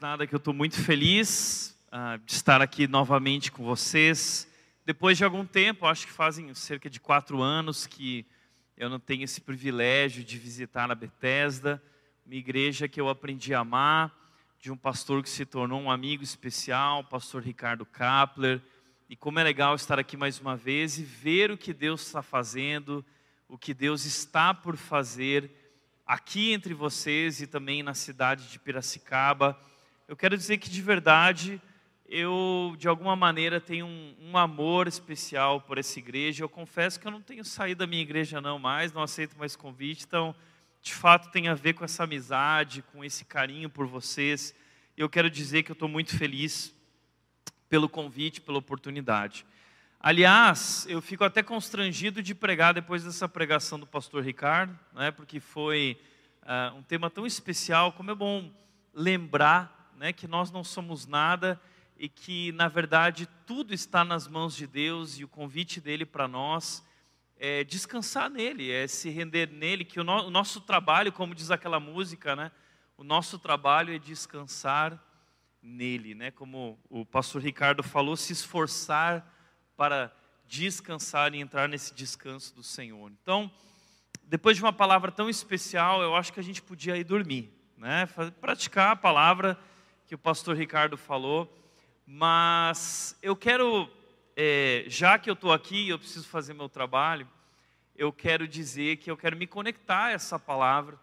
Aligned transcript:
nada, 0.00 0.26
que 0.26 0.34
eu 0.34 0.38
estou 0.38 0.54
muito 0.54 0.80
feliz 0.80 1.76
uh, 1.88 2.18
de 2.24 2.32
estar 2.32 2.62
aqui 2.62 2.86
novamente 2.86 3.50
com 3.50 3.64
vocês. 3.64 4.48
Depois 4.84 5.18
de 5.18 5.24
algum 5.24 5.44
tempo, 5.44 5.86
acho 5.86 6.06
que 6.06 6.12
fazem 6.12 6.54
cerca 6.54 6.88
de 6.88 7.00
quatro 7.00 7.42
anos 7.42 7.86
que 7.86 8.24
eu 8.76 8.88
não 8.88 9.00
tenho 9.00 9.24
esse 9.24 9.40
privilégio 9.40 10.22
de 10.22 10.38
visitar 10.38 10.90
a 10.90 10.94
Bethesda, 10.94 11.82
uma 12.24 12.34
igreja 12.34 12.86
que 12.86 13.00
eu 13.00 13.08
aprendi 13.08 13.52
a 13.54 13.60
amar, 13.60 14.14
de 14.60 14.70
um 14.70 14.76
pastor 14.76 15.22
que 15.22 15.28
se 15.28 15.44
tornou 15.44 15.80
um 15.80 15.90
amigo 15.90 16.22
especial, 16.22 17.00
o 17.00 17.04
pastor 17.04 17.42
Ricardo 17.42 17.84
Kapler. 17.84 18.60
E 19.08 19.16
como 19.16 19.40
é 19.40 19.42
legal 19.42 19.74
estar 19.74 19.98
aqui 19.98 20.16
mais 20.16 20.38
uma 20.38 20.56
vez 20.56 20.98
e 20.98 21.02
ver 21.02 21.50
o 21.50 21.58
que 21.58 21.72
Deus 21.72 22.06
está 22.06 22.22
fazendo, 22.22 23.04
o 23.48 23.58
que 23.58 23.74
Deus 23.74 24.04
está 24.04 24.54
por 24.54 24.76
fazer 24.76 25.50
aqui 26.06 26.52
entre 26.52 26.72
vocês 26.72 27.40
e 27.40 27.46
também 27.46 27.82
na 27.82 27.94
cidade 27.94 28.48
de 28.48 28.58
Piracicaba. 28.58 29.58
Eu 30.08 30.16
quero 30.16 30.38
dizer 30.38 30.56
que 30.56 30.70
de 30.70 30.80
verdade 30.80 31.60
eu, 32.08 32.74
de 32.78 32.88
alguma 32.88 33.14
maneira, 33.14 33.60
tenho 33.60 33.84
um, 33.84 34.14
um, 34.18 34.38
amor 34.38 34.88
especial 34.88 35.60
por 35.60 35.76
essa 35.76 35.98
igreja. 35.98 36.42
Eu 36.42 36.48
confesso 36.48 36.98
que 36.98 37.06
eu 37.06 37.10
não 37.10 37.20
tenho 37.20 37.44
saído 37.44 37.80
da 37.80 37.86
minha 37.86 38.00
igreja 38.00 38.40
não 38.40 38.58
mais, 38.58 38.90
não 38.90 39.02
aceito 39.02 39.38
mais 39.38 39.54
convite, 39.54 40.06
então, 40.06 40.34
de 40.80 40.94
fato, 40.94 41.30
tem 41.30 41.48
a 41.48 41.54
ver 41.54 41.74
com 41.74 41.84
essa 41.84 42.04
amizade, 42.04 42.80
com 42.90 43.04
esse 43.04 43.22
carinho 43.26 43.68
por 43.68 43.86
vocês. 43.86 44.54
Eu 44.96 45.10
quero 45.10 45.28
dizer 45.28 45.62
que 45.62 45.70
eu 45.70 45.74
estou 45.74 45.90
muito 45.90 46.16
feliz 46.16 46.74
pelo 47.68 47.86
convite, 47.86 48.40
pela 48.40 48.56
oportunidade. 48.56 49.44
Aliás, 50.00 50.86
eu 50.88 51.02
fico 51.02 51.22
até 51.22 51.42
constrangido 51.42 52.22
de 52.22 52.34
pregar 52.34 52.72
depois 52.72 53.04
dessa 53.04 53.28
pregação 53.28 53.78
do 53.78 53.86
pastor 53.86 54.24
Ricardo, 54.24 54.74
né, 54.94 55.10
porque 55.10 55.38
foi 55.38 56.00
uh, 56.44 56.74
um 56.74 56.82
tema 56.82 57.10
tão 57.10 57.26
especial. 57.26 57.92
Como 57.92 58.10
é 58.10 58.14
bom 58.14 58.50
lembrar 58.94 59.77
né, 59.98 60.12
que 60.12 60.28
nós 60.28 60.50
não 60.50 60.62
somos 60.62 61.06
nada 61.06 61.60
e 61.98 62.08
que, 62.08 62.52
na 62.52 62.68
verdade, 62.68 63.28
tudo 63.44 63.74
está 63.74 64.04
nas 64.04 64.28
mãos 64.28 64.54
de 64.54 64.66
Deus 64.66 65.18
e 65.18 65.24
o 65.24 65.28
convite 65.28 65.80
dele 65.80 66.06
para 66.06 66.28
nós 66.28 66.86
é 67.36 67.64
descansar 67.64 68.30
nele, 68.30 68.70
é 68.70 68.86
se 68.86 69.10
render 69.10 69.50
nele, 69.50 69.84
que 69.84 70.00
o, 70.00 70.04
no, 70.04 70.26
o 70.26 70.30
nosso 70.30 70.60
trabalho, 70.60 71.12
como 71.12 71.34
diz 71.34 71.50
aquela 71.50 71.80
música, 71.80 72.34
né, 72.36 72.52
o 72.96 73.04
nosso 73.04 73.38
trabalho 73.38 73.94
é 73.94 73.98
descansar 73.98 75.02
nele, 75.60 76.14
né, 76.14 76.30
como 76.30 76.78
o 76.88 77.04
pastor 77.04 77.42
Ricardo 77.42 77.82
falou, 77.82 78.16
se 78.16 78.32
esforçar 78.32 79.34
para 79.76 80.12
descansar 80.46 81.34
e 81.34 81.40
entrar 81.40 81.68
nesse 81.68 81.94
descanso 81.94 82.54
do 82.54 82.62
Senhor. 82.62 83.10
Então, 83.22 83.50
depois 84.24 84.56
de 84.56 84.62
uma 84.62 84.72
palavra 84.72 85.10
tão 85.10 85.28
especial, 85.28 86.02
eu 86.02 86.14
acho 86.14 86.32
que 86.32 86.40
a 86.40 86.44
gente 86.44 86.62
podia 86.62 86.96
ir 86.96 87.04
dormir, 87.04 87.52
né? 87.76 88.06
praticar 88.40 88.92
a 88.92 88.96
palavra 88.96 89.58
que 90.08 90.14
o 90.14 90.18
pastor 90.18 90.56
Ricardo 90.56 90.96
falou. 90.96 91.54
Mas 92.06 93.14
eu 93.20 93.36
quero, 93.36 93.86
é, 94.34 94.86
já 94.88 95.18
que 95.18 95.28
eu 95.28 95.34
estou 95.34 95.52
aqui, 95.52 95.90
eu 95.90 95.98
preciso 95.98 96.26
fazer 96.26 96.54
meu 96.54 96.66
trabalho, 96.66 97.28
eu 97.94 98.10
quero 98.10 98.48
dizer 98.48 98.96
que 98.96 99.10
eu 99.10 99.18
quero 99.18 99.36
me 99.36 99.46
conectar 99.46 100.06
a 100.06 100.12
essa 100.12 100.38
palavra 100.38 100.98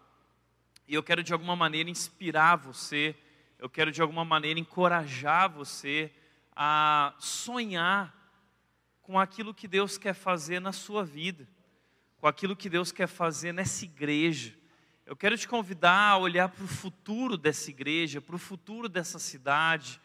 e 0.88 0.94
eu 0.94 1.04
quero 1.04 1.22
de 1.22 1.32
alguma 1.32 1.54
maneira 1.54 1.88
inspirar 1.88 2.56
você, 2.56 3.14
eu 3.60 3.70
quero 3.70 3.92
de 3.92 4.02
alguma 4.02 4.24
maneira 4.24 4.58
encorajar 4.58 5.48
você 5.48 6.10
a 6.56 7.14
sonhar 7.20 8.12
com 9.02 9.20
aquilo 9.20 9.54
que 9.54 9.68
Deus 9.68 9.96
quer 9.96 10.14
fazer 10.14 10.58
na 10.58 10.72
sua 10.72 11.04
vida, 11.04 11.46
com 12.16 12.26
aquilo 12.26 12.56
que 12.56 12.68
Deus 12.68 12.90
quer 12.90 13.06
fazer 13.06 13.52
nessa 13.52 13.84
igreja. 13.84 14.52
Eu 15.06 15.14
quero 15.14 15.38
te 15.38 15.46
convidar 15.46 16.10
a 16.10 16.18
olhar 16.18 16.48
para 16.48 16.64
o 16.64 16.66
futuro 16.66 17.36
dessa 17.36 17.70
igreja, 17.70 18.20
para 18.20 18.34
o 18.34 18.40
futuro 18.40 18.88
dessa 18.88 19.20
cidade 19.20 20.00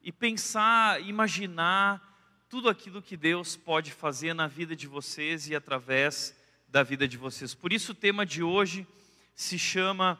e 0.00 0.12
pensar, 0.12 1.02
imaginar 1.02 2.00
tudo 2.48 2.68
aquilo 2.68 3.02
que 3.02 3.16
Deus 3.16 3.56
pode 3.56 3.90
fazer 3.90 4.34
na 4.34 4.46
vida 4.46 4.76
de 4.76 4.86
vocês 4.86 5.48
e 5.48 5.56
através 5.56 6.32
da 6.68 6.84
vida 6.84 7.08
de 7.08 7.16
vocês. 7.16 7.54
Por 7.54 7.72
isso, 7.72 7.90
o 7.90 7.94
tema 7.94 8.24
de 8.24 8.40
hoje 8.40 8.86
se 9.34 9.58
chama 9.58 10.16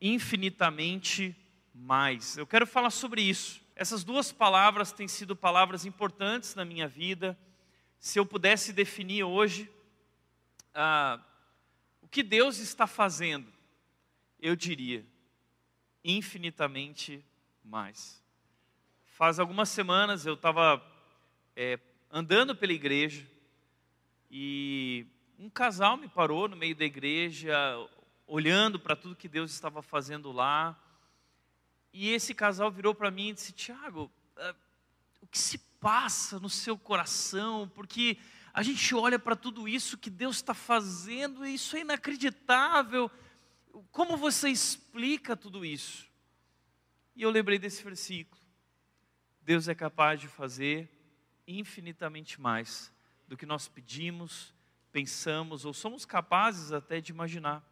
Infinitamente 0.00 1.34
Mais. 1.74 2.36
Eu 2.36 2.46
quero 2.46 2.68
falar 2.68 2.90
sobre 2.90 3.20
isso. 3.20 3.60
Essas 3.74 4.04
duas 4.04 4.30
palavras 4.30 4.92
têm 4.92 5.08
sido 5.08 5.34
palavras 5.34 5.84
importantes 5.84 6.54
na 6.54 6.64
minha 6.64 6.86
vida 6.86 7.36
se 7.98 8.16
eu 8.16 8.24
pudesse 8.24 8.72
definir 8.72 9.24
hoje 9.24 9.68
ah, 10.72 11.18
o 12.00 12.06
que 12.06 12.22
Deus 12.22 12.58
está 12.58 12.86
fazendo, 12.86 13.55
eu 14.46 14.54
diria 14.54 15.04
infinitamente 16.04 17.24
mais. 17.64 18.22
Faz 19.04 19.40
algumas 19.40 19.68
semanas 19.68 20.24
eu 20.24 20.34
estava 20.34 20.80
é, 21.56 21.80
andando 22.08 22.54
pela 22.54 22.72
igreja 22.72 23.26
e 24.30 25.04
um 25.36 25.50
casal 25.50 25.96
me 25.96 26.08
parou 26.08 26.46
no 26.46 26.54
meio 26.54 26.76
da 26.76 26.84
igreja, 26.84 27.56
olhando 28.24 28.78
para 28.78 28.94
tudo 28.94 29.16
que 29.16 29.26
Deus 29.26 29.50
estava 29.50 29.82
fazendo 29.82 30.30
lá. 30.30 30.80
E 31.92 32.10
esse 32.10 32.32
casal 32.32 32.70
virou 32.70 32.94
para 32.94 33.10
mim 33.10 33.30
e 33.30 33.32
disse: 33.32 33.52
Tiago, 33.52 34.08
ah, 34.36 34.54
o 35.20 35.26
que 35.26 35.38
se 35.38 35.58
passa 35.80 36.38
no 36.38 36.48
seu 36.48 36.78
coração, 36.78 37.68
porque 37.74 38.16
a 38.54 38.62
gente 38.62 38.94
olha 38.94 39.18
para 39.18 39.34
tudo 39.34 39.66
isso 39.66 39.98
que 39.98 40.08
Deus 40.08 40.36
está 40.36 40.54
fazendo 40.54 41.44
e 41.44 41.54
isso 41.54 41.76
é 41.76 41.80
inacreditável. 41.80 43.10
Como 43.90 44.16
você 44.16 44.48
explica 44.48 45.36
tudo 45.36 45.64
isso? 45.64 46.06
E 47.14 47.22
eu 47.22 47.30
lembrei 47.30 47.58
desse 47.58 47.82
versículo. 47.82 48.40
Deus 49.42 49.68
é 49.68 49.74
capaz 49.74 50.20
de 50.20 50.28
fazer 50.28 50.90
infinitamente 51.46 52.40
mais 52.40 52.92
do 53.28 53.36
que 53.36 53.46
nós 53.46 53.68
pedimos, 53.68 54.54
pensamos 54.90 55.64
ou 55.64 55.72
somos 55.72 56.04
capazes 56.04 56.72
até 56.72 57.00
de 57.00 57.12
imaginar. 57.12 57.64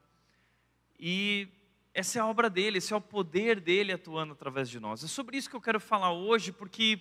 E 0.99 1.49
essa 1.93 2.19
é 2.19 2.23
a 2.23 2.27
obra 2.27 2.49
dele, 2.49 2.79
esse 2.79 2.93
é 2.93 2.97
o 2.97 3.01
poder 3.01 3.61
dele 3.61 3.93
atuando 3.93 4.33
através 4.33 4.69
de 4.69 4.79
nós. 4.79 5.03
É 5.03 5.07
sobre 5.07 5.37
isso 5.37 5.51
que 5.51 5.57
eu 5.57 5.61
quero 5.61 5.81
falar 5.81 6.13
hoje, 6.13 6.53
porque 6.53 7.01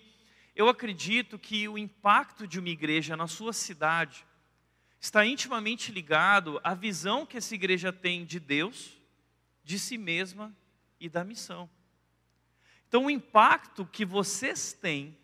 eu 0.55 0.67
acredito 0.67 1.37
que 1.39 1.67
o 1.67 1.77
impacto 1.77 2.47
de 2.47 2.59
uma 2.59 2.69
igreja 2.69 3.17
na 3.17 3.27
sua 3.27 3.53
cidade 3.53 4.25
está 5.03 5.25
intimamente 5.25 5.91
ligado 5.91 6.61
à 6.63 6.73
visão 6.73 7.25
que 7.25 7.35
essa 7.35 7.53
igreja 7.53 7.91
tem 7.91 8.23
de 8.23 8.39
Deus, 8.39 8.97
de 9.61 9.77
si 9.77 9.97
mesma 9.97 10.55
e 10.97 11.09
da 11.09 11.25
missão. 11.25 11.69
Então, 12.87 13.05
o 13.05 13.09
impacto 13.11 13.85
que 13.85 14.05
vocês 14.05 14.71
têm, 14.71 15.17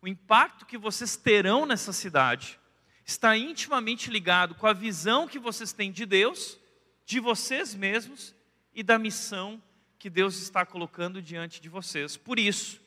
o 0.00 0.06
impacto 0.06 0.64
que 0.64 0.78
vocês 0.78 1.16
terão 1.16 1.66
nessa 1.66 1.92
cidade, 1.92 2.56
está 3.04 3.36
intimamente 3.36 4.12
ligado 4.12 4.54
com 4.54 4.68
a 4.68 4.72
visão 4.72 5.26
que 5.26 5.40
vocês 5.40 5.72
têm 5.72 5.90
de 5.90 6.06
Deus, 6.06 6.56
de 7.04 7.18
vocês 7.18 7.74
mesmos 7.74 8.32
e 8.72 8.80
da 8.80 8.96
missão 8.96 9.60
que 9.98 10.08
Deus 10.08 10.40
está 10.40 10.64
colocando 10.64 11.20
diante 11.20 11.60
de 11.60 11.68
vocês. 11.68 12.16
Por 12.16 12.38
isso, 12.38 12.80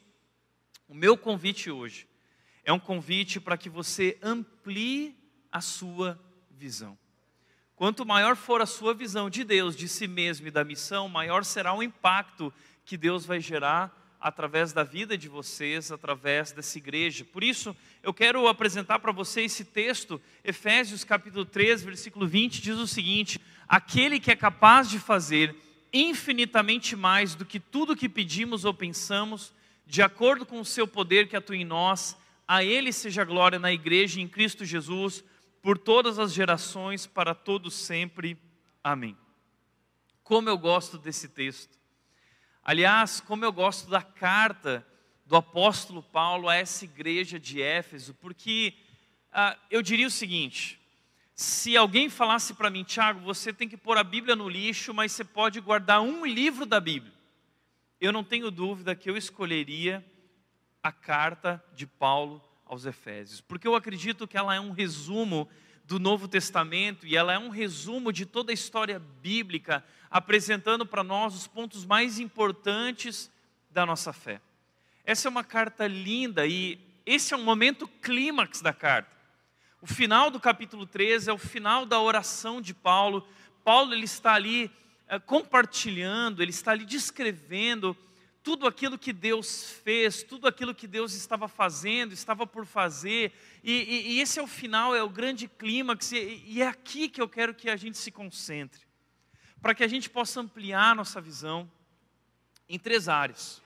o 0.87 0.93
meu 0.93 1.17
convite 1.17 1.69
hoje 1.69 2.07
é 2.63 2.71
um 2.71 2.79
convite 2.79 3.41
para 3.41 3.57
que 3.57 3.69
você 3.69 4.17
amplie 4.23 5.17
a 5.51 5.59
sua 5.59 6.17
visão. 6.59 6.97
Quanto 7.73 8.05
maior 8.05 8.35
for 8.35 8.61
a 8.61 8.65
sua 8.65 8.93
visão 8.93 9.29
de 9.29 9.45
Deus, 9.45 9.75
de 9.75 9.87
si 9.87 10.05
mesmo 10.07 10.47
e 10.47 10.51
da 10.51 10.65
missão, 10.65 11.07
maior 11.07 11.45
será 11.45 11.73
o 11.73 11.81
impacto 11.81 12.53
que 12.85 12.97
Deus 12.97 13.25
vai 13.25 13.39
gerar 13.39 13.95
através 14.19 14.73
da 14.73 14.83
vida 14.83 15.17
de 15.17 15.29
vocês, 15.29 15.89
através 15.89 16.51
dessa 16.51 16.77
igreja. 16.77 17.23
Por 17.23 17.41
isso, 17.41 17.73
eu 18.03 18.13
quero 18.13 18.49
apresentar 18.49 18.99
para 18.99 19.13
você 19.13 19.43
esse 19.43 19.63
texto, 19.63 20.21
Efésios 20.43 21.05
capítulo 21.05 21.45
3, 21.45 21.81
versículo 21.81 22.27
20, 22.27 22.61
diz 22.61 22.77
o 22.77 22.85
seguinte: 22.85 23.39
Aquele 23.65 24.19
que 24.19 24.31
é 24.31 24.35
capaz 24.35 24.89
de 24.89 24.99
fazer 24.99 25.55
infinitamente 25.93 26.97
mais 26.97 27.33
do 27.33 27.45
que 27.45 27.61
tudo 27.61 27.95
que 27.95 28.09
pedimos 28.09 28.65
ou 28.65 28.73
pensamos, 28.73 29.53
de 29.87 30.01
acordo 30.01 30.45
com 30.45 30.59
o 30.59 30.65
seu 30.65 30.85
poder 30.85 31.29
que 31.29 31.37
atua 31.37 31.55
em 31.55 31.63
nós, 31.63 32.17
a 32.45 32.61
Ele 32.61 32.91
seja 32.91 33.23
glória 33.23 33.57
na 33.57 33.71
igreja 33.71 34.19
em 34.19 34.27
Cristo 34.27 34.65
Jesus, 34.65 35.23
por 35.69 35.77
todas 35.77 36.17
as 36.17 36.33
gerações, 36.33 37.05
para 37.05 37.35
todos 37.35 37.75
sempre. 37.75 38.35
Amém. 38.83 39.15
Como 40.23 40.49
eu 40.49 40.57
gosto 40.57 40.97
desse 40.97 41.29
texto. 41.29 41.77
Aliás, 42.63 43.21
como 43.21 43.45
eu 43.45 43.53
gosto 43.53 43.87
da 43.87 44.01
carta 44.01 44.83
do 45.27 45.35
apóstolo 45.35 46.01
Paulo 46.01 46.49
a 46.49 46.55
essa 46.55 46.85
igreja 46.85 47.39
de 47.39 47.61
Éfeso, 47.61 48.15
porque 48.15 48.73
ah, 49.31 49.55
eu 49.69 49.83
diria 49.83 50.07
o 50.07 50.09
seguinte: 50.09 50.81
se 51.35 51.77
alguém 51.77 52.09
falasse 52.09 52.55
para 52.55 52.71
mim, 52.71 52.83
Tiago, 52.83 53.19
você 53.19 53.53
tem 53.53 53.69
que 53.69 53.77
pôr 53.77 53.95
a 53.95 54.03
Bíblia 54.03 54.35
no 54.35 54.49
lixo, 54.49 54.91
mas 54.91 55.11
você 55.11 55.23
pode 55.23 55.61
guardar 55.61 56.01
um 56.01 56.25
livro 56.25 56.65
da 56.65 56.79
Bíblia 56.79 57.13
eu 58.01 58.13
não 58.13 58.23
tenho 58.23 58.49
dúvida 58.49 58.95
que 58.95 59.09
eu 59.09 59.17
escolheria 59.17 60.03
a 60.81 60.89
carta 60.91 61.61
de 61.75 61.85
Paulo 61.85 62.41
aos 62.69 62.85
Efésios, 62.85 63.41
porque 63.41 63.67
eu 63.67 63.75
acredito 63.75 64.27
que 64.27 64.37
ela 64.37 64.53
é 64.53 64.59
um 64.59 64.71
resumo 64.71 65.49
do 65.85 65.99
Novo 65.99 66.27
Testamento 66.27 67.07
e 67.07 67.17
ela 67.17 67.33
é 67.33 67.39
um 67.39 67.49
resumo 67.49 68.13
de 68.13 68.27
toda 68.27 68.51
a 68.51 68.53
história 68.53 68.99
bíblica, 68.99 69.83
apresentando 70.09 70.85
para 70.85 71.03
nós 71.03 71.33
os 71.33 71.47
pontos 71.47 71.83
mais 71.83 72.19
importantes 72.19 73.31
da 73.71 73.87
nossa 73.87 74.13
fé. 74.13 74.39
Essa 75.03 75.27
é 75.27 75.29
uma 75.31 75.43
carta 75.43 75.87
linda 75.87 76.45
e 76.45 76.79
esse 77.07 77.33
é 77.33 77.37
um 77.37 77.43
momento 77.43 77.87
clímax 77.87 78.61
da 78.61 78.71
carta. 78.71 79.09
O 79.81 79.87
final 79.87 80.29
do 80.29 80.39
capítulo 80.39 80.85
13 80.85 81.31
é 81.31 81.33
o 81.33 81.39
final 81.39 81.87
da 81.87 81.99
oração 81.99 82.61
de 82.61 82.75
Paulo. 82.75 83.27
Paulo 83.63 83.95
ele 83.95 84.05
está 84.05 84.35
ali 84.35 84.69
é, 85.07 85.17
compartilhando, 85.17 86.43
ele 86.43 86.51
está 86.51 86.71
ali 86.71 86.85
descrevendo 86.85 87.97
tudo 88.41 88.65
aquilo 88.65 88.97
que 88.97 89.11
Deus 89.11 89.71
fez, 89.83 90.23
tudo 90.23 90.47
aquilo 90.47 90.73
que 90.73 90.87
Deus 90.87 91.13
estava 91.13 91.47
fazendo, 91.47 92.13
estava 92.13 92.47
por 92.47 92.65
fazer, 92.65 93.33
e, 93.63 93.71
e, 93.71 94.11
e 94.13 94.19
esse 94.21 94.39
é 94.39 94.41
o 94.41 94.47
final, 94.47 94.95
é 94.95 95.03
o 95.03 95.09
grande 95.09 95.47
clímax, 95.47 96.11
e, 96.11 96.43
e 96.45 96.61
é 96.61 96.67
aqui 96.67 97.09
que 97.09 97.21
eu 97.21 97.27
quero 97.27 97.53
que 97.53 97.69
a 97.69 97.75
gente 97.75 97.97
se 97.97 98.11
concentre, 98.11 98.81
para 99.61 99.75
que 99.75 99.83
a 99.83 99.87
gente 99.87 100.09
possa 100.09 100.39
ampliar 100.39 100.95
nossa 100.95 101.19
visão 101.19 101.69
em 102.67 102.79
três 102.79 103.09
áreas. 103.09 103.61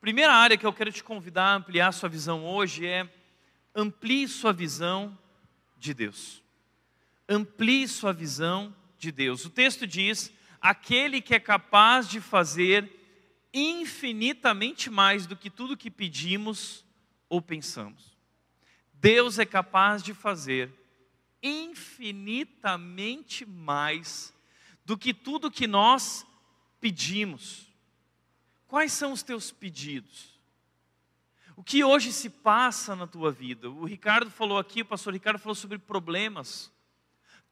Primeira 0.00 0.32
área 0.32 0.56
que 0.56 0.66
eu 0.66 0.72
quero 0.72 0.92
te 0.92 1.02
convidar 1.02 1.44
a 1.44 1.54
ampliar 1.54 1.92
sua 1.92 2.08
visão 2.08 2.44
hoje 2.44 2.86
é 2.86 3.08
amplie 3.74 4.28
sua 4.28 4.52
visão 4.52 5.16
de 5.78 5.94
Deus. 5.94 6.42
Amplie 7.28 7.88
sua 7.88 8.12
visão 8.12 8.74
de 8.98 9.10
Deus. 9.10 9.44
O 9.44 9.50
texto 9.50 9.86
diz: 9.86 10.32
aquele 10.60 11.20
que 11.20 11.34
é 11.34 11.40
capaz 11.40 12.08
de 12.08 12.20
fazer 12.20 13.01
infinitamente 13.52 14.88
mais 14.88 15.26
do 15.26 15.36
que 15.36 15.50
tudo 15.50 15.76
que 15.76 15.90
pedimos 15.90 16.82
ou 17.28 17.42
pensamos. 17.42 18.16
Deus 18.94 19.38
é 19.38 19.44
capaz 19.44 20.02
de 20.02 20.14
fazer 20.14 20.72
infinitamente 21.42 23.44
mais 23.44 24.32
do 24.84 24.96
que 24.96 25.12
tudo 25.12 25.50
que 25.50 25.66
nós 25.66 26.24
pedimos. 26.80 27.66
Quais 28.68 28.92
são 28.92 29.12
os 29.12 29.22
teus 29.22 29.50
pedidos? 29.50 30.32
O 31.56 31.62
que 31.62 31.84
hoje 31.84 32.12
se 32.12 32.30
passa 32.30 32.96
na 32.96 33.06
tua 33.06 33.30
vida? 33.30 33.68
O 33.68 33.84
Ricardo 33.84 34.30
falou 34.30 34.58
aqui, 34.58 34.82
o 34.82 34.86
pastor 34.86 35.12
Ricardo 35.12 35.38
falou 35.38 35.54
sobre 35.54 35.78
problemas. 35.78 36.72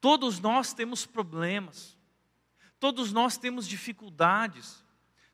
Todos 0.00 0.40
nós 0.40 0.72
temos 0.72 1.04
problemas. 1.04 1.96
Todos 2.78 3.12
nós 3.12 3.36
temos 3.36 3.68
dificuldades. 3.68 4.82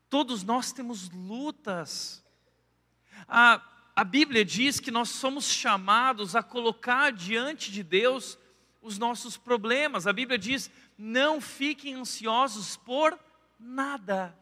Todos 0.09 0.43
nós 0.43 0.73
temos 0.73 1.11
lutas. 1.11 2.25
A, 3.29 3.61
a 3.95 4.05
Bíblia 4.05 4.45
diz 4.45 4.79
que 4.79 4.91
nós 4.91 5.09
somos 5.09 5.47
chamados 5.47 6.37
a 6.37 6.43
colocar 6.43 7.13
diante 7.13 7.73
de 7.73 7.83
Deus 7.83 8.39
os 8.81 8.99
nossos 8.99 9.37
problemas. 9.37 10.07
A 10.07 10.13
Bíblia 10.13 10.39
diz: 10.39 10.71
não 10.97 11.41
fiquem 11.41 11.95
ansiosos 11.95 12.77
por 12.77 13.19
nada, 13.59 14.39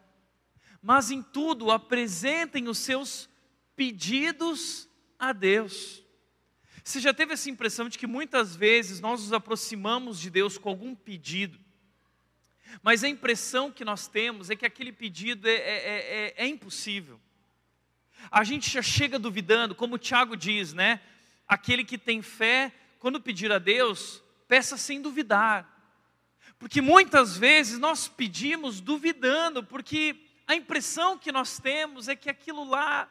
mas 0.81 1.09
em 1.09 1.21
tudo 1.21 1.71
apresentem 1.71 2.67
os 2.67 2.77
seus 2.77 3.29
pedidos 3.75 4.87
a 5.17 5.33
Deus. 5.33 6.03
Você 6.83 6.99
já 6.99 7.11
teve 7.11 7.33
essa 7.33 7.49
impressão 7.49 7.89
de 7.89 7.97
que 7.97 8.05
muitas 8.05 8.55
vezes 8.55 8.99
nós 8.99 9.21
nos 9.21 9.33
aproximamos 9.33 10.19
de 10.19 10.29
Deus 10.29 10.55
com 10.55 10.69
algum 10.69 10.93
pedido, 10.93 11.59
mas 12.81 13.03
a 13.03 13.09
impressão 13.09 13.71
que 13.71 13.85
nós 13.85 14.07
temos 14.07 14.49
é 14.49 14.55
que 14.55 14.65
aquele 14.65 14.91
pedido 14.91 15.47
é, 15.47 15.51
é, 15.51 15.55
é, 15.55 16.33
é, 16.37 16.45
é 16.45 16.47
impossível. 16.47 17.19
A 18.31 18.43
gente 18.43 18.69
já 18.69 18.81
chega 18.81 19.19
duvidando, 19.19 19.75
como 19.75 19.95
o 19.95 19.99
Tiago 19.99 20.35
diz, 20.35 20.73
né? 20.73 20.99
Aquele 21.47 21.83
que 21.83 21.97
tem 21.97 22.21
fé, 22.21 22.71
quando 22.99 23.21
pedir 23.21 23.51
a 23.51 23.59
Deus, 23.59 24.23
peça 24.47 24.77
sem 24.77 25.01
duvidar. 25.01 25.71
Porque 26.57 26.81
muitas 26.81 27.37
vezes 27.37 27.77
nós 27.77 28.07
pedimos 28.07 28.79
duvidando, 28.79 29.63
porque 29.63 30.15
a 30.47 30.55
impressão 30.55 31.17
que 31.17 31.31
nós 31.31 31.59
temos 31.59 32.07
é 32.07 32.15
que 32.15 32.29
aquilo 32.29 32.63
lá, 32.63 33.09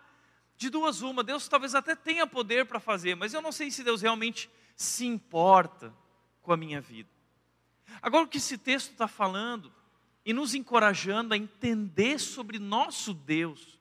de 0.57 0.71
duas 0.71 1.03
uma, 1.03 1.23
Deus 1.23 1.47
talvez 1.49 1.75
até 1.75 1.95
tenha 1.95 2.27
poder 2.27 2.67
para 2.67 2.81
fazer, 2.81 3.15
mas 3.15 3.35
eu 3.35 3.43
não 3.43 3.53
sei 3.53 3.71
se 3.71 3.85
Deus 3.85 4.03
realmente 4.03 4.51
se 4.77 5.05
importa 5.07 5.95
com 6.43 6.53
a 6.53 6.57
minha 6.57 6.81
vida. 6.81 7.14
Agora, 8.03 8.25
o 8.25 8.29
que 8.29 8.39
esse 8.39 8.59
texto 8.59 8.93
está 8.93 9.09
falando 9.09 9.73
e 10.25 10.33
nos 10.33 10.55
encorajando 10.55 11.35
a 11.35 11.37
entender 11.37 12.19
sobre 12.19 12.59
nosso 12.59 13.13
Deus, 13.13 13.79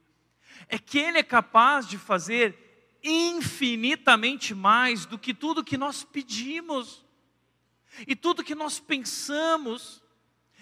é 0.67 0.77
que 0.77 0.99
Ele 0.99 1.17
é 1.17 1.23
capaz 1.23 1.87
de 1.87 1.97
fazer 1.97 2.97
infinitamente 3.01 4.53
mais 4.53 5.05
do 5.05 5.17
que 5.17 5.33
tudo 5.33 5.63
que 5.63 5.77
nós 5.77 6.03
pedimos, 6.03 7.03
e 8.07 8.15
tudo 8.15 8.43
que 8.43 8.55
nós 8.55 8.79
pensamos, 8.79 10.01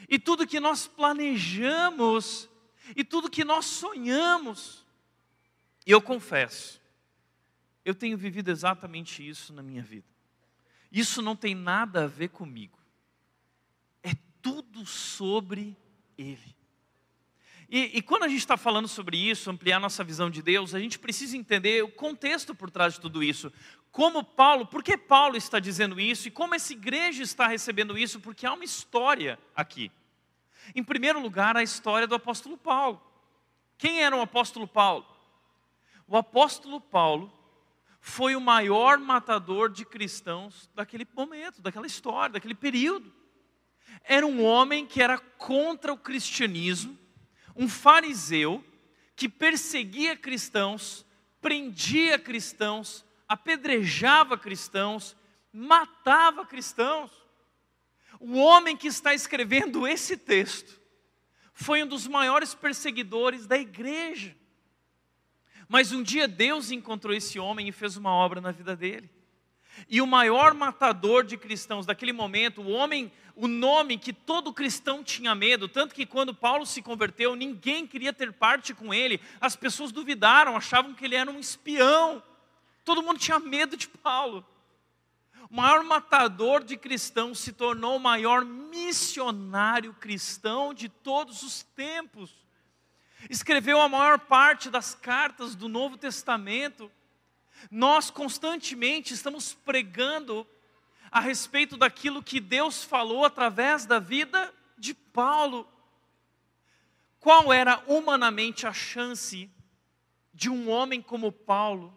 e 0.09 0.19
tudo 0.19 0.47
que 0.47 0.59
nós 0.59 0.88
planejamos, 0.88 2.50
e 2.95 3.04
tudo 3.04 3.30
que 3.30 3.44
nós 3.44 3.65
sonhamos. 3.65 4.86
E 5.86 5.92
eu 5.92 6.01
confesso, 6.01 6.81
eu 7.83 7.95
tenho 7.95 8.18
vivido 8.18 8.50
exatamente 8.50 9.27
isso 9.27 9.54
na 9.54 9.63
minha 9.63 9.81
vida. 9.81 10.07
Isso 10.92 11.21
não 11.21 11.36
tem 11.36 11.56
nada 11.56 12.04
a 12.04 12.07
ver 12.07 12.30
comigo 12.30 12.81
tudo 14.42 14.86
sobre 14.86 15.78
Ele. 16.18 16.56
E, 17.70 18.00
e, 18.00 18.02
quando 18.02 18.24
a 18.24 18.28
gente 18.28 18.40
está 18.40 18.58
falando 18.58 18.88
sobre 18.88 19.18
isso, 19.18 19.50
ampliar 19.50 19.80
nossa 19.80 20.04
visão 20.04 20.30
de 20.30 20.42
Deus, 20.42 20.76
a 20.76 20.80
gente 20.80 21.00
precisa 21.00 21.38
entender 21.38 21.82
o 21.82 21.90
contexto 21.90 22.54
por 22.54 22.70
trás 22.70 22.96
de 22.96 23.00
tudo 23.00 23.24
isso. 23.24 23.52
Como 23.90 24.26
Paulo, 24.26 24.66
por 24.66 24.84
que 24.84 24.98
Paulo 24.98 25.38
está 25.38 25.58
dizendo 25.58 25.98
isso 25.98 26.28
e 26.28 26.32
como 26.32 26.54
essa 26.54 26.74
igreja 26.74 27.24
está 27.24 27.48
recebendo 27.48 27.98
isso, 27.98 28.20
porque 28.20 28.46
há 28.46 28.52
uma 28.52 28.66
história 28.66 29.40
aqui. 29.56 29.90
Em 30.76 30.84
primeiro 30.84 31.22
lugar, 31.22 31.56
a 31.56 31.64
história 31.64 32.06
do 32.06 32.16
apóstolo 32.16 32.58
Paulo. 32.58 33.02
Quem 33.78 34.04
era 34.04 34.18
o 34.18 34.22
apóstolo 34.22 34.68
Paulo? 34.68 35.06
O 36.06 36.18
apóstolo 36.18 36.82
Paulo 36.82 37.32
foi 38.02 38.36
o 38.36 38.42
maior 38.42 38.98
matador 38.98 39.70
de 39.70 39.86
cristãos 39.86 40.70
daquele 40.76 41.08
momento, 41.16 41.62
daquela 41.62 41.88
história, 41.88 42.34
daquele 42.34 42.56
período 42.56 43.20
era 44.04 44.26
um 44.26 44.44
homem 44.44 44.86
que 44.86 45.02
era 45.02 45.18
contra 45.18 45.94
o 45.94 45.98
cristianismo, 45.98 46.98
um 47.56 47.68
fariseu 47.68 48.64
que 49.16 49.30
perseguia 49.30 50.16
cristãos, 50.16 51.06
prendia 51.42 52.18
cristãos, 52.18 53.06
apedrejava 53.28 54.38
cristãos, 54.38 55.16
matava 55.54 56.45
cristãos. 56.45 57.12
O 58.19 58.38
homem 58.38 58.76
que 58.76 58.88
está 58.88 59.14
escrevendo 59.14 59.88
esse 59.88 60.18
texto 60.18 60.80
foi 61.54 61.83
um 61.83 61.88
dos 61.88 62.07
maiores 62.07 62.54
perseguidores 62.54 63.45
da 63.45 63.57
igreja. 63.57 64.36
Mas 65.68 65.92
um 65.92 66.04
dia 66.04 66.28
Deus 66.28 66.71
encontrou 66.71 67.14
esse 67.14 67.40
homem 67.40 67.68
e 67.68 67.71
fez 67.71 67.95
uma 67.95 68.12
obra 68.12 68.42
na 68.42 68.52
vida 68.52 68.76
dele. 68.76 69.10
E 69.88 70.02
o 70.02 70.07
maior 70.07 70.54
matador 70.54 71.24
de 71.24 71.38
cristãos 71.38 71.86
daquele 71.86 72.12
momento, 72.12 72.62
o 72.62 72.71
homem, 72.71 73.12
o 73.42 73.48
nome 73.48 73.98
que 73.98 74.14
todo 74.14 74.54
cristão 74.54 75.04
tinha 75.04 75.33
medo, 75.33 75.68
tanto 75.68 75.95
que 75.95 76.06
quando 76.06 76.31
Paulo 76.31 76.64
se 76.64 76.80
converteu, 76.80 77.36
ninguém 77.36 77.88
queria 77.88 78.14
ter 78.14 78.31
parte 78.31 78.71
com 78.71 78.94
ele, 78.94 79.19
as 79.42 79.56
pessoas 79.56 79.92
duvidaram, 79.92 80.56
achavam 80.56 80.94
que 80.94 81.04
ele 81.04 81.16
era 81.16 81.31
um 81.31 81.40
espião, 81.40 82.21
todo 82.86 83.02
mundo 83.02 83.18
tinha 83.18 83.40
medo 83.40 83.76
de 83.76 83.88
Paulo. 83.88 84.45
O 85.50 85.56
maior 85.56 85.83
matador 85.83 86.64
de 86.64 86.78
cristãos 86.78 87.40
se 87.40 87.52
tornou 87.52 87.95
o 87.95 88.00
maior 88.00 88.45
missionário 88.45 89.92
cristão 89.95 90.71
de 90.71 90.88
todos 90.88 91.42
os 91.42 91.64
tempos. 91.64 92.31
Escreveu 93.28 93.81
a 93.81 93.90
maior 93.90 94.19
parte 94.19 94.69
das 94.69 94.94
cartas 94.94 95.56
do 95.56 95.68
Novo 95.68 95.98
Testamento 95.98 96.92
nós 97.69 98.10
constantemente 98.10 99.14
estamos 99.14 99.54
pregando 99.54 100.48
a 101.11 101.19
respeito 101.19 101.75
daquilo 101.75 102.23
que 102.23 102.39
Deus 102.39 102.83
falou 102.83 103.25
através 103.25 103.85
da 103.85 103.99
vida 103.99 104.53
de 104.77 104.94
Paulo. 104.94 105.68
Qual 107.19 107.51
era 107.51 107.83
humanamente 107.85 108.65
a 108.65 108.71
chance 108.71 109.51
de 110.33 110.49
um 110.49 110.69
homem 110.69 111.01
como 111.01 111.31
Paulo 111.31 111.95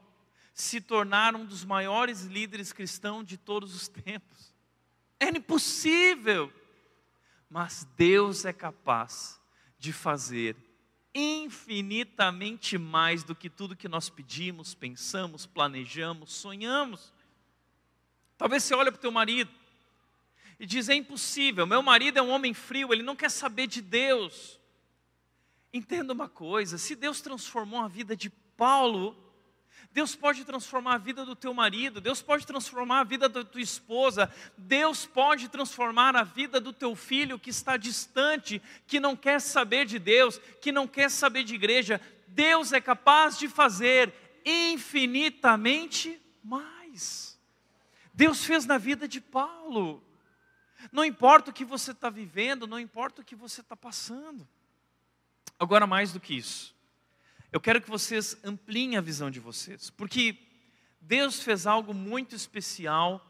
se 0.52 0.80
tornar 0.80 1.37
um 1.37 1.47
dos 1.47 1.64
maiores 1.64 2.23
líderes 2.23 2.73
cristãos 2.73 3.25
de 3.25 3.38
todos 3.38 3.75
os 3.75 3.87
tempos? 3.87 4.52
Era 5.21 5.38
impossível. 5.38 6.52
Mas 7.49 7.87
Deus 7.97 8.44
é 8.44 8.52
capaz 8.52 9.40
de 9.78 9.92
fazer 9.92 10.56
infinitamente 11.14 12.76
mais 12.76 13.23
do 13.23 13.37
que 13.37 13.49
tudo 13.49 13.76
que 13.76 13.87
nós 13.87 14.11
pedimos, 14.11 14.75
pensamos, 14.75 15.47
planejamos, 15.47 16.33
sonhamos. 16.33 17.13
Talvez 18.37 18.62
você 18.62 18.75
olhe 18.75 18.91
para 18.91 18.99
o 18.99 19.00
teu 19.00 19.12
marido 19.12 19.50
e 20.59 20.67
diz: 20.67 20.88
é 20.88 20.95
impossível, 20.95 21.67
meu 21.67 21.83
marido 21.83 22.19
é 22.19 22.23
um 22.23 22.31
homem 22.31 22.55
frio, 22.55 22.93
ele 22.93 23.03
não 23.03 23.17
quer 23.17 23.31
saber 23.31 23.67
de 23.67 23.81
Deus. 23.81 24.59
Entenda 25.73 26.12
uma 26.12 26.29
coisa: 26.29 26.79
se 26.79 26.95
Deus 26.95 27.21
transformou 27.21 27.81
a 27.81 27.88
vida 27.88 28.17
de 28.17 28.31
Paulo, 28.57 29.17
Deus 29.93 30.17
pode 30.17 30.45
transformar 30.45 30.95
a 30.95 30.99
vida 30.99 31.25
do 31.25 31.37
teu 31.37 31.55
marido, 31.55 32.00
Deus 32.00 32.21
pode 32.21 32.45
transformar 32.45 33.00
a 33.00 33.05
vida 33.05 33.29
da 33.29 33.45
tua 33.45 33.61
esposa, 33.61 34.33
Deus 34.59 35.07
pode 35.07 35.49
transformar 35.49 36.17
a 36.17 36.25
vida 36.25 36.61
do 36.61 36.73
teu 36.73 36.97
filho 36.97 37.38
que 37.38 37.50
está 37.50 37.76
distante, 37.76 38.61
que 38.88 38.99
não 38.99 39.14
quer 39.14 39.41
saber 39.41 39.87
de 39.87 40.00
Deus, 40.00 40.38
que 40.61 40.73
não 40.73 40.88
quer 40.88 41.11
saber 41.11 41.45
de 41.45 41.55
igreja. 41.55 42.00
Deus 42.26 42.73
é 42.73 42.81
capaz 42.81 43.38
de 43.38 43.49
fazer 43.49 44.12
infinitamente 44.45 46.21
mais. 46.43 47.34
Deus 48.14 48.44
fez 48.44 48.64
na 48.64 48.78
vida 48.78 49.09
de 49.09 49.21
Paulo. 49.21 50.02
Não 50.92 51.04
importa 51.04 51.50
o 51.50 51.54
que 51.54 51.64
você 51.64 51.90
está 51.90 52.09
vivendo, 52.09 52.66
não 52.66 52.78
importa 52.78 53.21
o 53.21 53.25
que 53.25 53.35
você 53.35 53.61
está 53.61 53.75
passando. 53.75 54.47
Agora, 55.59 55.87
mais 55.87 56.12
do 56.12 56.21
que 56.21 56.35
isso, 56.35 56.75
eu 57.52 57.61
quero 57.61 57.80
que 57.80 57.90
vocês 57.90 58.37
ampliem 58.44 58.97
a 58.97 59.00
visão 59.00 59.30
de 59.30 59.40
vocês, 59.40 59.90
porque 59.90 60.37
Deus 61.00 61.42
fez 61.42 61.66
algo 61.66 61.92
muito 61.92 62.35
especial 62.35 63.25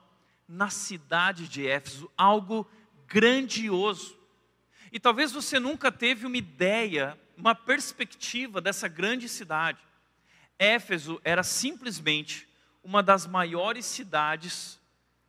na 0.47 0.69
cidade 0.69 1.49
de 1.49 1.67
Éfeso, 1.67 2.11
algo 2.17 2.69
grandioso. 3.07 4.19
E 4.93 5.01
talvez 5.01 5.33
você 5.33 5.59
nunca 5.59 5.91
teve 5.91 6.27
uma 6.27 6.37
ideia, 6.37 7.19
uma 7.37 7.55
perspectiva 7.55 8.61
dessa 8.61 8.87
grande 8.89 9.29
cidade. 9.29 9.81
Éfeso 10.59 11.21
era 11.25 11.43
simplesmente 11.43 12.49
uma 12.85 13.03
das 13.03 13.27
maiores 13.27 13.87
cidades 13.87 14.79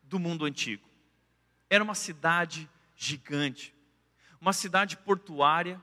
do 0.03 0.19
mundo 0.19 0.45
antigo. 0.45 0.87
Era 1.69 1.83
uma 1.83 1.95
cidade 1.95 2.69
gigante, 2.95 3.73
uma 4.39 4.53
cidade 4.53 4.97
portuária. 4.97 5.81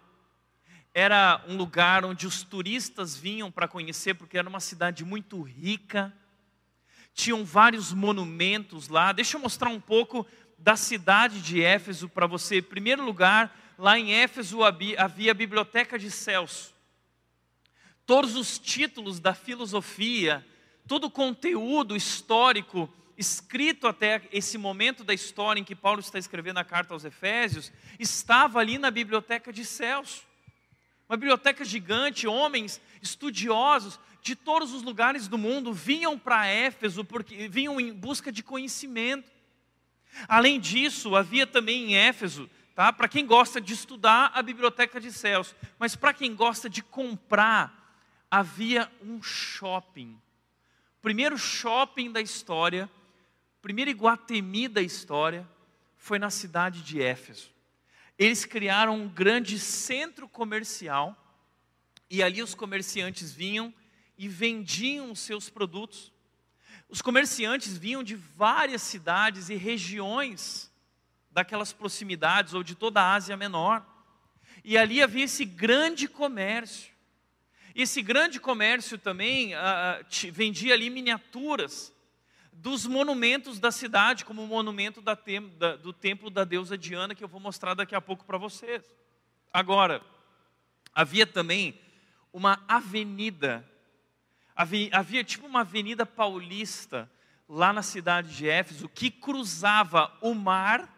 Era 0.95 1.43
um 1.49 1.57
lugar 1.57 2.05
onde 2.05 2.27
os 2.27 2.43
turistas 2.43 3.17
vinham 3.17 3.51
para 3.51 3.67
conhecer, 3.67 4.15
porque 4.15 4.37
era 4.37 4.49
uma 4.49 4.61
cidade 4.61 5.05
muito 5.05 5.41
rica. 5.41 6.13
Tinham 7.15 7.45
vários 7.45 7.93
monumentos 7.93 8.89
lá. 8.89 9.11
Deixa 9.13 9.37
eu 9.37 9.41
mostrar 9.41 9.71
um 9.71 9.81
pouco 9.81 10.27
da 10.59 10.77
cidade 10.77 11.41
de 11.41 11.63
Éfeso 11.63 12.09
para 12.09 12.27
você. 12.27 12.59
Em 12.59 12.63
primeiro 12.63 13.03
lugar, 13.05 13.57
lá 13.79 13.99
em 13.99 14.13
Éfeso 14.13 14.63
havia 14.63 15.31
a 15.31 15.35
biblioteca 15.35 15.99
de 15.99 16.11
Celso. 16.11 16.75
Todos 18.05 18.37
os 18.37 18.59
títulos 18.59 19.19
da 19.19 19.33
filosofia, 19.33 20.47
todo 20.87 21.05
o 21.05 21.11
conteúdo 21.11 21.97
histórico 21.97 22.93
escrito 23.17 23.87
até 23.87 24.23
esse 24.33 24.59
momento 24.59 25.05
da 25.05 25.15
história 25.15 25.61
em 25.61 25.65
que 25.65 25.75
Paulo 25.75 26.01
está 26.01 26.19
escrevendo 26.19 26.59
a 26.59 26.65
carta 26.65 26.95
aos 26.95 27.05
Efésios, 27.05 27.73
estava 27.99 28.59
ali 28.59 28.79
na 28.79 28.91
biblioteca 28.91 29.53
de 29.53 29.65
Celso. 29.65 30.23
Uma 31.09 31.17
biblioteca 31.17 31.65
gigante, 31.65 32.27
homens 32.27 32.81
estudiosos 33.03 33.99
de 34.23 34.35
todos 34.35 34.73
os 34.73 34.83
lugares 34.83 35.29
do 35.29 35.37
mundo 35.37 35.73
vinham 35.73 36.19
para 36.19 36.47
Éfeso 36.47 37.05
porque 37.05 37.49
vinham 37.49 37.81
em 37.81 37.93
busca 37.93 38.31
de 38.33 38.43
conhecimento. 38.43 39.31
Além 40.29 40.61
disso, 40.61 41.17
havia 41.17 41.47
também 41.47 41.93
em 41.93 41.97
Éfeso, 41.97 42.49
tá? 42.75 42.93
Para 42.93 43.09
quem 43.09 43.27
gosta 43.27 43.61
de 43.61 43.73
estudar, 43.73 44.31
a 44.35 44.43
biblioteca 44.43 45.01
de 45.01 45.13
Celso, 45.13 45.55
mas 45.79 45.97
para 45.97 46.15
quem 46.15 46.35
gosta 46.35 46.71
de 46.71 46.83
comprar, 46.83 47.97
havia 48.31 48.91
um 49.03 49.23
shopping. 49.23 50.19
Primeiro 51.03 51.37
shopping 51.37 52.11
da 52.11 52.21
história 52.21 52.89
primeiro 53.63 53.93
Iguatemi 53.93 54.67
da 54.67 54.83
história 54.83 55.49
foi 55.97 56.19
na 56.19 56.31
cidade 56.31 56.83
de 56.83 57.01
Éfeso. 57.01 57.49
Eles 58.19 58.45
criaram 58.45 58.97
um 58.97 59.09
grande 59.09 59.59
centro 59.59 60.29
comercial 60.29 61.17
e 62.11 62.23
ali 62.23 62.43
os 62.43 62.57
comerciantes 62.57 63.33
vinham 63.33 63.73
e 64.19 64.29
vendiam 64.29 65.13
os 65.13 65.21
seus 65.21 65.49
produtos. 65.49 66.13
Os 66.89 67.01
comerciantes 67.01 67.79
vinham 67.79 68.03
de 68.03 68.17
várias 68.17 68.83
cidades 68.83 69.49
e 69.49 69.55
regiões 69.55 70.71
daquelas 71.31 71.73
proximidades 71.73 72.53
ou 72.53 72.63
de 72.63 72.75
toda 72.75 73.01
a 73.01 73.15
Ásia 73.15 73.37
Menor. 73.37 73.87
E 74.65 74.77
ali 74.77 75.01
havia 75.01 75.25
esse 75.25 75.45
grande 75.45 76.07
comércio. 76.09 76.92
Esse 77.75 78.03
grande 78.03 78.39
comércio 78.39 78.99
também 78.99 79.55
ah, 79.55 80.01
ah 80.01 80.31
vendia 80.31 80.75
ali 80.75 80.91
miniaturas 80.91 81.93
dos 82.53 82.87
monumentos 82.87 83.59
da 83.59 83.73
cidade, 83.73 84.25
como 84.25 84.45
o 84.45 84.47
monumento 84.47 85.01
da 85.01 85.17
tem, 85.17 85.49
da, 85.57 85.75
do 85.75 85.93
templo 85.93 86.31
da 86.31 86.45
deusa 86.45 86.77
Diana, 86.77 87.15
que 87.15 87.25
eu 87.25 87.29
vou 87.29 87.41
mostrar 87.41 87.75
daqui 87.75 87.95
a 87.95 88.01
pouco 88.01 88.25
para 88.25 88.39
vocês. 88.39 88.85
Agora, 89.53 90.03
havia 90.95 91.27
também 91.27 91.81
uma 92.33 92.63
avenida, 92.69 93.69
havia, 94.55 94.91
havia 94.93 95.25
tipo 95.25 95.47
uma 95.47 95.61
avenida 95.61 96.07
paulista 96.07 97.11
lá 97.49 97.73
na 97.73 97.83
cidade 97.83 98.35
de 98.35 98.49
Éfeso, 98.49 98.89
que 98.89 99.11
cruzava 99.11 100.17
o 100.21 100.35
mar, 100.35 100.89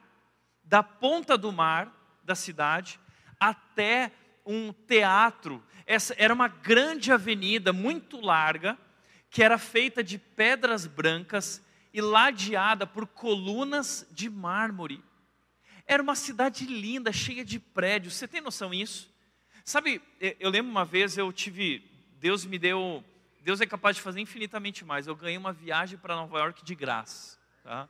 da 0.63 0.83
ponta 0.83 1.39
do 1.39 1.53
mar 1.53 1.93
da 2.23 2.35
cidade, 2.35 2.99
até 3.39 4.13
um 4.45 4.73
teatro. 4.73 5.63
Essa 5.87 6.15
era 6.19 6.33
uma 6.33 6.49
grande 6.49 7.13
avenida, 7.13 7.73
muito 7.73 8.21
larga, 8.21 8.79
que 9.31 9.43
era 9.43 9.59
feita 9.59 10.03
de 10.03 10.19
pedras 10.19 10.87
brancas 10.87 11.63
e 11.93 12.01
ladeada 12.01 12.87
por 12.87 13.07
colunas 13.07 14.07
de 14.11 14.29
mármore. 14.29 15.03
Era 15.87 16.03
uma 16.03 16.15
cidade 16.15 16.67
linda, 16.67 17.13
cheia 17.13 17.45
de 17.45 17.59
prédios. 17.59 18.15
Você 18.15 18.29
tem 18.29 18.41
noção 18.41 18.71
disso? 18.71 19.13
Sabe, 19.65 20.03
eu 20.39 20.51
lembro 20.51 20.71
uma 20.71 20.85
vez 20.85 21.17
eu 21.17 21.33
tive, 21.33 21.91
Deus 22.19 22.45
me 22.45 22.59
deu, 22.59 23.03
Deus 23.41 23.61
é 23.61 23.67
capaz 23.67 23.97
de 23.97 24.03
fazer 24.03 24.21
infinitamente 24.21 24.85
mais. 24.85 25.07
Eu 25.07 25.17
ganhei 25.17 25.39
uma 25.39 25.53
viagem 25.53 25.99
para 25.99 26.15
Nova 26.15 26.39
York 26.39 26.65
de 26.65 26.75
graça. 26.75 27.39
Tá? 27.63 27.89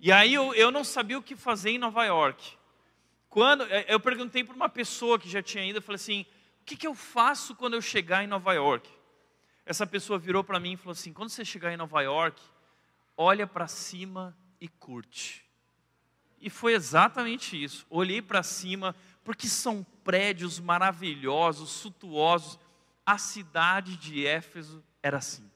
E 0.00 0.10
aí 0.10 0.34
eu, 0.34 0.52
eu 0.54 0.72
não 0.72 0.82
sabia 0.82 1.18
o 1.18 1.22
que 1.22 1.36
fazer 1.36 1.70
em 1.70 1.78
Nova 1.78 2.04
York. 2.04 2.57
Quando 3.38 3.62
eu 3.62 4.00
perguntei 4.00 4.42
para 4.42 4.52
uma 4.52 4.68
pessoa 4.68 5.16
que 5.16 5.28
já 5.28 5.40
tinha 5.40 5.64
ido, 5.64 5.78
eu 5.78 5.82
falei 5.82 5.94
assim: 5.94 6.22
o 6.60 6.64
que, 6.64 6.76
que 6.76 6.88
eu 6.88 6.92
faço 6.92 7.54
quando 7.54 7.74
eu 7.74 7.80
chegar 7.80 8.24
em 8.24 8.26
Nova 8.26 8.52
York? 8.52 8.90
Essa 9.64 9.86
pessoa 9.86 10.18
virou 10.18 10.42
para 10.42 10.58
mim 10.58 10.72
e 10.72 10.76
falou 10.76 10.90
assim: 10.90 11.12
quando 11.12 11.28
você 11.28 11.44
chegar 11.44 11.72
em 11.72 11.76
Nova 11.76 12.00
York, 12.00 12.42
olha 13.16 13.46
para 13.46 13.68
cima 13.68 14.36
e 14.60 14.66
curte. 14.66 15.46
E 16.40 16.50
foi 16.50 16.74
exatamente 16.74 17.62
isso. 17.62 17.86
Olhei 17.88 18.20
para 18.20 18.42
cima, 18.42 18.92
porque 19.22 19.46
são 19.46 19.86
prédios 20.02 20.58
maravilhosos, 20.58 21.70
suntuosos. 21.70 22.58
A 23.06 23.18
cidade 23.18 23.96
de 23.96 24.26
Éfeso 24.26 24.82
era 25.00 25.18
assim. 25.18 25.48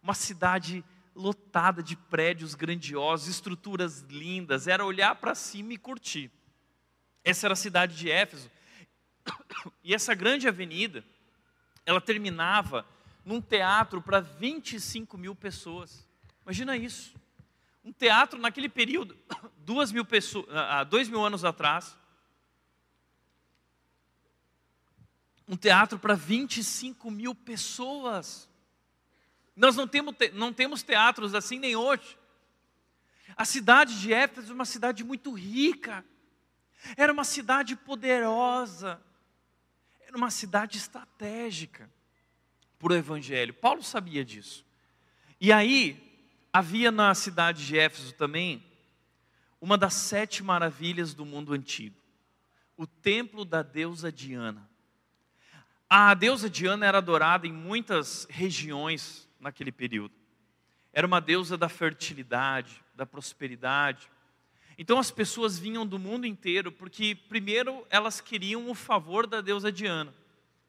Uma 0.00 0.14
cidade 0.14 0.84
lotada 1.12 1.82
de 1.82 1.96
prédios 1.96 2.54
grandiosos, 2.54 3.26
estruturas 3.26 4.02
lindas. 4.02 4.68
Era 4.68 4.84
olhar 4.84 5.16
para 5.16 5.34
cima 5.34 5.72
e 5.72 5.76
curtir. 5.76 6.30
Essa 7.24 7.46
era 7.46 7.52
a 7.52 7.56
cidade 7.56 7.96
de 7.96 8.10
Éfeso. 8.10 8.50
E 9.82 9.94
essa 9.94 10.14
grande 10.14 10.46
avenida, 10.46 11.04
ela 11.84 12.00
terminava 12.00 12.86
num 13.24 13.40
teatro 13.40 14.00
para 14.00 14.20
25 14.20 15.18
mil 15.18 15.34
pessoas. 15.34 16.06
Imagina 16.42 16.76
isso. 16.76 17.14
Um 17.84 17.92
teatro 17.92 18.38
naquele 18.38 18.68
período, 18.68 19.16
duas 19.58 19.90
mil 19.90 20.04
pessoas, 20.04 20.46
há 20.50 20.84
dois 20.84 21.08
mil 21.08 21.24
anos 21.24 21.44
atrás. 21.44 21.96
Um 25.48 25.56
teatro 25.56 25.98
para 25.98 26.14
25 26.14 27.10
mil 27.10 27.34
pessoas. 27.34 28.48
Nós 29.56 29.76
não 29.76 29.86
temos, 29.86 30.14
não 30.32 30.52
temos 30.52 30.82
teatros 30.82 31.34
assim 31.34 31.58
nem 31.58 31.74
hoje. 31.74 32.18
A 33.36 33.44
cidade 33.44 34.00
de 34.00 34.12
Éfeso 34.12 34.52
é 34.52 34.54
uma 34.54 34.64
cidade 34.64 35.02
muito 35.02 35.32
rica. 35.32 36.04
Era 36.96 37.12
uma 37.12 37.24
cidade 37.24 37.76
poderosa. 37.76 39.00
Era 40.06 40.16
uma 40.16 40.30
cidade 40.30 40.78
estratégica 40.78 41.90
para 42.78 42.92
o 42.92 42.96
Evangelho. 42.96 43.54
Paulo 43.54 43.82
sabia 43.82 44.24
disso. 44.24 44.64
E 45.40 45.52
aí, 45.52 46.10
havia 46.52 46.90
na 46.90 47.14
cidade 47.14 47.66
de 47.66 47.78
Éfeso 47.78 48.14
também 48.14 48.64
uma 49.60 49.76
das 49.76 49.94
sete 49.94 50.42
maravilhas 50.42 51.14
do 51.14 51.24
mundo 51.24 51.52
antigo: 51.52 51.96
o 52.76 52.86
templo 52.86 53.44
da 53.44 53.62
deusa 53.62 54.10
Diana. 54.10 54.68
A 55.88 56.14
deusa 56.14 56.48
Diana 56.48 56.86
era 56.86 56.98
adorada 56.98 57.46
em 57.46 57.52
muitas 57.52 58.26
regiões 58.30 59.28
naquele 59.40 59.72
período. 59.72 60.14
Era 60.92 61.06
uma 61.06 61.20
deusa 61.20 61.56
da 61.56 61.68
fertilidade, 61.68 62.82
da 62.94 63.04
prosperidade. 63.04 64.10
Então 64.80 64.98
as 64.98 65.10
pessoas 65.10 65.58
vinham 65.58 65.86
do 65.86 65.98
mundo 65.98 66.26
inteiro 66.26 66.72
porque, 66.72 67.14
primeiro, 67.14 67.86
elas 67.90 68.18
queriam 68.18 68.70
o 68.70 68.74
favor 68.74 69.26
da 69.26 69.42
deusa 69.42 69.70
Diana. 69.70 70.14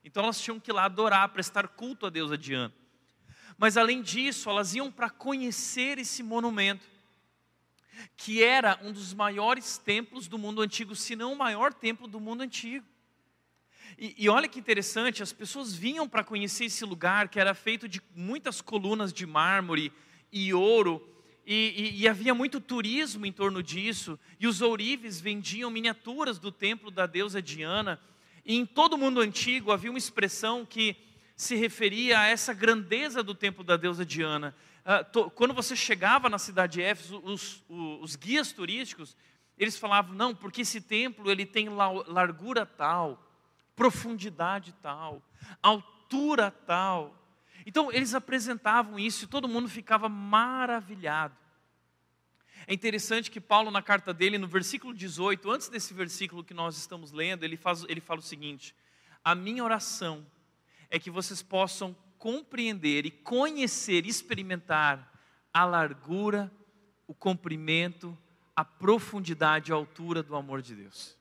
Então 0.04 0.24
elas 0.24 0.42
tinham 0.42 0.60
que 0.60 0.70
ir 0.70 0.74
lá 0.74 0.84
adorar, 0.84 1.30
prestar 1.30 1.70
culto 1.70 2.06
a 2.06 2.10
Deus 2.10 2.38
Diana. 2.38 2.74
Mas 3.58 3.78
além 3.78 4.02
disso, 4.02 4.50
elas 4.50 4.76
iam 4.76 4.92
para 4.92 5.10
conhecer 5.10 5.98
esse 5.98 6.22
monumento, 6.24 6.86
que 8.18 8.44
era 8.44 8.78
um 8.84 8.92
dos 8.92 9.14
maiores 9.14 9.78
templos 9.78 10.28
do 10.28 10.38
mundo 10.38 10.62
antigo, 10.62 10.94
se 10.94 11.16
não 11.16 11.32
o 11.32 11.38
maior 11.38 11.74
templo 11.74 12.06
do 12.06 12.20
mundo 12.20 12.42
antigo. 12.42 12.86
E, 13.98 14.14
e 14.18 14.28
olha 14.28 14.50
que 14.50 14.60
interessante, 14.60 15.24
as 15.24 15.32
pessoas 15.32 15.74
vinham 15.74 16.10
para 16.10 16.22
conhecer 16.22 16.66
esse 16.66 16.84
lugar 16.84 17.30
que 17.30 17.40
era 17.40 17.54
feito 17.54 17.88
de 17.88 18.02
muitas 18.14 18.60
colunas 18.60 19.14
de 19.14 19.26
mármore 19.26 19.90
e 20.34 20.54
ouro, 20.54 21.02
e, 21.46 21.74
e, 21.76 22.02
e, 22.02 22.08
havia 22.08 22.34
muito 22.34 22.62
turismo 22.62 23.26
em 23.26 23.32
torno 23.32 23.64
disso, 23.64 24.20
e 24.40 24.48
os 24.48 24.62
ourives 24.62 25.20
vendiam 25.20 25.72
miniaturas 25.72 26.38
do 26.38 26.52
templo 26.52 26.92
da 26.92 27.06
deusa 27.06 27.42
Diana, 27.42 28.00
e 28.46 28.56
em 28.56 28.66
todo 28.66 28.94
o 28.94 28.98
mundo 28.98 29.20
antigo 29.20 29.72
havia 29.72 29.90
uma 29.90 29.98
expressão 29.98 30.66
que 30.66 30.96
se 31.36 31.56
referia 31.56 32.20
a 32.20 32.28
essa 32.28 32.54
grandeza 32.54 33.24
do 33.24 33.34
templo 33.34 33.64
da 33.64 33.76
deusa 33.76 34.06
Diana. 34.06 34.56
Ah, 34.86 35.04
quando 35.36 35.54
você 35.54 35.76
chegava 35.76 36.30
na 36.30 36.38
cidade 36.38 36.74
de 36.74 36.82
Éfeso, 36.82 37.22
os, 37.24 37.64
os 37.68 38.16
guias 38.16 38.52
turísticos, 38.52 39.16
eles 39.58 39.78
falavam, 39.78 40.16
não, 40.16 40.36
porque 40.36 40.62
esse 40.62 40.82
templo 40.82 41.30
ele 41.30 41.46
tem 41.46 41.70
largura 41.70 42.66
tal, 42.66 43.32
profundidade 43.76 44.74
tal, 44.82 45.22
altura 45.62 46.52
tal. 46.52 47.18
Então 47.66 47.92
eles 47.92 48.14
apresentavam 48.14 48.98
isso 48.98 49.26
e 49.26 49.28
todo 49.28 49.48
mundo 49.48 49.70
ficava 49.70 50.10
maravilhado. 50.10 51.36
É 52.68 52.74
interessante 52.74 53.32
que 53.32 53.42
Paulo, 53.42 53.72
na 53.72 53.82
carta 53.82 54.14
dele, 54.14 54.38
no 54.38 54.48
versículo 54.48 54.94
18, 54.94 55.50
antes 55.50 55.70
desse 55.70 55.94
versículo 55.94 56.44
que 56.44 56.54
nós 56.54 56.78
estamos 56.78 57.12
lendo, 57.12 57.44
ele, 57.44 57.58
faz, 57.58 57.84
ele 57.90 58.02
fala 58.02 58.20
o 58.20 58.24
seguinte: 58.24 58.76
A 59.24 59.34
minha 59.34 59.64
oração 59.64 60.26
é 60.90 61.00
que 61.00 61.10
vocês 61.10 61.42
possam 61.42 61.96
compreender 62.20 63.06
e 63.06 63.12
conhecer, 63.12 64.06
experimentar 64.06 65.12
a 65.52 65.66
largura, 65.66 66.52
o 67.08 67.16
comprimento, 67.16 68.16
a 68.56 68.64
profundidade 68.64 69.72
e 69.72 69.74
a 69.74 69.76
altura 69.76 70.22
do 70.22 70.36
amor 70.36 70.62
de 70.62 70.76
Deus. 70.76 71.18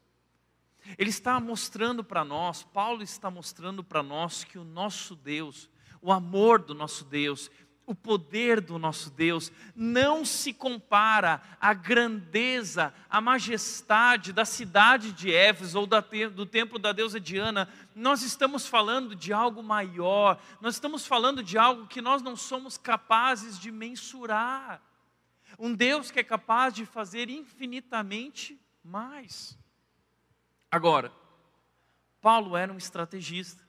Ele 0.98 1.10
está 1.10 1.38
mostrando 1.40 2.04
para 2.04 2.24
nós, 2.24 2.62
Paulo 2.62 3.02
está 3.02 3.30
mostrando 3.30 3.82
para 3.82 4.02
nós 4.02 4.44
que 4.44 4.58
o 4.58 4.64
nosso 4.64 5.14
Deus, 5.14 5.69
o 6.02 6.12
amor 6.12 6.60
do 6.60 6.74
nosso 6.74 7.04
Deus, 7.04 7.50
o 7.90 7.94
poder 7.94 8.60
do 8.60 8.78
nosso 8.78 9.10
Deus 9.10 9.50
não 9.74 10.24
se 10.24 10.52
compara 10.52 11.42
à 11.60 11.74
grandeza, 11.74 12.94
à 13.08 13.20
majestade 13.20 14.32
da 14.32 14.44
cidade 14.44 15.12
de 15.12 15.32
Éfeso 15.32 15.80
ou 15.80 15.86
do 15.86 16.46
templo 16.46 16.78
da 16.78 16.92
deusa 16.92 17.18
Diana. 17.18 17.68
Nós 17.92 18.22
estamos 18.22 18.64
falando 18.64 19.16
de 19.16 19.32
algo 19.32 19.60
maior, 19.60 20.40
nós 20.60 20.74
estamos 20.74 21.04
falando 21.04 21.42
de 21.42 21.58
algo 21.58 21.88
que 21.88 22.00
nós 22.00 22.22
não 22.22 22.36
somos 22.36 22.78
capazes 22.78 23.58
de 23.58 23.72
mensurar. 23.72 24.80
Um 25.58 25.74
Deus 25.74 26.12
que 26.12 26.20
é 26.20 26.24
capaz 26.24 26.72
de 26.72 26.86
fazer 26.86 27.28
infinitamente 27.28 28.56
mais. 28.84 29.58
Agora, 30.70 31.12
Paulo 32.20 32.56
era 32.56 32.72
um 32.72 32.78
estrategista. 32.78 33.68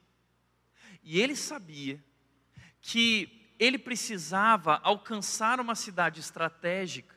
E 1.02 1.20
ele 1.20 1.36
sabia 1.36 2.00
que 2.82 3.54
ele 3.60 3.78
precisava 3.78 4.80
alcançar 4.84 5.60
uma 5.60 5.76
cidade 5.76 6.20
estratégica 6.20 7.16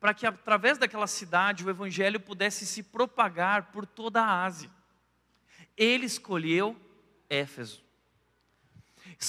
para 0.00 0.14
que 0.14 0.26
através 0.26 0.78
daquela 0.78 1.06
cidade 1.06 1.64
o 1.64 1.68
evangelho 1.68 2.18
pudesse 2.18 2.66
se 2.66 2.82
propagar 2.82 3.70
por 3.70 3.86
toda 3.86 4.22
a 4.22 4.44
Ásia. 4.44 4.70
Ele 5.76 6.06
escolheu 6.06 6.74
Éfeso. 7.28 7.84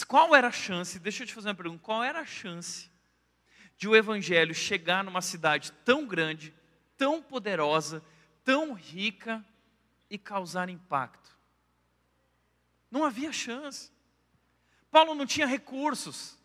Qual 0.08 0.34
era 0.34 0.48
a 0.48 0.52
chance? 0.52 0.98
Deixa 0.98 1.24
eu 1.24 1.28
te 1.28 1.34
fazer 1.34 1.50
uma 1.50 1.56
pergunta. 1.56 1.84
Qual 1.84 2.02
era 2.02 2.22
a 2.22 2.26
chance 2.26 2.90
de 3.78 3.88
o 3.88 3.96
evangelho 3.96 4.56
chegar 4.56 5.04
numa 5.04 5.22
cidade 5.22 5.72
tão 5.84 6.08
grande, 6.08 6.54
tão 6.98 7.22
poderosa, 7.22 8.02
tão 8.44 8.74
rica 8.74 9.46
e 10.10 10.18
causar 10.18 10.70
impacto? 10.70 11.38
Não 12.90 13.04
havia 13.04 13.34
chance. 13.34 13.91
Paulo 14.92 15.16
não 15.16 15.26
tinha 15.26 15.48
recursos. 15.48 16.38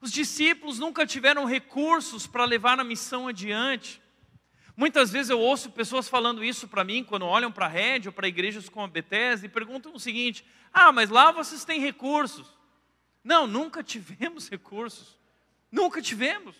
Os 0.00 0.10
discípulos 0.10 0.78
nunca 0.78 1.06
tiveram 1.06 1.46
recursos 1.46 2.26
para 2.26 2.44
levar 2.44 2.78
a 2.78 2.84
missão 2.84 3.28
adiante. 3.28 4.02
Muitas 4.76 5.10
vezes 5.10 5.30
eu 5.30 5.38
ouço 5.38 5.70
pessoas 5.70 6.08
falando 6.08 6.44
isso 6.44 6.66
para 6.66 6.82
mim, 6.82 7.04
quando 7.04 7.24
olham 7.24 7.50
para 7.50 7.66
a 7.66 7.68
rede 7.68 8.08
ou 8.08 8.12
para 8.12 8.28
igrejas 8.28 8.68
como 8.68 8.84
a 8.84 8.88
Bethesda, 8.88 9.46
e 9.46 9.48
perguntam 9.48 9.94
o 9.94 10.00
seguinte: 10.00 10.44
Ah, 10.72 10.90
mas 10.90 11.08
lá 11.08 11.30
vocês 11.30 11.64
têm 11.64 11.80
recursos. 11.80 12.52
Não, 13.22 13.46
nunca 13.46 13.82
tivemos 13.82 14.50
recursos. 14.50 15.16
Nunca 15.70 16.02
tivemos. 16.02 16.56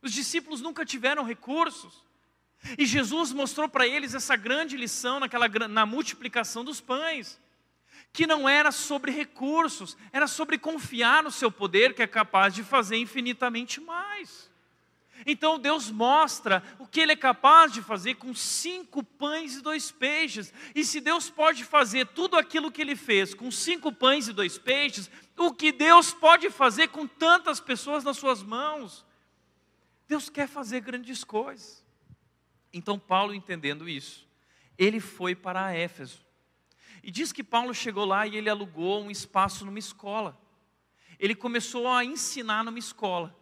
Os 0.00 0.12
discípulos 0.12 0.60
nunca 0.60 0.86
tiveram 0.86 1.24
recursos. 1.24 2.04
E 2.78 2.86
Jesus 2.86 3.32
mostrou 3.32 3.68
para 3.68 3.86
eles 3.86 4.14
essa 4.14 4.36
grande 4.36 4.76
lição 4.76 5.20
naquela, 5.20 5.48
na 5.68 5.84
multiplicação 5.84 6.64
dos 6.64 6.80
pães 6.80 7.38
que 8.14 8.28
não 8.28 8.48
era 8.48 8.70
sobre 8.70 9.10
recursos, 9.10 9.96
era 10.12 10.28
sobre 10.28 10.56
confiar 10.56 11.20
no 11.24 11.32
seu 11.32 11.50
poder, 11.50 11.94
que 11.94 12.02
é 12.02 12.06
capaz 12.06 12.54
de 12.54 12.62
fazer 12.62 12.96
infinitamente 12.96 13.80
mais. 13.80 14.48
Então 15.26 15.58
Deus 15.58 15.90
mostra 15.90 16.62
o 16.78 16.86
que 16.86 17.00
Ele 17.00 17.10
é 17.10 17.16
capaz 17.16 17.72
de 17.72 17.82
fazer 17.82 18.14
com 18.14 18.32
cinco 18.32 19.02
pães 19.02 19.56
e 19.56 19.62
dois 19.62 19.90
peixes. 19.90 20.54
E 20.76 20.84
se 20.84 21.00
Deus 21.00 21.28
pode 21.28 21.64
fazer 21.64 22.06
tudo 22.06 22.36
aquilo 22.36 22.70
que 22.70 22.80
Ele 22.80 22.94
fez 22.94 23.34
com 23.34 23.50
cinco 23.50 23.90
pães 23.90 24.28
e 24.28 24.32
dois 24.32 24.58
peixes, 24.58 25.10
o 25.36 25.52
que 25.52 25.72
Deus 25.72 26.14
pode 26.14 26.48
fazer 26.50 26.88
com 26.88 27.08
tantas 27.08 27.58
pessoas 27.58 28.04
nas 28.04 28.16
suas 28.16 28.44
mãos? 28.44 29.04
Deus 30.06 30.28
quer 30.28 30.46
fazer 30.46 30.82
grandes 30.82 31.24
coisas. 31.24 31.84
Então 32.72 32.96
Paulo, 32.96 33.34
entendendo 33.34 33.88
isso, 33.88 34.24
ele 34.78 35.00
foi 35.00 35.34
para 35.34 35.74
Éfeso. 35.74 36.23
E 37.06 37.10
diz 37.10 37.32
que 37.32 37.44
Paulo 37.44 37.74
chegou 37.74 38.06
lá 38.06 38.26
e 38.26 38.34
ele 38.34 38.48
alugou 38.48 39.04
um 39.04 39.10
espaço 39.10 39.66
numa 39.66 39.78
escola. 39.78 40.40
Ele 41.18 41.34
começou 41.34 41.86
a 41.86 42.02
ensinar 42.02 42.64
numa 42.64 42.78
escola. 42.78 43.36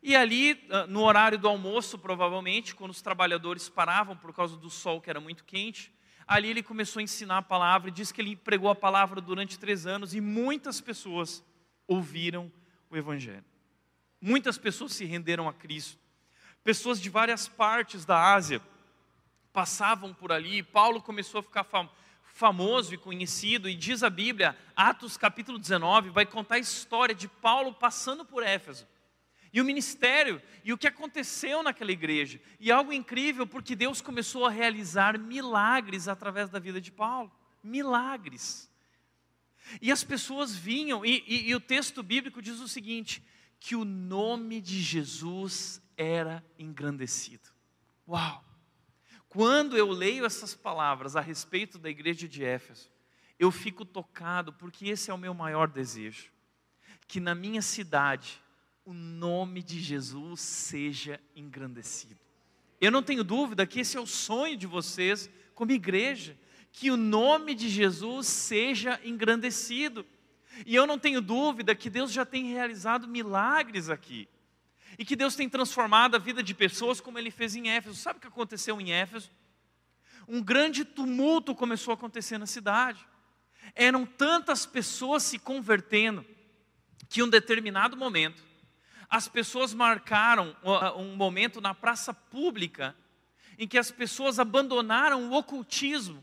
E 0.00 0.14
ali, 0.14 0.64
ah, 0.70 0.86
no 0.86 1.02
horário 1.02 1.36
do 1.36 1.48
almoço, 1.48 1.98
provavelmente, 1.98 2.76
quando 2.76 2.92
os 2.92 3.02
trabalhadores 3.02 3.68
paravam 3.68 4.16
por 4.16 4.32
causa 4.32 4.56
do 4.56 4.70
sol 4.70 5.00
que 5.00 5.10
era 5.10 5.18
muito 5.18 5.44
quente, 5.44 5.92
ali 6.24 6.50
ele 6.50 6.62
começou 6.62 7.00
a 7.00 7.02
ensinar 7.02 7.38
a 7.38 7.42
palavra. 7.42 7.88
E 7.88 7.92
diz 7.92 8.12
que 8.12 8.20
ele 8.20 8.36
pregou 8.36 8.70
a 8.70 8.76
palavra 8.76 9.20
durante 9.20 9.58
três 9.58 9.84
anos 9.84 10.14
e 10.14 10.20
muitas 10.20 10.80
pessoas 10.80 11.44
ouviram 11.84 12.50
o 12.88 12.96
Evangelho. 12.96 13.44
Muitas 14.20 14.56
pessoas 14.56 14.92
se 14.92 15.04
renderam 15.04 15.48
a 15.48 15.52
Cristo. 15.52 15.98
Pessoas 16.62 17.00
de 17.00 17.10
várias 17.10 17.48
partes 17.48 18.04
da 18.04 18.34
Ásia 18.34 18.62
passavam 19.52 20.14
por 20.14 20.30
ali. 20.30 20.62
Paulo 20.62 21.02
começou 21.02 21.40
a 21.40 21.42
ficar 21.42 21.64
famoso 21.64 21.98
famoso 22.38 22.94
e 22.94 22.96
conhecido, 22.96 23.68
e 23.68 23.74
diz 23.74 24.04
a 24.04 24.08
Bíblia, 24.08 24.56
Atos 24.76 25.16
capítulo 25.16 25.58
19, 25.58 26.10
vai 26.10 26.24
contar 26.24 26.54
a 26.54 26.60
história 26.60 27.12
de 27.12 27.26
Paulo 27.26 27.74
passando 27.74 28.24
por 28.24 28.44
Éfeso. 28.44 28.86
E 29.52 29.60
o 29.60 29.64
ministério, 29.64 30.40
e 30.62 30.72
o 30.72 30.78
que 30.78 30.86
aconteceu 30.86 31.64
naquela 31.64 31.90
igreja. 31.90 32.40
E 32.60 32.70
algo 32.70 32.92
incrível, 32.92 33.44
porque 33.44 33.74
Deus 33.74 34.00
começou 34.00 34.46
a 34.46 34.50
realizar 34.50 35.18
milagres 35.18 36.06
através 36.06 36.48
da 36.48 36.60
vida 36.60 36.80
de 36.80 36.92
Paulo. 36.92 37.32
Milagres. 37.60 38.70
E 39.82 39.90
as 39.90 40.04
pessoas 40.04 40.54
vinham, 40.54 41.04
e, 41.04 41.24
e, 41.26 41.48
e 41.48 41.54
o 41.56 41.60
texto 41.60 42.04
bíblico 42.04 42.40
diz 42.40 42.60
o 42.60 42.68
seguinte: 42.68 43.20
que 43.58 43.74
o 43.74 43.84
nome 43.84 44.60
de 44.60 44.80
Jesus 44.80 45.82
era 45.96 46.44
engrandecido. 46.56 47.48
Uau! 48.06 48.47
Quando 49.38 49.76
eu 49.76 49.88
leio 49.92 50.26
essas 50.26 50.52
palavras 50.52 51.14
a 51.14 51.20
respeito 51.20 51.78
da 51.78 51.88
igreja 51.88 52.26
de 52.26 52.44
Éfeso, 52.44 52.90
eu 53.38 53.52
fico 53.52 53.84
tocado, 53.84 54.52
porque 54.52 54.88
esse 54.88 55.12
é 55.12 55.14
o 55.14 55.18
meu 55.18 55.32
maior 55.32 55.68
desejo: 55.68 56.32
que 57.06 57.20
na 57.20 57.36
minha 57.36 57.62
cidade 57.62 58.42
o 58.84 58.92
nome 58.92 59.62
de 59.62 59.80
Jesus 59.80 60.40
seja 60.40 61.20
engrandecido. 61.36 62.18
Eu 62.80 62.90
não 62.90 63.00
tenho 63.00 63.22
dúvida 63.22 63.64
que 63.64 63.78
esse 63.78 63.96
é 63.96 64.00
o 64.00 64.08
sonho 64.08 64.56
de 64.56 64.66
vocês, 64.66 65.30
como 65.54 65.70
igreja, 65.70 66.36
que 66.72 66.90
o 66.90 66.96
nome 66.96 67.54
de 67.54 67.68
Jesus 67.68 68.26
seja 68.26 69.00
engrandecido. 69.04 70.04
E 70.66 70.74
eu 70.74 70.84
não 70.84 70.98
tenho 70.98 71.20
dúvida 71.20 71.76
que 71.76 71.88
Deus 71.88 72.10
já 72.10 72.26
tem 72.26 72.46
realizado 72.46 73.06
milagres 73.06 73.88
aqui 73.88 74.28
e 74.96 75.04
que 75.04 75.16
Deus 75.16 75.34
tem 75.34 75.48
transformado 75.48 76.14
a 76.14 76.18
vida 76.18 76.42
de 76.42 76.54
pessoas 76.54 77.00
como 77.00 77.18
ele 77.18 77.30
fez 77.30 77.56
em 77.56 77.68
Éfeso. 77.68 77.96
Sabe 77.96 78.18
o 78.18 78.20
que 78.20 78.28
aconteceu 78.28 78.80
em 78.80 78.92
Éfeso? 78.92 79.30
Um 80.28 80.42
grande 80.42 80.84
tumulto 80.84 81.54
começou 81.54 81.92
a 81.92 81.94
acontecer 81.94 82.38
na 82.38 82.46
cidade. 82.46 83.04
Eram 83.74 84.06
tantas 84.06 84.64
pessoas 84.64 85.22
se 85.22 85.38
convertendo 85.38 86.24
que 87.08 87.20
em 87.20 87.24
um 87.24 87.28
determinado 87.28 87.96
momento 87.96 88.42
as 89.08 89.26
pessoas 89.26 89.72
marcaram 89.72 90.54
um 90.96 91.16
momento 91.16 91.60
na 91.60 91.74
praça 91.74 92.12
pública 92.12 92.94
em 93.58 93.66
que 93.66 93.78
as 93.78 93.90
pessoas 93.90 94.38
abandonaram 94.38 95.30
o 95.30 95.34
ocultismo, 95.34 96.22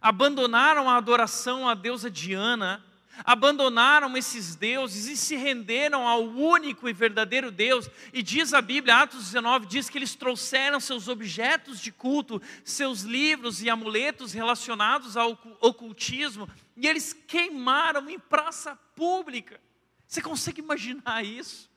abandonaram 0.00 0.90
a 0.90 0.96
adoração 0.96 1.68
à 1.68 1.74
deusa 1.74 2.10
Diana 2.10 2.84
abandonaram 3.22 4.16
esses 4.16 4.56
deuses 4.56 5.06
e 5.06 5.16
se 5.16 5.36
renderam 5.36 6.06
ao 6.08 6.24
único 6.24 6.88
e 6.88 6.92
verdadeiro 6.92 7.50
Deus. 7.50 7.88
E 8.12 8.22
diz 8.22 8.52
a 8.52 8.60
Bíblia, 8.60 8.96
Atos 8.96 9.26
19, 9.26 9.66
diz 9.66 9.88
que 9.88 9.98
eles 9.98 10.14
trouxeram 10.14 10.80
seus 10.80 11.06
objetos 11.06 11.80
de 11.80 11.92
culto, 11.92 12.40
seus 12.64 13.02
livros 13.02 13.62
e 13.62 13.70
amuletos 13.70 14.32
relacionados 14.32 15.16
ao 15.16 15.38
ocultismo, 15.60 16.48
e 16.76 16.86
eles 16.86 17.12
queimaram 17.12 18.08
em 18.08 18.18
praça 18.18 18.76
pública. 18.96 19.60
Você 20.06 20.20
consegue 20.20 20.60
imaginar 20.60 21.24
isso? 21.24 21.70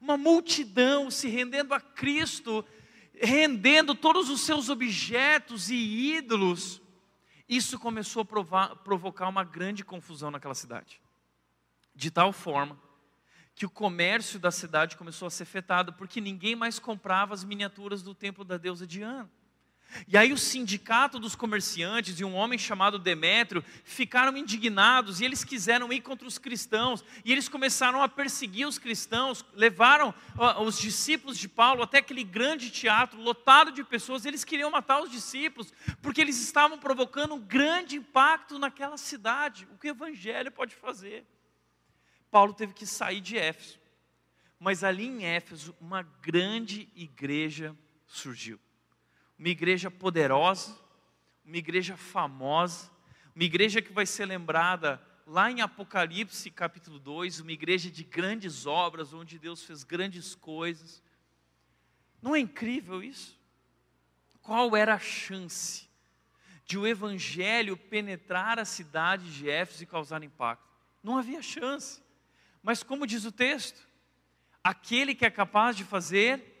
Uma 0.00 0.16
multidão 0.16 1.10
se 1.10 1.28
rendendo 1.28 1.74
a 1.74 1.80
Cristo, 1.80 2.64
rendendo 3.14 3.94
todos 3.94 4.30
os 4.30 4.42
seus 4.42 4.68
objetos 4.68 5.70
e 5.70 5.74
ídolos 6.16 6.80
isso 7.48 7.78
começou 7.78 8.22
a 8.22 8.24
provar, 8.24 8.76
provocar 8.76 9.28
uma 9.28 9.42
grande 9.44 9.84
confusão 9.84 10.30
naquela 10.30 10.54
cidade. 10.54 11.00
de 11.94 12.12
tal 12.12 12.32
forma 12.32 12.78
que 13.56 13.66
o 13.66 13.70
comércio 13.70 14.38
da 14.38 14.52
cidade 14.52 14.96
começou 14.96 15.26
a 15.26 15.30
ser 15.30 15.42
afetado, 15.42 15.92
porque 15.94 16.20
ninguém 16.20 16.54
mais 16.54 16.78
comprava 16.78 17.34
as 17.34 17.42
miniaturas 17.42 18.02
do 18.04 18.14
templo 18.14 18.44
da 18.44 18.56
deusa 18.56 18.86
Diana. 18.86 19.28
E 20.06 20.16
aí 20.16 20.32
o 20.32 20.38
sindicato 20.38 21.18
dos 21.18 21.34
comerciantes 21.34 22.20
e 22.20 22.24
um 22.24 22.34
homem 22.34 22.58
chamado 22.58 22.98
Demétrio 22.98 23.64
ficaram 23.84 24.36
indignados 24.36 25.20
e 25.20 25.24
eles 25.24 25.44
quiseram 25.44 25.92
ir 25.92 26.00
contra 26.02 26.28
os 26.28 26.38
cristãos 26.38 27.02
e 27.24 27.32
eles 27.32 27.48
começaram 27.48 28.02
a 28.02 28.08
perseguir 28.08 28.66
os 28.66 28.78
cristãos, 28.78 29.44
levaram 29.54 30.14
os 30.64 30.78
discípulos 30.78 31.38
de 31.38 31.48
Paulo 31.48 31.82
até 31.82 31.98
aquele 31.98 32.22
grande 32.22 32.70
teatro 32.70 33.20
lotado 33.20 33.72
de 33.72 33.82
pessoas, 33.82 34.26
eles 34.26 34.44
queriam 34.44 34.70
matar 34.70 35.00
os 35.00 35.10
discípulos 35.10 35.72
porque 36.02 36.20
eles 36.20 36.40
estavam 36.40 36.78
provocando 36.78 37.34
um 37.34 37.40
grande 37.40 37.96
impacto 37.96 38.58
naquela 38.58 38.96
cidade. 38.96 39.66
O 39.72 39.78
que 39.78 39.88
o 39.88 39.90
evangelho 39.90 40.52
pode 40.52 40.74
fazer? 40.74 41.24
Paulo 42.30 42.52
teve 42.52 42.74
que 42.74 42.86
sair 42.86 43.20
de 43.20 43.38
Éfeso. 43.38 43.78
Mas 44.60 44.84
ali 44.84 45.06
em 45.06 45.24
Éfeso, 45.24 45.74
uma 45.80 46.02
grande 46.02 46.88
igreja 46.94 47.74
surgiu 48.06 48.60
uma 49.38 49.48
igreja 49.48 49.90
poderosa, 49.90 50.76
uma 51.44 51.56
igreja 51.56 51.96
famosa, 51.96 52.90
uma 53.34 53.44
igreja 53.44 53.80
que 53.80 53.92
vai 53.92 54.04
ser 54.04 54.26
lembrada 54.26 55.00
lá 55.26 55.50
em 55.50 55.60
Apocalipse 55.60 56.50
capítulo 56.50 56.98
2, 56.98 57.40
uma 57.40 57.52
igreja 57.52 57.90
de 57.90 58.02
grandes 58.02 58.66
obras, 58.66 59.12
onde 59.12 59.38
Deus 59.38 59.62
fez 59.62 59.84
grandes 59.84 60.34
coisas. 60.34 61.02
Não 62.20 62.34
é 62.34 62.40
incrível 62.40 63.02
isso? 63.02 63.38
Qual 64.42 64.74
era 64.76 64.94
a 64.94 64.98
chance 64.98 65.86
de 66.64 66.76
o 66.76 66.86
evangelho 66.86 67.76
penetrar 67.76 68.58
a 68.58 68.64
cidade 68.64 69.32
de 69.32 69.48
Éfeso 69.48 69.82
e 69.84 69.86
causar 69.86 70.22
impacto? 70.22 70.66
Não 71.02 71.16
havia 71.16 71.40
chance. 71.42 72.02
Mas 72.62 72.82
como 72.82 73.06
diz 73.06 73.24
o 73.24 73.30
texto, 73.30 73.86
aquele 74.64 75.14
que 75.14 75.24
é 75.24 75.30
capaz 75.30 75.76
de 75.76 75.84
fazer 75.84 76.57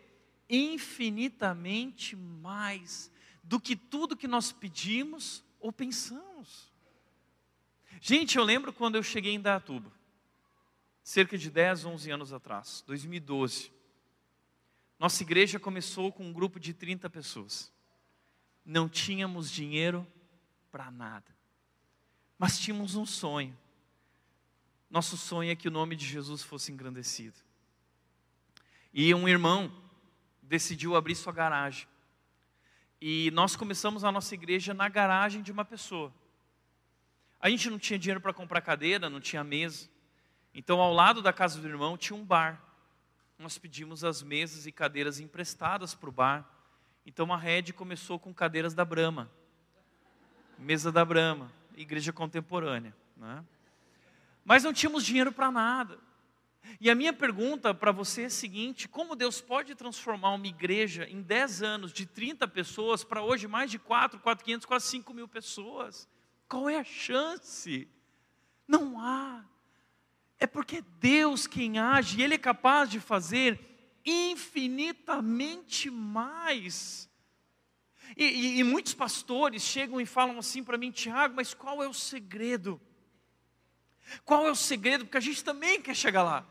infinitamente 0.48 2.16
mais 2.16 3.10
do 3.42 3.60
que 3.60 3.76
tudo 3.76 4.16
que 4.16 4.28
nós 4.28 4.52
pedimos 4.52 5.44
ou 5.60 5.72
pensamos. 5.72 6.72
Gente, 8.00 8.38
eu 8.38 8.44
lembro 8.44 8.72
quando 8.72 8.96
eu 8.96 9.02
cheguei 9.02 9.34
em 9.34 9.40
Datuba, 9.40 9.90
cerca 11.02 11.36
de 11.36 11.50
10, 11.50 11.84
11 11.84 12.10
anos 12.10 12.32
atrás, 12.32 12.82
2012. 12.86 13.72
Nossa 14.98 15.22
igreja 15.22 15.58
começou 15.58 16.12
com 16.12 16.24
um 16.24 16.32
grupo 16.32 16.60
de 16.60 16.74
30 16.74 17.08
pessoas. 17.08 17.72
Não 18.64 18.88
tínhamos 18.88 19.50
dinheiro 19.50 20.06
para 20.70 20.90
nada, 20.90 21.34
mas 22.38 22.58
tínhamos 22.58 22.94
um 22.94 23.06
sonho. 23.06 23.56
Nosso 24.90 25.16
sonho 25.16 25.50
é 25.50 25.56
que 25.56 25.68
o 25.68 25.70
nome 25.70 25.96
de 25.96 26.06
Jesus 26.06 26.42
fosse 26.42 26.72
engrandecido. 26.72 27.36
E 28.92 29.14
um 29.14 29.28
irmão 29.28 29.72
decidiu 30.48 30.96
abrir 30.96 31.14
sua 31.14 31.32
garagem. 31.32 31.86
E 33.00 33.30
nós 33.32 33.54
começamos 33.54 34.02
a 34.02 34.10
nossa 34.10 34.34
igreja 34.34 34.74
na 34.74 34.88
garagem 34.88 35.42
de 35.42 35.52
uma 35.52 35.64
pessoa. 35.64 36.12
A 37.40 37.48
gente 37.48 37.70
não 37.70 37.78
tinha 37.78 37.98
dinheiro 37.98 38.20
para 38.20 38.32
comprar 38.32 38.60
cadeira, 38.60 39.08
não 39.08 39.20
tinha 39.20 39.44
mesa. 39.44 39.88
Então, 40.52 40.80
ao 40.80 40.92
lado 40.92 41.22
da 41.22 41.32
casa 41.32 41.60
do 41.60 41.68
irmão 41.68 41.96
tinha 41.96 42.18
um 42.18 42.24
bar. 42.24 42.60
Nós 43.38 43.56
pedimos 43.58 44.02
as 44.02 44.22
mesas 44.22 44.66
e 44.66 44.72
cadeiras 44.72 45.20
emprestadas 45.20 45.94
para 45.94 46.08
o 46.08 46.12
bar. 46.12 46.44
Então, 47.06 47.32
a 47.32 47.36
rede 47.36 47.72
começou 47.72 48.18
com 48.18 48.34
cadeiras 48.34 48.74
da 48.74 48.84
Brama, 48.84 49.30
mesa 50.58 50.90
da 50.90 51.04
Brama, 51.04 51.52
igreja 51.76 52.12
contemporânea. 52.12 52.94
Né? 53.16 53.44
Mas 54.44 54.64
não 54.64 54.72
tínhamos 54.72 55.04
dinheiro 55.04 55.30
para 55.30 55.52
nada. 55.52 55.98
E 56.80 56.90
a 56.90 56.94
minha 56.94 57.12
pergunta 57.12 57.72
para 57.72 57.92
você 57.92 58.22
é 58.22 58.26
a 58.26 58.30
seguinte: 58.30 58.88
como 58.88 59.16
Deus 59.16 59.40
pode 59.40 59.74
transformar 59.74 60.34
uma 60.34 60.46
igreja 60.46 61.04
em 61.08 61.22
10 61.22 61.62
anos 61.62 61.92
de 61.92 62.06
30 62.06 62.46
pessoas 62.48 63.02
para 63.04 63.22
hoje 63.22 63.48
mais 63.48 63.70
de 63.70 63.78
4, 63.78 64.20
4, 64.20 64.44
500, 64.44 64.66
quase 64.66 64.86
5 64.86 65.14
mil 65.14 65.28
pessoas? 65.28 66.08
Qual 66.48 66.68
é 66.68 66.78
a 66.78 66.84
chance? 66.84 67.88
Não 68.66 69.00
há. 69.00 69.44
É 70.38 70.46
porque 70.46 70.76
é 70.76 70.84
Deus 71.00 71.46
quem 71.46 71.78
age 71.78 72.18
e 72.18 72.22
Ele 72.22 72.34
é 72.34 72.38
capaz 72.38 72.90
de 72.90 73.00
fazer 73.00 73.58
infinitamente 74.04 75.90
mais. 75.90 77.08
E, 78.16 78.24
e, 78.24 78.58
e 78.60 78.64
muitos 78.64 78.94
pastores 78.94 79.62
chegam 79.62 80.00
e 80.00 80.06
falam 80.06 80.38
assim 80.38 80.62
para 80.64 80.78
mim, 80.78 80.90
Tiago, 80.90 81.34
mas 81.34 81.52
qual 81.52 81.82
é 81.82 81.88
o 81.88 81.94
segredo? 81.94 82.80
Qual 84.24 84.46
é 84.46 84.50
o 84.50 84.56
segredo? 84.56 85.04
Porque 85.04 85.18
a 85.18 85.20
gente 85.20 85.44
também 85.44 85.82
quer 85.82 85.94
chegar 85.94 86.22
lá. 86.22 86.46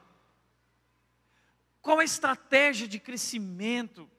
Qual 1.88 2.00
a 2.00 2.04
estratégia 2.04 2.86
de 2.86 3.00
crescimento? 3.00 4.12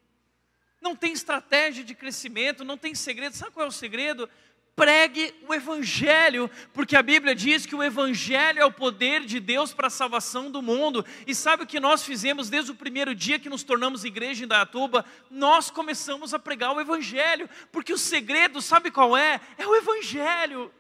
Não 0.80 0.96
tem 0.96 1.12
estratégia 1.12 1.84
de 1.84 1.94
crescimento, 1.94 2.64
não 2.64 2.78
tem 2.78 2.94
segredo. 2.94 3.36
Sabe 3.36 3.52
qual 3.52 3.66
é 3.66 3.68
o 3.68 3.70
segredo? 3.70 4.26
Pregue 4.74 5.34
o 5.46 5.52
Evangelho, 5.52 6.50
porque 6.72 6.96
a 6.96 7.02
Bíblia 7.02 7.34
diz 7.34 7.66
que 7.66 7.74
o 7.74 7.82
Evangelho 7.82 8.58
é 8.58 8.64
o 8.64 8.72
poder 8.72 9.26
de 9.26 9.38
Deus 9.38 9.74
para 9.74 9.88
a 9.88 9.90
salvação 9.90 10.50
do 10.50 10.62
mundo. 10.62 11.04
E 11.26 11.34
sabe 11.34 11.64
o 11.64 11.66
que 11.66 11.78
nós 11.78 12.02
fizemos 12.02 12.48
desde 12.48 12.70
o 12.70 12.74
primeiro 12.74 13.14
dia 13.14 13.38
que 13.38 13.50
nos 13.50 13.62
tornamos 13.62 14.02
igreja 14.02 14.46
em 14.46 14.48
Datuba? 14.48 15.04
Nós 15.30 15.70
começamos 15.70 16.32
a 16.32 16.38
pregar 16.38 16.74
o 16.74 16.80
Evangelho, 16.80 17.50
porque 17.70 17.92
o 17.92 17.98
segredo, 17.98 18.62
sabe 18.62 18.90
qual 18.90 19.14
é? 19.14 19.42
É 19.58 19.66
o 19.66 19.76
Evangelho. 19.76 20.72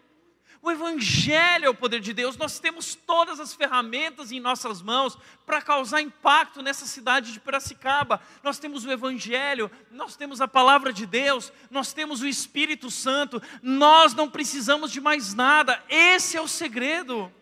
O 0.60 0.70
Evangelho 0.70 1.66
é 1.66 1.68
o 1.68 1.74
poder 1.74 2.00
de 2.00 2.12
Deus, 2.12 2.36
nós 2.36 2.58
temos 2.58 2.94
todas 2.94 3.38
as 3.38 3.54
ferramentas 3.54 4.32
em 4.32 4.40
nossas 4.40 4.82
mãos 4.82 5.16
para 5.46 5.62
causar 5.62 6.00
impacto 6.00 6.62
nessa 6.62 6.84
cidade 6.84 7.32
de 7.32 7.38
Piracicaba. 7.38 8.20
Nós 8.42 8.58
temos 8.58 8.84
o 8.84 8.90
Evangelho, 8.90 9.70
nós 9.90 10.16
temos 10.16 10.40
a 10.40 10.48
palavra 10.48 10.92
de 10.92 11.06
Deus, 11.06 11.52
nós 11.70 11.92
temos 11.92 12.22
o 12.22 12.26
Espírito 12.26 12.90
Santo, 12.90 13.40
nós 13.62 14.14
não 14.14 14.28
precisamos 14.28 14.90
de 14.90 15.00
mais 15.00 15.32
nada, 15.32 15.82
esse 15.88 16.36
é 16.36 16.40
o 16.40 16.48
segredo. 16.48 17.32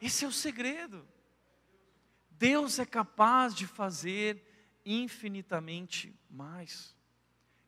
Esse 0.00 0.24
é 0.24 0.28
o 0.28 0.32
segredo. 0.32 1.06
Deus 2.30 2.78
é 2.78 2.84
capaz 2.84 3.54
de 3.54 3.66
fazer 3.66 4.42
infinitamente 4.84 6.12
mais. 6.28 6.94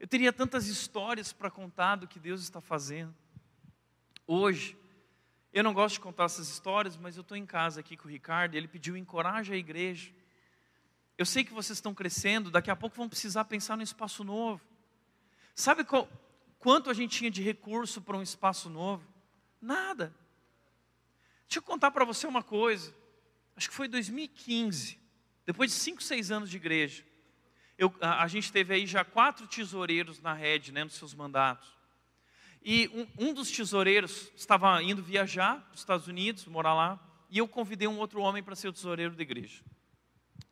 Eu 0.01 0.09
teria 0.09 0.33
tantas 0.33 0.67
histórias 0.67 1.33
para 1.33 1.51
contar 1.51 1.97
do 1.97 2.09
que 2.09 2.19
Deus 2.19 2.43
está 2.43 2.61
fazendo. 2.61 3.15
Hoje, 4.27 4.77
eu 5.53 5.63
não 5.63 5.75
gosto 5.75 5.95
de 5.95 6.01
contar 6.01 6.25
essas 6.25 6.49
histórias, 6.49 6.97
mas 6.97 7.17
eu 7.17 7.21
estou 7.21 7.37
em 7.37 7.45
casa 7.45 7.81
aqui 7.81 7.97
com 7.97 8.09
o 8.09 8.11
Ricardo 8.11 8.55
e 8.55 8.57
ele 8.57 8.67
pediu 8.67 8.97
encoraje 8.97 9.53
a 9.53 9.57
igreja. 9.57 10.11
Eu 11.19 11.27
sei 11.27 11.45
que 11.45 11.53
vocês 11.53 11.77
estão 11.77 11.95
crescendo, 11.95 12.51
daqui 12.51 12.71
a 12.71 12.77
pouco 12.77 12.97
vão 12.97 13.09
precisar 13.09 13.45
pensar 13.45 13.77
no 13.77 13.83
espaço 13.83 14.25
novo. 14.25 14.61
Sabe 15.55 15.85
qual, 15.85 16.09
quanto 16.59 16.91
a 16.91 16.95
gente 16.95 17.19
tinha 17.19 17.31
de 17.31 17.43
recurso 17.43 18.01
para 18.01 18.17
um 18.17 18.23
espaço 18.23 18.71
novo? 18.71 19.07
Nada. 19.61 20.15
Deixa 21.47 21.59
eu 21.59 21.63
contar 21.63 21.91
para 21.91 22.05
você 22.05 22.27
uma 22.27 22.43
coisa. 22.43 22.93
Acho 23.57 23.69
que 23.69 23.75
foi 23.75 23.87
2015, 23.87 24.99
depois 25.47 25.71
de 25.71 25.77
5, 25.77 26.03
6 26.03 26.31
anos 26.31 26.51
de 26.51 26.57
igreja. 26.57 27.05
Eu, 27.77 27.95
a, 28.01 28.23
a, 28.23 28.27
gente 28.27 28.51
teve 28.51 28.75
aí 28.75 28.87
já 28.87 29.05
quatro 29.05 29.47
tesoureiros 29.47 30.21
na 30.21 30.33
rede, 30.33 30.73
né, 30.73 30.83
nos 30.83 30.95
seus 30.95 31.15
mandatos. 31.15 31.74
E 32.65 32.89
um, 33.19 33.29
um 33.29 33.35
dos 33.35 33.51
tesoureiros 33.51 34.33
estava 34.35 34.83
indo 34.83 35.03
viajar 35.03 35.61
para 35.61 35.75
os 35.75 35.81
Estados 35.81 36.09
Unidos, 36.09 36.47
morar 36.47 36.73
lá, 36.73 36.99
e 37.29 37.37
eu 37.37 37.47
convidei 37.47 37.87
um 37.87 37.99
outro 37.99 38.21
homem 38.21 38.43
para 38.43 38.57
ser 38.57 38.69
o 38.69 38.73
tesoureiro 38.73 39.15
da 39.15 39.23
igreja. 39.23 39.63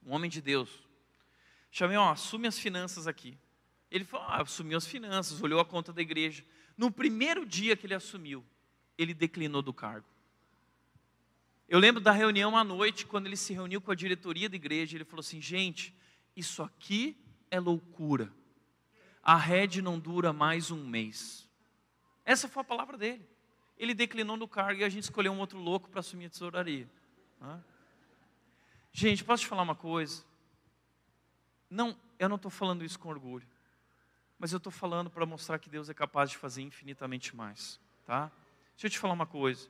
Um 0.05 0.13
homem 0.13 0.29
de 0.29 0.43
Deus. 0.43 0.69
Chamei, 1.71 1.97
ó, 1.97 2.11
assume 2.11 2.47
as 2.47 2.59
finanças 2.59 3.07
aqui. 3.07 3.39
Ele 3.91 4.05
falou, 4.05 4.27
ah, 4.27 4.43
assumiu 4.43 4.77
as 4.77 4.87
finanças, 4.87 5.41
olhou 5.41 5.59
a 5.59 5.65
conta 5.65 5.91
da 5.91 6.03
igreja. 6.03 6.45
No 6.77 6.91
primeiro 6.91 7.47
dia 7.47 7.75
que 7.77 7.87
ele 7.87 7.95
assumiu, 7.95 8.45
ele 8.99 9.15
declinou 9.15 9.63
do 9.63 9.73
cargo. 9.73 10.07
Eu 11.67 11.79
lembro 11.79 12.03
da 12.03 12.13
reunião 12.13 12.55
à 12.57 12.63
noite, 12.63 13.07
quando 13.07 13.27
ele 13.27 13.37
se 13.37 13.55
reuniu 13.55 13.81
com 13.81 13.91
a 13.91 13.95
diretoria 13.95 14.49
da 14.49 14.57
igreja, 14.57 14.97
ele 14.97 15.05
falou 15.05 15.21
assim: 15.21 15.41
gente, 15.41 15.95
isso 16.37 16.63
aqui 16.63 17.17
é 17.51 17.59
loucura. 17.59 18.31
A 19.23 19.37
rede 19.37 19.81
não 19.81 19.99
dura 19.99 20.33
mais 20.33 20.71
um 20.71 20.85
mês. 20.87 21.49
Essa 22.25 22.49
foi 22.49 22.63
a 22.63 22.65
palavra 22.65 22.97
dele. 22.97 23.27
Ele 23.77 23.95
declinou 23.95 24.37
no 24.37 24.47
cargo 24.47 24.81
e 24.81 24.85
a 24.85 24.89
gente 24.89 25.05
escolheu 25.05 25.33
um 25.33 25.41
outro 25.41 25.59
louco 25.59 25.89
para 25.89 26.01
assumir 26.01 26.27
a 26.27 26.31
tesouraria. 26.31 26.89
Gente, 28.93 29.25
posso 29.25 29.43
te 29.43 29.49
falar 29.49 29.63
uma 29.63 29.75
coisa? 29.75 30.23
Não, 31.69 31.97
eu 32.19 32.29
não 32.29 32.37
estou 32.37 32.51
falando 32.51 32.85
isso 32.85 32.99
com 32.99 33.09
orgulho, 33.09 33.47
mas 34.39 34.53
eu 34.53 34.59
estou 34.59 34.71
falando 34.71 35.11
para 35.11 35.25
mostrar 35.25 35.59
que 35.59 35.71
Deus 35.71 35.89
é 35.89 35.95
capaz 35.95 36.31
de 36.31 36.37
fazer 36.37 36.63
infinitamente 36.63 37.35
mais, 37.35 37.81
tá? 38.05 38.31
Deixa 38.73 38.87
eu 38.87 38.91
te 38.91 38.99
falar 38.99 39.15
uma 39.15 39.27
coisa. 39.27 39.69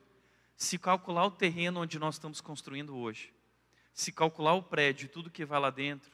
Se 0.57 0.79
calcular 0.79 1.25
o 1.25 1.31
terreno 1.31 1.81
onde 1.81 1.99
nós 1.99 2.17
estamos 2.17 2.41
construindo 2.41 2.97
hoje, 2.97 3.33
se 3.95 4.13
calcular 4.13 4.55
o 4.55 4.63
prédio 4.63 5.07
e 5.07 5.09
tudo 5.09 5.31
que 5.31 5.45
vai 5.45 5.61
lá 5.61 5.71
dentro, 5.71 6.11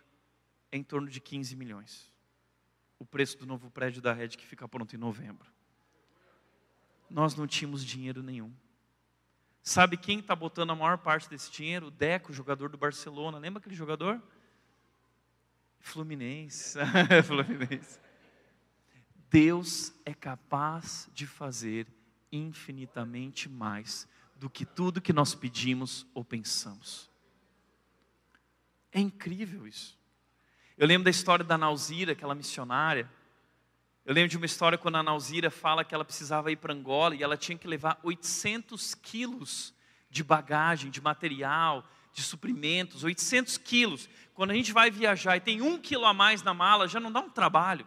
é 0.70 0.76
em 0.76 0.84
torno 0.84 1.08
de 1.08 1.20
15 1.20 1.56
milhões. 1.56 2.12
O 2.98 3.04
preço 3.04 3.38
do 3.38 3.46
novo 3.46 3.70
prédio 3.70 4.02
da 4.02 4.12
Red 4.12 4.28
que 4.30 4.46
fica 4.46 4.68
pronto 4.68 4.94
em 4.94 4.98
novembro 4.98 5.50
nós 7.10 7.34
não 7.34 7.46
tínhamos 7.46 7.84
dinheiro 7.84 8.22
nenhum. 8.22 8.52
Sabe 9.62 9.96
quem 9.96 10.20
está 10.20 10.34
botando 10.34 10.70
a 10.70 10.74
maior 10.74 10.98
parte 10.98 11.28
desse 11.28 11.50
dinheiro? 11.50 11.88
O 11.88 11.90
Deco, 11.90 12.32
jogador 12.32 12.70
do 12.70 12.78
Barcelona. 12.78 13.38
Lembra 13.38 13.60
aquele 13.60 13.74
jogador? 13.74 14.22
Fluminense. 15.78 16.78
Fluminense. 17.26 17.98
Deus 19.30 19.92
é 20.06 20.14
capaz 20.14 21.08
de 21.12 21.26
fazer 21.26 21.86
infinitamente 22.32 23.48
mais 23.48 24.08
do 24.36 24.48
que 24.48 24.64
tudo 24.64 25.00
que 25.00 25.12
nós 25.12 25.34
pedimos 25.34 26.06
ou 26.14 26.24
pensamos. 26.24 27.10
É 28.92 29.00
incrível 29.00 29.66
isso. 29.66 29.98
Eu 30.76 30.86
lembro 30.86 31.04
da 31.04 31.10
história 31.10 31.44
da 31.44 31.58
Nauzira, 31.58 32.12
aquela 32.12 32.34
missionária. 32.34 33.10
Eu 34.08 34.14
lembro 34.14 34.30
de 34.30 34.38
uma 34.38 34.46
história 34.46 34.78
quando 34.78 34.96
a 34.96 35.02
Nauzira 35.02 35.50
fala 35.50 35.84
que 35.84 35.94
ela 35.94 36.02
precisava 36.02 36.50
ir 36.50 36.56
para 36.56 36.72
Angola 36.72 37.14
e 37.14 37.22
ela 37.22 37.36
tinha 37.36 37.58
que 37.58 37.68
levar 37.68 38.00
800 38.02 38.94
quilos 38.94 39.74
de 40.08 40.24
bagagem, 40.24 40.90
de 40.90 40.98
material, 40.98 41.84
de 42.10 42.22
suprimentos, 42.22 43.04
800 43.04 43.58
quilos. 43.58 44.08
Quando 44.32 44.52
a 44.52 44.54
gente 44.54 44.72
vai 44.72 44.90
viajar 44.90 45.36
e 45.36 45.40
tem 45.40 45.60
um 45.60 45.76
quilo 45.76 46.06
a 46.06 46.14
mais 46.14 46.42
na 46.42 46.54
mala, 46.54 46.88
já 46.88 46.98
não 46.98 47.12
dá 47.12 47.20
um 47.20 47.28
trabalho. 47.28 47.86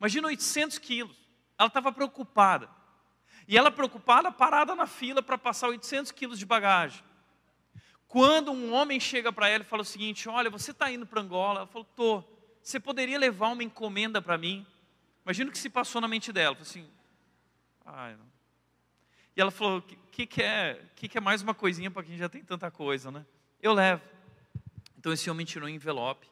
Imagina 0.00 0.26
800 0.26 0.78
quilos. 0.78 1.16
Ela 1.56 1.68
estava 1.68 1.92
preocupada. 1.92 2.68
E 3.46 3.56
ela 3.56 3.70
preocupada, 3.70 4.32
parada 4.32 4.74
na 4.74 4.84
fila 4.88 5.22
para 5.22 5.38
passar 5.38 5.68
800 5.68 6.10
quilos 6.10 6.40
de 6.40 6.44
bagagem. 6.44 7.04
Quando 8.08 8.50
um 8.50 8.72
homem 8.72 8.98
chega 8.98 9.32
para 9.32 9.48
ela 9.48 9.62
e 9.62 9.66
fala 9.66 9.82
o 9.82 9.84
seguinte: 9.84 10.28
Olha, 10.28 10.50
você 10.50 10.72
está 10.72 10.90
indo 10.90 11.06
para 11.06 11.20
Angola? 11.20 11.60
Ela 11.60 11.68
falou: 11.68 11.86
Tô. 11.94 12.24
Você 12.60 12.80
poderia 12.80 13.16
levar 13.16 13.50
uma 13.50 13.62
encomenda 13.62 14.20
para 14.20 14.36
mim? 14.36 14.66
Imagina 15.24 15.48
o 15.48 15.52
que 15.52 15.58
se 15.58 15.70
passou 15.70 16.00
na 16.00 16.08
mente 16.08 16.32
dela. 16.32 16.56
Assim: 16.60 16.86
não. 17.84 18.26
E 19.36 19.40
ela 19.40 19.50
falou: 19.50 19.80
que, 19.80 19.96
que, 20.12 20.26
que, 20.26 20.42
é, 20.42 20.84
que, 20.94 21.08
que 21.08 21.18
é 21.18 21.20
mais 21.20 21.40
uma 21.40 21.54
coisinha 21.54 21.90
para 21.90 22.02
quem 22.02 22.16
já 22.16 22.28
tem 22.28 22.44
tanta 22.44 22.70
coisa, 22.70 23.10
né? 23.10 23.24
Eu 23.60 23.72
levo. 23.72 24.02
Então 24.98 25.12
esse 25.12 25.30
homem 25.30 25.46
tirou 25.46 25.68
um 25.68 25.72
envelope 25.72 26.26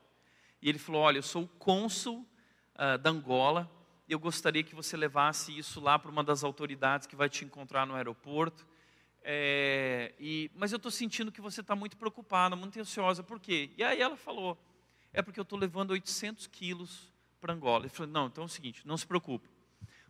e 0.61 0.69
ele 0.69 0.79
falou: 0.79 1.03
Olha, 1.03 1.19
eu 1.19 1.23
sou 1.23 1.45
o 1.45 1.49
cônsul 1.49 2.27
uh, 2.75 2.99
da 2.99 3.11
Angola. 3.11 3.71
Eu 4.09 4.19
gostaria 4.19 4.63
que 4.63 4.75
você 4.75 4.95
levasse 4.95 5.57
isso 5.57 5.81
lá 5.81 5.99
para 5.99 6.11
uma 6.11 6.23
das 6.23 6.45
autoridades 6.45 7.07
que 7.07 7.17
vai 7.17 7.31
te 7.31 7.47
encontrar 7.47 7.87
no 7.87 7.95
aeroporto. 7.95 8.67
É, 9.23 10.13
e, 10.19 10.51
mas 10.55 10.73
eu 10.73 10.77
estou 10.77 10.91
sentindo 10.91 11.33
que 11.33 11.41
você 11.41 11.61
está 11.61 11.75
muito 11.75 11.97
preocupada, 11.97 12.55
muito 12.57 12.79
ansiosa. 12.79 13.23
Por 13.23 13.41
quê? 13.41 13.71
E 13.79 13.83
aí 13.83 14.03
ela 14.03 14.17
falou: 14.17 14.59
É 15.15 15.23
porque 15.23 15.41
eu 15.41 15.45
estou 15.45 15.59
levando 15.59 15.93
800 15.93 16.47
quilos 16.47 17.11
para 17.43 17.53
Angola. 17.53 17.83
Ele 17.85 17.91
falou: 17.91 18.13
Não, 18.13 18.27
então 18.29 18.45
é 18.45 18.47
o 18.47 18.49
seguinte, 18.49 18.87
não 18.87 18.97
se 18.97 19.07
preocupe. 19.07 19.49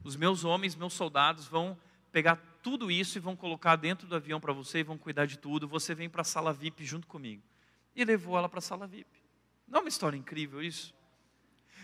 Os 0.05 0.15
meus 0.15 0.45
homens, 0.45 0.77
meus 0.77 0.93
soldados 0.93 1.47
vão 1.47 1.79
pegar 2.13 2.37
tudo 2.63 2.91
isso 2.91 3.17
e 3.17 3.21
vão 3.21 3.35
colocar 3.35 3.75
dentro 3.77 4.07
do 4.07 4.15
avião 4.15 4.39
para 4.39 4.53
você 4.53 4.81
e 4.81 4.83
vão 4.85 4.99
cuidar 4.99 5.25
de 5.25 5.39
tudo. 5.39 5.67
Você 5.67 5.95
vem 5.95 6.11
para 6.11 6.21
a 6.21 6.25
sala 6.25 6.53
VIP 6.53 6.85
junto 6.85 7.07
comigo. 7.07 7.43
E 7.97 8.05
levou 8.05 8.37
ela 8.37 8.49
para 8.49 8.59
a 8.59 8.63
sala 8.63 8.87
VIP. 8.87 9.09
Não 9.67 9.79
é 9.79 9.83
uma 9.83 9.89
história 9.89 10.17
incrível 10.17 10.63
isso? 10.63 10.95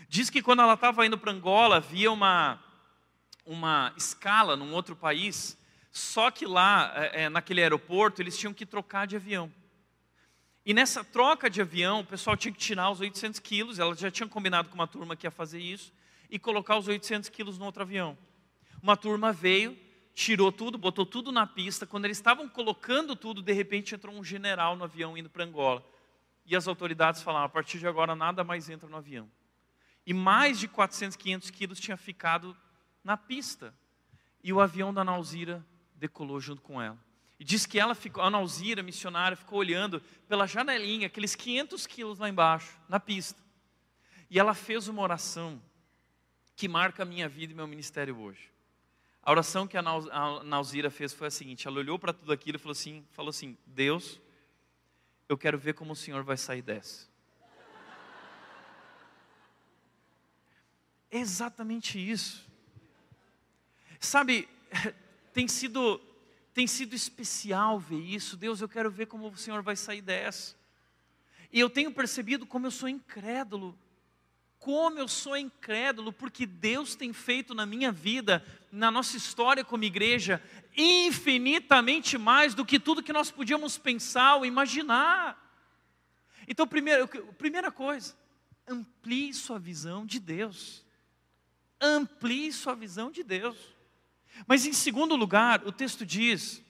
Diz 0.07 0.29
que 0.29 0.41
quando 0.41 0.61
ela 0.61 0.75
estava 0.75 1.05
indo 1.05 1.17
para 1.17 1.31
Angola, 1.31 1.77
havia 1.77 2.11
uma, 2.11 2.63
uma 3.45 3.93
escala 3.97 4.55
num 4.55 4.73
outro 4.73 4.95
país, 4.95 5.57
só 5.91 6.29
que 6.29 6.45
lá, 6.45 6.91
é, 6.95 7.29
naquele 7.29 7.61
aeroporto, 7.61 8.21
eles 8.21 8.37
tinham 8.37 8.53
que 8.53 8.65
trocar 8.65 9.07
de 9.07 9.15
avião. 9.15 9.51
E 10.69 10.73
nessa 10.73 11.03
troca 11.03 11.49
de 11.49 11.63
avião, 11.63 12.01
o 12.01 12.05
pessoal 12.05 12.37
tinha 12.37 12.51
que 12.51 12.59
tirar 12.59 12.91
os 12.91 12.99
800 12.99 13.39
quilos, 13.39 13.79
ela 13.79 13.95
já 13.95 14.11
tinha 14.11 14.29
combinado 14.29 14.69
com 14.69 14.75
uma 14.75 14.85
turma 14.85 15.15
que 15.15 15.25
ia 15.25 15.31
fazer 15.31 15.59
isso, 15.59 15.91
e 16.29 16.37
colocar 16.37 16.77
os 16.77 16.87
800 16.87 17.27
quilos 17.29 17.57
no 17.57 17.65
outro 17.65 17.81
avião. 17.81 18.15
Uma 18.79 18.95
turma 18.95 19.33
veio, 19.33 19.75
tirou 20.13 20.51
tudo, 20.51 20.77
botou 20.77 21.07
tudo 21.07 21.31
na 21.31 21.47
pista. 21.47 21.87
Quando 21.87 22.05
eles 22.05 22.17
estavam 22.17 22.47
colocando 22.47 23.15
tudo, 23.15 23.41
de 23.41 23.51
repente 23.51 23.95
entrou 23.95 24.13
um 24.13 24.23
general 24.23 24.75
no 24.75 24.83
avião 24.83 25.17
indo 25.17 25.27
para 25.27 25.43
Angola. 25.43 25.83
E 26.45 26.55
as 26.55 26.67
autoridades 26.67 27.23
falaram: 27.23 27.47
a 27.47 27.49
partir 27.49 27.79
de 27.79 27.87
agora 27.87 28.15
nada 28.15 28.43
mais 28.43 28.69
entra 28.69 28.87
no 28.87 28.97
avião. 28.97 29.27
E 30.05 30.13
mais 30.13 30.59
de 30.59 30.67
400, 30.67 31.17
500 31.17 31.49
quilos 31.49 31.79
tinha 31.79 31.97
ficado 31.97 32.55
na 33.03 33.17
pista. 33.17 33.73
E 34.43 34.53
o 34.53 34.59
avião 34.59 34.93
da 34.93 35.03
Nauzira 35.03 35.65
decolou 35.95 36.39
junto 36.39 36.61
com 36.61 36.79
ela. 36.79 37.08
E 37.39 37.45
diz 37.45 37.65
que 37.65 37.79
ela 37.79 37.95
ficou, 37.95 38.21
a 38.21 38.29
Nauzira, 38.29 38.83
missionária, 38.83 39.37
ficou 39.37 39.59
olhando 39.59 40.01
pela 40.27 40.45
janelinha, 40.45 41.07
aqueles 41.07 41.35
500 41.35 41.87
quilos 41.87 42.19
lá 42.19 42.27
embaixo, 42.27 42.77
na 42.89 42.99
pista. 42.99 43.41
E 44.29 44.37
ela 44.37 44.53
fez 44.53 44.89
uma 44.89 45.01
oração 45.01 45.61
que 46.55 46.67
marca 46.67 47.03
a 47.03 47.05
minha 47.05 47.29
vida 47.29 47.53
e 47.53 47.55
meu 47.55 47.65
ministério 47.65 48.19
hoje. 48.19 48.51
A 49.23 49.31
oração 49.31 49.65
que 49.65 49.77
a 49.77 49.81
Nauzira 50.43 50.91
fez 50.91 51.13
foi 51.13 51.27
a 51.27 51.31
seguinte: 51.31 51.67
ela 51.67 51.79
olhou 51.79 51.97
para 51.97 52.11
tudo 52.11 52.33
aquilo 52.33 52.57
e 52.57 52.59
falou 52.59 52.73
assim, 52.73 53.05
falou 53.11 53.29
assim: 53.29 53.57
Deus, 53.65 54.19
eu 55.29 55.37
quero 55.37 55.57
ver 55.57 55.73
como 55.73 55.93
o 55.93 55.95
Senhor 55.95 56.23
vai 56.23 56.35
sair 56.35 56.61
dessa. 56.61 57.07
Exatamente 61.09 61.97
isso. 61.97 62.45
Sabe, 63.99 64.47
tem 65.33 65.47
sido 65.47 66.01
tem 66.59 66.67
sido 66.67 66.93
especial 66.93 67.79
ver 67.79 68.01
isso. 68.01 68.35
Deus, 68.35 68.59
eu 68.59 68.67
quero 68.67 68.91
ver 68.91 69.05
como 69.05 69.29
o 69.29 69.37
Senhor 69.37 69.63
vai 69.63 69.77
sair 69.77 70.01
dessa. 70.01 70.57
E 71.53 71.57
eu 71.57 71.69
tenho 71.69 71.89
percebido 71.89 72.45
como 72.45 72.67
eu 72.67 72.71
sou 72.71 72.89
incrédulo 72.89 73.79
como 74.59 74.99
eu 74.99 75.07
sou 75.07 75.37
incrédulo, 75.37 76.11
porque 76.11 76.45
Deus 76.45 76.93
tem 76.93 77.13
feito 77.13 77.55
na 77.55 77.65
minha 77.65 77.93
vida, 77.93 78.45
na 78.69 78.91
nossa 78.91 79.15
história 79.15 79.63
como 79.63 79.85
igreja, 79.85 80.43
infinitamente 80.75 82.17
mais 82.17 82.53
do 82.53 82.65
que 82.65 82.77
tudo 82.77 83.01
que 83.01 83.13
nós 83.13 83.31
podíamos 83.31 83.77
pensar 83.77 84.35
ou 84.35 84.45
imaginar. 84.45 85.41
Então, 86.45 86.67
primeiro, 86.67 87.07
primeira 87.37 87.71
coisa, 87.71 88.13
amplie 88.67 89.33
sua 89.33 89.57
visão 89.57 90.05
de 90.05 90.19
Deus. 90.19 90.85
Amplie 91.79 92.51
sua 92.51 92.75
visão 92.75 93.09
de 93.09 93.23
Deus. 93.23 93.78
Mas 94.47 94.65
em 94.65 94.73
segundo 94.73 95.15
lugar, 95.15 95.65
o 95.65 95.71
texto 95.71 96.05
diz: 96.05 96.63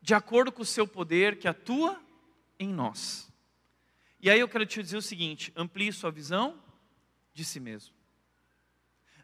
de 0.00 0.14
acordo 0.14 0.50
com 0.50 0.62
o 0.62 0.66
seu 0.66 0.86
poder 0.86 1.38
que 1.38 1.48
atua 1.48 2.00
em 2.58 2.72
nós. 2.72 3.30
E 4.20 4.28
aí 4.30 4.40
eu 4.40 4.48
quero 4.48 4.66
te 4.66 4.82
dizer 4.82 4.96
o 4.96 5.02
seguinte: 5.02 5.52
amplie 5.56 5.92
sua 5.92 6.10
visão 6.10 6.62
de 7.32 7.44
si 7.44 7.60
mesmo. 7.60 7.94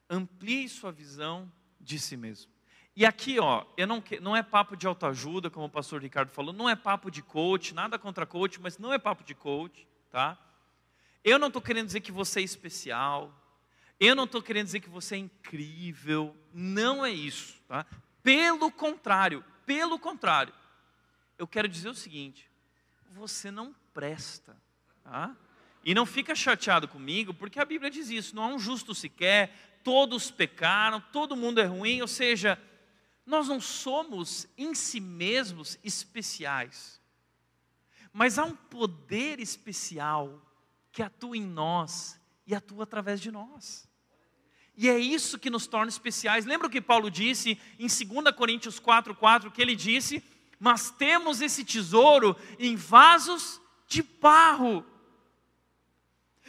Amplie 0.08 0.68
sua 0.68 0.92
visão 0.92 1.50
de 1.80 1.98
si 1.98 2.16
mesmo. 2.16 2.50
E 2.94 3.04
aqui, 3.04 3.38
ó, 3.38 3.66
eu 3.76 3.86
não, 3.86 4.02
não 4.22 4.34
é 4.34 4.42
papo 4.42 4.74
de 4.74 4.86
autoajuda, 4.86 5.50
como 5.50 5.66
o 5.66 5.70
pastor 5.70 6.00
Ricardo 6.00 6.30
falou, 6.30 6.54
não 6.54 6.66
é 6.66 6.74
papo 6.74 7.10
de 7.10 7.22
coach, 7.22 7.74
nada 7.74 7.98
contra 7.98 8.24
coach, 8.24 8.58
mas 8.58 8.78
não 8.78 8.90
é 8.90 8.98
papo 8.98 9.22
de 9.22 9.34
coach, 9.34 9.86
tá? 10.10 10.38
Eu 11.22 11.38
não 11.38 11.48
estou 11.48 11.60
querendo 11.60 11.86
dizer 11.86 12.00
que 12.00 12.10
você 12.10 12.40
é 12.40 12.42
especial, 12.42 13.34
eu 13.98 14.14
não 14.14 14.24
estou 14.24 14.42
querendo 14.42 14.66
dizer 14.66 14.80
que 14.80 14.88
você 14.88 15.14
é 15.14 15.18
incrível, 15.18 16.36
não 16.52 17.04
é 17.04 17.10
isso, 17.10 17.60
tá? 17.66 17.86
Pelo 18.22 18.70
contrário, 18.70 19.44
pelo 19.64 19.98
contrário, 19.98 20.52
eu 21.38 21.46
quero 21.46 21.68
dizer 21.68 21.88
o 21.88 21.94
seguinte: 21.94 22.50
você 23.10 23.50
não 23.50 23.74
presta. 23.94 24.56
Tá? 25.02 25.36
E 25.84 25.94
não 25.94 26.04
fica 26.04 26.34
chateado 26.34 26.88
comigo, 26.88 27.32
porque 27.32 27.60
a 27.60 27.64
Bíblia 27.64 27.90
diz 27.90 28.10
isso: 28.10 28.34
não 28.34 28.42
há 28.42 28.48
um 28.48 28.58
justo 28.58 28.94
sequer, 28.94 29.80
todos 29.84 30.30
pecaram, 30.30 31.00
todo 31.00 31.36
mundo 31.36 31.60
é 31.60 31.64
ruim, 31.64 32.02
ou 32.02 32.08
seja, 32.08 32.60
nós 33.24 33.48
não 33.48 33.60
somos 33.60 34.48
em 34.58 34.74
si 34.74 35.00
mesmos 35.00 35.78
especiais, 35.82 37.00
mas 38.12 38.38
há 38.38 38.44
um 38.44 38.54
poder 38.54 39.40
especial 39.40 40.42
que 40.90 41.02
atua 41.02 41.36
em 41.36 41.46
nós 41.46 42.20
e 42.46 42.54
atua 42.54 42.84
através 42.84 43.20
de 43.20 43.30
nós. 43.30 43.85
E 44.76 44.88
é 44.88 44.98
isso 44.98 45.38
que 45.38 45.50
nos 45.50 45.66
torna 45.66 45.88
especiais. 45.88 46.44
Lembra 46.44 46.66
o 46.66 46.70
que 46.70 46.80
Paulo 46.80 47.10
disse 47.10 47.58
em 47.78 47.86
2 47.86 48.34
Coríntios 48.36 48.78
4,4, 48.78 49.50
que 49.50 49.62
ele 49.62 49.74
disse: 49.74 50.22
Mas 50.58 50.90
temos 50.90 51.40
esse 51.40 51.64
tesouro 51.64 52.36
em 52.58 52.76
vasos 52.76 53.60
de 53.88 54.02
barro 54.02 54.84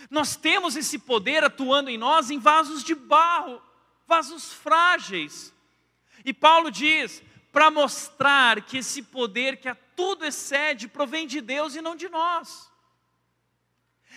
nós 0.10 0.36
temos 0.36 0.76
esse 0.76 1.00
poder 1.00 1.44
atuando 1.44 1.90
em 1.90 1.98
nós 1.98 2.30
em 2.30 2.38
vasos 2.38 2.84
de 2.84 2.94
barro, 2.94 3.62
vasos 4.06 4.54
frágeis. 4.54 5.54
E 6.24 6.34
Paulo 6.34 6.70
diz: 6.70 7.24
para 7.52 7.72
mostrar 7.72 8.62
que 8.62 8.78
esse 8.78 9.02
poder 9.02 9.58
que 9.58 9.68
a 9.68 9.76
tudo 9.96 10.26
excede 10.26 10.88
provém 10.88 11.26
de 11.26 11.42
Deus 11.42 11.76
e 11.76 11.82
não 11.82 11.96
de 11.96 12.08
nós. 12.08 12.72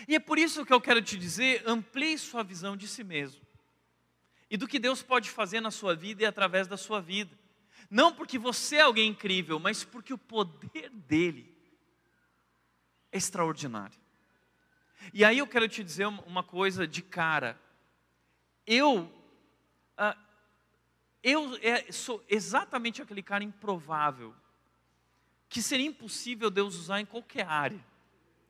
E 0.07 0.14
é 0.14 0.20
por 0.20 0.38
isso 0.38 0.64
que 0.64 0.73
eu 0.73 0.81
quero 0.81 1.01
te 1.01 1.16
dizer: 1.16 1.62
amplie 1.66 2.18
sua 2.18 2.42
visão 2.42 2.77
de 2.77 2.87
si 2.87 3.03
mesmo 3.03 3.50
e 4.51 4.57
do 4.57 4.67
que 4.67 4.81
Deus 4.81 5.03
pode 5.03 5.31
fazer 5.31 5.61
na 5.61 5.71
sua 5.71 5.95
vida 5.95 6.25
e 6.25 6.27
através 6.27 6.67
da 6.67 6.77
sua 6.77 7.01
vida. 7.01 7.39
Não 7.89 8.13
porque 8.13 8.37
você 8.37 8.77
é 8.77 8.81
alguém 8.81 9.11
incrível, 9.11 9.61
mas 9.61 9.85
porque 9.85 10.13
o 10.13 10.19
poder 10.19 10.91
dele 10.91 11.55
é 13.13 13.17
extraordinário. 13.17 13.99
E 15.15 15.25
aí 15.25 15.39
eu 15.39 15.47
quero 15.47 15.69
te 15.69 15.83
dizer 15.83 16.07
uma 16.07 16.43
coisa 16.43 16.87
de 16.87 17.01
cara. 17.01 17.59
Eu, 18.67 19.03
uh, 19.99 20.19
eu 21.23 21.57
é, 21.63 21.91
sou 21.91 22.23
exatamente 22.29 23.01
aquele 23.01 23.23
cara 23.23 23.45
improvável 23.45 24.35
que 25.49 25.63
seria 25.63 25.87
impossível 25.87 26.51
Deus 26.51 26.77
usar 26.77 27.01
em 27.01 27.07
qualquer 27.07 27.47
área. 27.47 27.85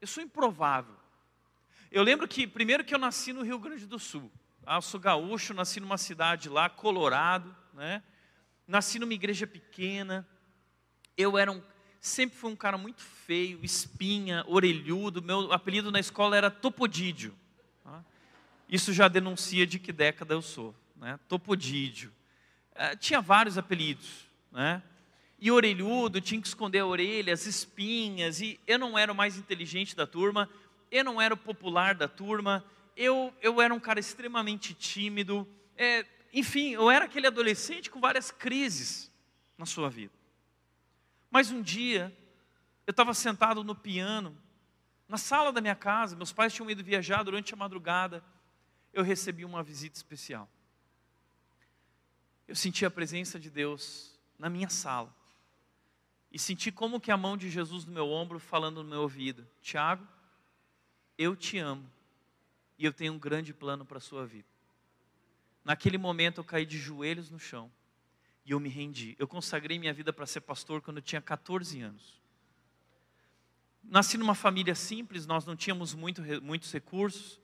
Eu 0.00 0.06
sou 0.06 0.22
improvável. 0.22 0.96
Eu 1.90 2.02
lembro 2.02 2.26
que, 2.26 2.46
primeiro 2.46 2.84
que 2.84 2.94
eu 2.94 2.98
nasci 2.98 3.32
no 3.32 3.42
Rio 3.42 3.58
Grande 3.58 3.86
do 3.86 3.98
Sul. 3.98 4.30
Ah, 4.66 4.80
sou 4.80 5.00
gaúcho, 5.00 5.54
nasci 5.54 5.80
numa 5.80 5.98
cidade 5.98 6.48
lá, 6.48 6.68
Colorado, 6.68 7.54
né? 7.74 8.02
Nasci 8.66 8.98
numa 8.98 9.14
igreja 9.14 9.46
pequena. 9.46 10.26
Eu 11.16 11.36
era 11.36 11.50
um, 11.50 11.62
sempre 12.00 12.38
fui 12.38 12.50
um 12.52 12.56
cara 12.56 12.78
muito 12.78 13.02
feio, 13.02 13.58
espinha, 13.64 14.44
orelhudo. 14.46 15.22
Meu 15.22 15.52
apelido 15.52 15.90
na 15.90 15.98
escola 15.98 16.36
era 16.36 16.50
Topodídio. 16.50 17.34
Tá? 17.82 18.04
Isso 18.68 18.92
já 18.92 19.08
denuncia 19.08 19.66
de 19.66 19.78
que 19.78 19.92
década 19.92 20.34
eu 20.34 20.42
sou, 20.42 20.74
né? 20.96 21.18
Topodídio. 21.26 22.12
É, 22.74 22.94
tinha 22.94 23.20
vários 23.20 23.58
apelidos, 23.58 24.26
né? 24.52 24.82
E 25.38 25.50
orelhudo, 25.50 26.20
tinha 26.20 26.40
que 26.40 26.46
esconder 26.46 26.80
a 26.80 26.86
orelha, 26.86 27.32
as 27.32 27.46
espinhas, 27.46 28.42
e 28.42 28.60
eu 28.66 28.78
não 28.78 28.98
era 28.98 29.10
o 29.10 29.14
mais 29.14 29.38
inteligente 29.38 29.96
da 29.96 30.06
turma, 30.06 30.48
eu 30.90 31.02
não 31.02 31.20
era 31.20 31.32
o 31.32 31.36
popular 31.36 31.94
da 31.94 32.06
turma, 32.06 32.62
eu, 33.00 33.34
eu 33.40 33.62
era 33.62 33.72
um 33.72 33.80
cara 33.80 33.98
extremamente 33.98 34.74
tímido, 34.74 35.48
é, 35.74 36.04
enfim, 36.34 36.72
eu 36.72 36.90
era 36.90 37.06
aquele 37.06 37.26
adolescente 37.26 37.90
com 37.90 37.98
várias 37.98 38.30
crises 38.30 39.10
na 39.56 39.64
sua 39.64 39.88
vida. 39.88 40.12
Mas 41.30 41.50
um 41.50 41.62
dia, 41.62 42.14
eu 42.86 42.90
estava 42.90 43.14
sentado 43.14 43.64
no 43.64 43.74
piano, 43.74 44.36
na 45.08 45.16
sala 45.16 45.50
da 45.50 45.62
minha 45.62 45.74
casa, 45.74 46.14
meus 46.14 46.30
pais 46.30 46.52
tinham 46.52 46.70
ido 46.70 46.84
viajar 46.84 47.22
durante 47.22 47.54
a 47.54 47.56
madrugada, 47.56 48.22
eu 48.92 49.02
recebi 49.02 49.46
uma 49.46 49.62
visita 49.62 49.96
especial. 49.96 50.46
Eu 52.46 52.54
senti 52.54 52.84
a 52.84 52.90
presença 52.90 53.40
de 53.40 53.48
Deus 53.48 54.20
na 54.38 54.50
minha 54.50 54.68
sala. 54.68 55.14
E 56.30 56.38
senti 56.38 56.70
como 56.70 57.00
que 57.00 57.10
a 57.10 57.16
mão 57.16 57.34
de 57.34 57.48
Jesus 57.48 57.86
no 57.86 57.92
meu 57.92 58.10
ombro 58.10 58.38
falando 58.38 58.82
no 58.82 58.90
meu 58.90 59.00
ouvido: 59.00 59.48
Tiago, 59.62 60.06
eu 61.16 61.34
te 61.34 61.56
amo 61.58 61.90
e 62.80 62.84
eu 62.86 62.92
tenho 62.92 63.12
um 63.12 63.18
grande 63.18 63.52
plano 63.52 63.84
para 63.84 63.98
a 63.98 64.00
sua 64.00 64.26
vida. 64.26 64.48
Naquele 65.62 65.98
momento 65.98 66.38
eu 66.38 66.44
caí 66.44 66.64
de 66.64 66.78
joelhos 66.78 67.30
no 67.30 67.38
chão 67.38 67.70
e 68.44 68.52
eu 68.52 68.58
me 68.58 68.70
rendi. 68.70 69.14
Eu 69.18 69.28
consagrei 69.28 69.78
minha 69.78 69.92
vida 69.92 70.12
para 70.12 70.24
ser 70.24 70.40
pastor 70.40 70.80
quando 70.80 70.96
eu 70.96 71.02
tinha 71.02 71.20
14 71.20 71.82
anos. 71.82 72.18
Nasci 73.84 74.16
numa 74.16 74.34
família 74.34 74.74
simples, 74.74 75.26
nós 75.26 75.44
não 75.44 75.54
tínhamos 75.54 75.94
muito, 75.94 76.22
muitos 76.42 76.72
recursos. 76.72 77.38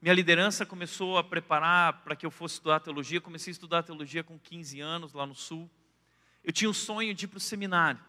Minha 0.00 0.14
liderança 0.14 0.64
começou 0.64 1.18
a 1.18 1.22
preparar 1.22 2.02
para 2.02 2.16
que 2.16 2.24
eu 2.24 2.30
fosse 2.30 2.54
estudar 2.54 2.80
teologia. 2.80 3.20
Comecei 3.20 3.50
a 3.50 3.52
estudar 3.52 3.82
teologia 3.82 4.24
com 4.24 4.38
15 4.38 4.80
anos 4.80 5.12
lá 5.12 5.26
no 5.26 5.34
sul. 5.34 5.70
Eu 6.42 6.52
tinha 6.52 6.68
o 6.68 6.74
sonho 6.74 7.14
de 7.14 7.26
ir 7.26 7.28
para 7.28 7.36
o 7.36 7.40
seminário 7.40 8.02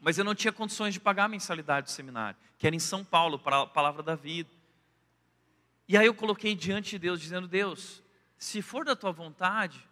mas 0.00 0.16
eu 0.16 0.24
não 0.24 0.34
tinha 0.34 0.52
condições 0.52 0.94
de 0.94 1.00
pagar 1.00 1.24
a 1.24 1.28
mensalidade 1.28 1.84
do 1.84 1.90
seminário, 1.90 2.38
que 2.56 2.66
era 2.66 2.74
em 2.74 2.80
São 2.80 3.04
Paulo, 3.04 3.38
para 3.38 3.62
a 3.62 3.66
palavra 3.66 4.02
da 4.02 4.14
vida. 4.14 4.48
E 5.90 5.96
aí 5.96 6.06
eu 6.06 6.14
coloquei 6.14 6.54
diante 6.54 6.90
de 6.90 7.00
Deus, 7.00 7.20
dizendo: 7.20 7.48
Deus, 7.48 8.00
se 8.38 8.62
for 8.62 8.84
da 8.84 8.94
tua 8.94 9.10
vontade, 9.10 9.84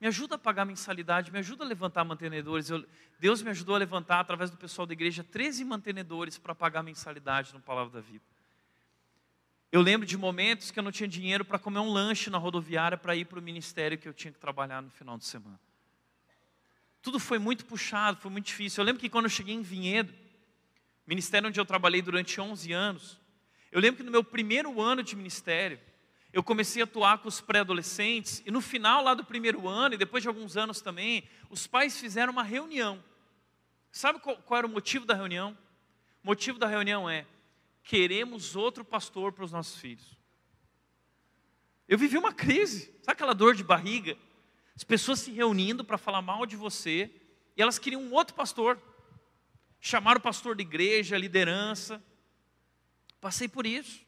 me 0.00 0.06
ajuda 0.06 0.36
a 0.36 0.38
pagar 0.38 0.64
mensalidade, 0.64 1.30
me 1.30 1.40
ajuda 1.40 1.62
a 1.62 1.66
levantar 1.66 2.04
mantenedores. 2.04 2.70
Eu, 2.70 2.82
Deus 3.20 3.42
me 3.42 3.50
ajudou 3.50 3.74
a 3.74 3.78
levantar, 3.78 4.20
através 4.20 4.50
do 4.50 4.56
pessoal 4.56 4.86
da 4.86 4.94
igreja, 4.94 5.22
13 5.22 5.62
mantenedores 5.64 6.38
para 6.38 6.54
pagar 6.54 6.82
mensalidade 6.82 7.52
no 7.52 7.60
Palavra 7.60 7.92
da 7.92 8.00
Vida. 8.00 8.24
Eu 9.70 9.82
lembro 9.82 10.06
de 10.06 10.16
momentos 10.16 10.70
que 10.70 10.78
eu 10.78 10.82
não 10.82 10.90
tinha 10.90 11.08
dinheiro 11.08 11.44
para 11.44 11.58
comer 11.58 11.80
um 11.80 11.92
lanche 11.92 12.30
na 12.30 12.38
rodoviária 12.38 12.96
para 12.96 13.14
ir 13.14 13.26
para 13.26 13.38
o 13.38 13.42
ministério 13.42 13.98
que 13.98 14.08
eu 14.08 14.14
tinha 14.14 14.32
que 14.32 14.38
trabalhar 14.38 14.80
no 14.80 14.88
final 14.88 15.18
de 15.18 15.26
semana 15.26 15.60
tudo 17.02 17.18
foi 17.18 17.38
muito 17.38 17.66
puxado, 17.66 18.16
foi 18.18 18.30
muito 18.30 18.46
difícil. 18.46 18.80
Eu 18.80 18.86
lembro 18.86 19.00
que 19.00 19.10
quando 19.10 19.24
eu 19.24 19.30
cheguei 19.30 19.54
em 19.54 19.60
Vinhedo, 19.62 20.14
ministério 21.04 21.48
onde 21.48 21.58
eu 21.58 21.66
trabalhei 21.66 22.00
durante 22.00 22.40
11 22.40 22.72
anos, 22.72 23.20
eu 23.72 23.80
lembro 23.80 23.96
que 23.96 24.02
no 24.02 24.12
meu 24.12 24.22
primeiro 24.22 24.80
ano 24.80 25.02
de 25.02 25.16
ministério, 25.16 25.80
eu 26.30 26.42
comecei 26.42 26.82
a 26.82 26.84
atuar 26.84 27.18
com 27.18 27.28
os 27.28 27.40
pré-adolescentes, 27.40 28.42
e 28.44 28.50
no 28.50 28.60
final 28.60 29.02
lá 29.02 29.14
do 29.14 29.24
primeiro 29.24 29.66
ano, 29.66 29.94
e 29.94 29.98
depois 29.98 30.22
de 30.22 30.28
alguns 30.28 30.58
anos 30.58 30.82
também, 30.82 31.26
os 31.48 31.66
pais 31.66 31.98
fizeram 31.98 32.32
uma 32.32 32.42
reunião. 32.42 33.02
Sabe 33.90 34.20
qual, 34.20 34.36
qual 34.36 34.58
era 34.58 34.66
o 34.66 34.70
motivo 34.70 35.06
da 35.06 35.14
reunião? 35.14 35.56
O 36.22 36.26
motivo 36.26 36.58
da 36.58 36.66
reunião 36.66 37.08
é: 37.08 37.26
queremos 37.82 38.54
outro 38.56 38.84
pastor 38.84 39.32
para 39.32 39.44
os 39.44 39.52
nossos 39.52 39.80
filhos. 39.80 40.16
Eu 41.88 41.98
vivi 41.98 42.18
uma 42.18 42.32
crise, 42.32 42.86
sabe 43.02 43.12
aquela 43.12 43.34
dor 43.34 43.54
de 43.54 43.64
barriga? 43.64 44.16
As 44.76 44.84
pessoas 44.84 45.18
se 45.20 45.30
reunindo 45.30 45.82
para 45.82 45.98
falar 45.98 46.22
mal 46.22 46.44
de 46.44 46.56
você, 46.56 47.10
e 47.56 47.62
elas 47.62 47.78
queriam 47.78 48.02
um 48.02 48.12
outro 48.12 48.34
pastor. 48.34 48.78
Chamaram 49.80 50.18
o 50.18 50.22
pastor 50.22 50.56
de 50.56 50.62
igreja, 50.62 51.16
liderança. 51.18 52.02
Passei 53.22 53.48
por 53.48 53.64
isso. 53.64 54.04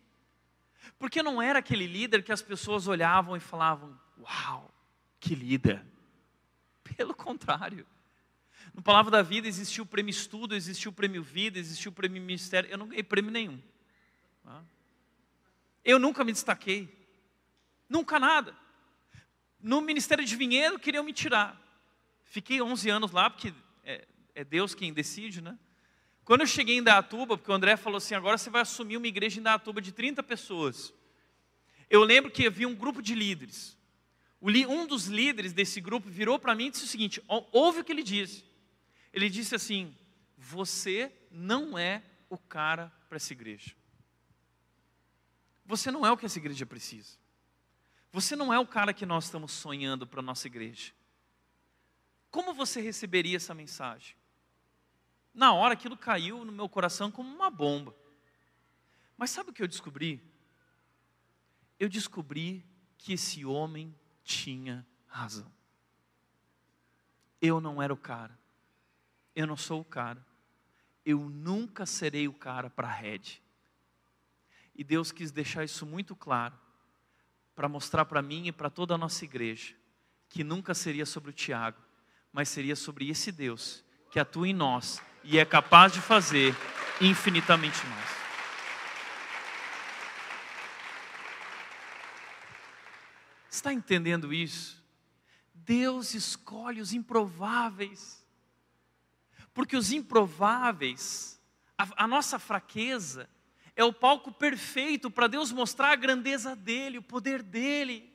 Porque 0.99 1.23
não 1.23 1.41
era 1.41 1.61
aquele 1.61 1.87
líder 1.87 2.23
que 2.23 2.33
as 2.33 2.43
pessoas 2.43 2.87
olhavam 2.87 3.35
e 3.35 3.41
falavam: 3.41 3.99
Uau, 4.19 4.71
que 5.19 5.35
líder. 5.35 5.83
Pelo 6.97 7.15
contrário. 7.15 7.87
No 8.75 8.83
Palavra 8.83 9.11
da 9.11 9.23
Vida 9.23 9.49
existiu 9.49 9.85
o 9.85 9.87
prêmio 9.87 10.11
Estudo, 10.11 10.55
existiu 10.55 10.91
o 10.91 10.95
prêmio 10.95 11.23
Vida, 11.23 11.59
existiu 11.59 11.91
o 11.91 11.95
prêmio 11.95 12.21
Ministério. 12.21 12.69
Eu 12.69 12.77
não 12.77 12.89
ganhei 12.89 13.03
prêmio 13.03 13.31
nenhum. 13.31 13.59
Tá? 14.43 14.63
Eu 15.83 15.99
nunca 15.99 16.23
me 16.23 16.33
destaquei. 16.33 16.95
Nunca 17.89 18.21
nada 18.21 18.55
no 19.65 19.81
Ministério 19.81 20.23
de 20.23 20.37
Vinhedo 20.37 20.79
queriam 20.79 21.03
me 21.03 21.13
tirar. 21.15 21.59
Fiquei 22.27 22.61
11 22.61 22.91
anos 22.91 23.11
lá, 23.13 23.31
porque 23.31 23.55
é, 23.83 24.07
é 24.35 24.45
Deus 24.45 24.75
quem 24.75 24.93
decide, 24.93 25.41
né? 25.41 25.59
Quando 26.25 26.41
eu 26.41 26.47
cheguei 26.47 26.79
em 26.79 26.83
Datuba, 26.83 27.37
porque 27.37 27.51
o 27.51 27.55
André 27.55 27.77
falou 27.77 27.99
assim: 27.99 28.15
agora 28.15 28.39
você 28.39 28.49
vai 28.49 28.63
assumir 28.63 28.97
uma 28.97 29.07
igreja 29.07 29.39
em 29.39 29.43
Datuba 29.43 29.81
de 29.81 29.93
30 29.93 30.23
pessoas. 30.23 30.93
Eu 31.91 32.03
lembro 32.03 32.31
que 32.31 32.47
havia 32.47 32.67
um 32.67 32.75
grupo 32.75 33.03
de 33.03 33.15
líderes. 33.15 33.77
Um 34.41 34.87
dos 34.87 35.07
líderes 35.07 35.53
desse 35.53 35.81
grupo 35.81 36.09
virou 36.09 36.39
para 36.39 36.55
mim 36.55 36.67
e 36.67 36.71
disse 36.71 36.85
o 36.85 36.89
seguinte: 36.89 37.23
ouve 37.53 37.81
o 37.81 37.85
que 37.85 37.93
ele 37.93 38.03
disse. 38.03 38.45
Ele 39.13 39.29
disse 39.29 39.55
assim: 39.55 39.95
Você 40.37 41.13
não 41.31 41.79
é 41.79 42.03
o 42.29 42.39
cara 42.39 42.93
para 43.09 43.17
essa 43.17 43.33
igreja. 43.33 43.75
Você 45.67 45.91
não 45.91 46.07
é 46.07 46.11
o 46.11 46.17
que 46.17 46.27
essa 46.27 46.39
igreja 46.39 46.67
precisa. 46.67 47.17
Você 48.13 48.37
não 48.37 48.53
é 48.53 48.59
o 48.59 48.67
cara 48.67 48.93
que 48.93 49.07
nós 49.07 49.25
estamos 49.25 49.53
sonhando 49.53 50.07
para 50.07 50.21
a 50.21 50.23
nossa 50.23 50.47
igreja. 50.47 50.93
Como 52.31 52.53
você 52.55 52.81
receberia 52.81 53.37
essa 53.37 53.55
mensagem? 53.55 54.15
Na 55.35 55.53
hora 55.53 55.75
aquilo 55.75 55.97
caiu 55.97 56.45
no 56.45 56.53
meu 56.53 56.69
coração 56.69 57.11
como 57.11 57.35
uma 57.35 57.51
bomba. 57.51 57.95
Mas 59.17 59.31
sabe 59.31 59.51
o 59.51 59.53
que 59.53 59.63
eu 59.63 59.69
descobri? 59.69 60.23
Eu 61.79 61.89
descobri 61.89 62.65
que 62.97 63.13
esse 63.13 63.45
homem 63.45 63.95
tinha 64.23 64.87
razão. 65.07 65.51
Eu 67.43 67.61
não 67.61 67.83
era 67.83 67.93
o 67.93 67.97
cara. 67.97 68.39
Eu 69.35 69.47
não 69.47 69.57
sou 69.57 69.81
o 69.81 69.85
cara. 69.85 70.25
Eu 71.05 71.29
nunca 71.29 71.85
serei 71.85 72.29
o 72.29 72.33
cara 72.33 72.71
para 72.71 72.89
a 72.89 72.93
rede. 72.93 73.43
E 74.75 74.83
Deus 74.83 75.13
quis 75.13 75.31
deixar 75.31 75.65
isso 75.65 75.85
muito 75.85 76.17
claro 76.17 76.59
para 77.55 77.69
mostrar 77.69 78.05
para 78.05 78.23
mim 78.23 78.47
e 78.47 78.53
para 78.53 78.71
toda 78.71 78.95
a 78.95 78.99
nossa 78.99 79.25
igreja 79.25 79.75
que 80.29 80.43
nunca 80.43 80.75
seria 80.75 81.07
sobre 81.07 81.31
o 81.31 81.33
Tiago, 81.33 81.81
mas 82.33 82.49
seria 82.49 82.75
sobre 82.75 83.09
esse 83.09 83.31
Deus 83.31 83.85
que 84.11 84.19
atua 84.19 84.49
em 84.49 84.53
nós 84.53 85.01
e 85.25 85.39
é 85.39 85.45
capaz 85.45 85.93
de 85.93 86.01
fazer 86.01 86.55
infinitamente 87.01 87.85
mais. 87.87 88.11
Está 93.51 93.73
entendendo 93.73 94.33
isso? 94.33 94.83
Deus 95.55 96.13
escolhe 96.13 96.81
os 96.81 96.93
improváveis, 96.93 98.23
porque 99.55 99.77
os 99.77 99.91
improváveis, 99.93 101.41
a, 101.79 102.05
a 102.05 102.07
nossa 102.07 102.39
fraqueza, 102.39 103.29
é 103.75 103.83
o 103.83 103.93
palco 103.93 104.31
perfeito 104.31 105.11
para 105.11 105.27
Deus 105.27 105.51
mostrar 105.51 105.93
a 105.93 105.97
grandeza 105.97 106.55
dEle, 106.55 106.99
o 106.99 107.03
poder 107.03 107.43
dEle. 107.43 108.13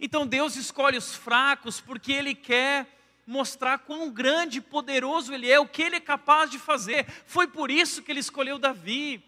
Então 0.00 0.26
Deus 0.26 0.54
escolhe 0.54 0.96
os 0.96 1.14
fracos 1.14 1.80
porque 1.80 2.12
Ele 2.12 2.34
quer 2.34 2.86
mostrar 3.26 3.78
quão 3.78 4.10
grande 4.10 4.58
e 4.58 4.60
poderoso 4.60 5.32
Ele 5.32 5.50
é, 5.50 5.58
o 5.58 5.66
que 5.66 5.82
Ele 5.82 5.96
é 5.96 6.00
capaz 6.00 6.50
de 6.50 6.58
fazer. 6.58 7.06
Foi 7.26 7.46
por 7.46 7.70
isso 7.70 8.02
que 8.02 8.10
Ele 8.10 8.20
escolheu 8.20 8.58
Davi, 8.58 9.22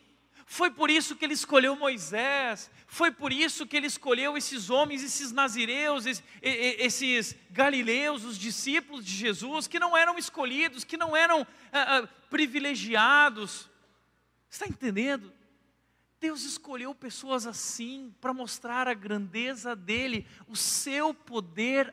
foi 0.46 0.70
por 0.70 0.90
isso 0.90 1.16
que 1.16 1.24
Ele 1.24 1.34
escolheu 1.34 1.74
Moisés, 1.76 2.70
foi 2.86 3.10
por 3.10 3.32
isso 3.32 3.66
que 3.66 3.76
Ele 3.76 3.86
escolheu 3.86 4.36
esses 4.36 4.70
homens, 4.70 5.02
esses 5.02 5.32
nazireus, 5.32 6.04
esses 6.42 7.36
galileus, 7.50 8.24
os 8.24 8.38
discípulos 8.38 9.04
de 9.04 9.12
Jesus, 9.12 9.66
que 9.66 9.78
não 9.78 9.96
eram 9.96 10.18
escolhidos, 10.18 10.84
que 10.84 10.96
não 10.96 11.16
eram 11.16 11.46
ah, 11.72 11.98
ah, 11.98 12.08
privilegiados 12.28 13.68
Está 14.54 14.68
entendendo? 14.68 15.32
Deus 16.20 16.44
escolheu 16.44 16.94
pessoas 16.94 17.44
assim 17.44 18.14
para 18.20 18.32
mostrar 18.32 18.86
a 18.86 18.94
grandeza 18.94 19.74
dele. 19.74 20.28
O 20.46 20.54
seu 20.54 21.12
poder 21.12 21.92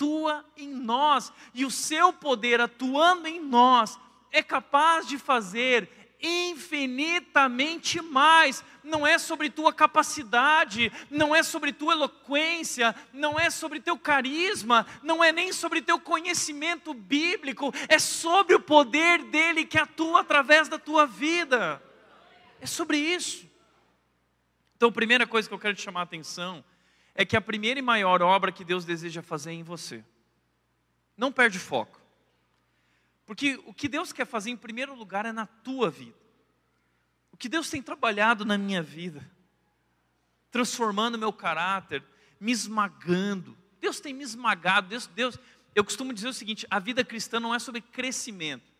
atua 0.00 0.46
em 0.56 0.68
nós, 0.68 1.30
e 1.52 1.66
o 1.66 1.70
seu 1.70 2.10
poder 2.10 2.58
atuando 2.58 3.28
em 3.28 3.38
nós 3.38 3.98
é 4.32 4.42
capaz 4.42 5.06
de 5.06 5.18
fazer 5.18 5.90
infinitamente 6.22 8.00
mais. 8.00 8.64
Não 8.82 9.06
é 9.06 9.18
sobre 9.18 9.50
tua 9.50 9.74
capacidade, 9.74 10.90
não 11.10 11.36
é 11.36 11.42
sobre 11.42 11.70
tua 11.70 11.92
eloquência, 11.92 12.94
não 13.12 13.38
é 13.38 13.50
sobre 13.50 13.78
teu 13.78 13.98
carisma, 13.98 14.86
não 15.02 15.22
é 15.22 15.32
nem 15.32 15.52
sobre 15.52 15.82
teu 15.82 16.00
conhecimento 16.00 16.94
bíblico, 16.94 17.70
é 17.86 17.98
sobre 17.98 18.54
o 18.54 18.60
poder 18.60 19.22
dele 19.24 19.66
que 19.66 19.78
atua 19.78 20.20
através 20.20 20.66
da 20.66 20.78
tua 20.78 21.06
vida. 21.06 21.82
É 22.58 22.66
sobre 22.66 22.96
isso. 22.96 23.46
Então, 24.76 24.88
a 24.88 24.92
primeira 24.92 25.26
coisa 25.26 25.46
que 25.46 25.54
eu 25.54 25.58
quero 25.58 25.74
te 25.74 25.82
chamar 25.82 26.00
a 26.00 26.04
atenção 26.04 26.64
é 27.20 27.24
que 27.26 27.36
a 27.36 27.40
primeira 27.42 27.78
e 27.78 27.82
maior 27.82 28.22
obra 28.22 28.50
que 28.50 28.64
Deus 28.64 28.86
deseja 28.86 29.20
fazer 29.20 29.50
é 29.50 29.52
em 29.52 29.62
você. 29.62 30.02
Não 31.14 31.30
perde 31.30 31.58
foco. 31.58 32.00
Porque 33.26 33.60
o 33.66 33.74
que 33.74 33.88
Deus 33.88 34.10
quer 34.10 34.24
fazer 34.24 34.48
em 34.48 34.56
primeiro 34.56 34.94
lugar 34.94 35.26
é 35.26 35.30
na 35.30 35.44
tua 35.44 35.90
vida. 35.90 36.16
O 37.30 37.36
que 37.36 37.46
Deus 37.46 37.68
tem 37.68 37.82
trabalhado 37.82 38.42
na 38.46 38.56
minha 38.56 38.82
vida, 38.82 39.30
transformando 40.50 41.18
meu 41.18 41.30
caráter, 41.30 42.02
me 42.40 42.52
esmagando. 42.52 43.54
Deus 43.78 44.00
tem 44.00 44.14
me 44.14 44.24
esmagado. 44.24 44.88
Deus, 44.88 45.06
Deus, 45.08 45.38
eu 45.74 45.84
costumo 45.84 46.14
dizer 46.14 46.28
o 46.28 46.32
seguinte: 46.32 46.66
a 46.70 46.78
vida 46.78 47.04
cristã 47.04 47.38
não 47.38 47.54
é 47.54 47.58
sobre 47.58 47.82
crescimento. 47.82 48.72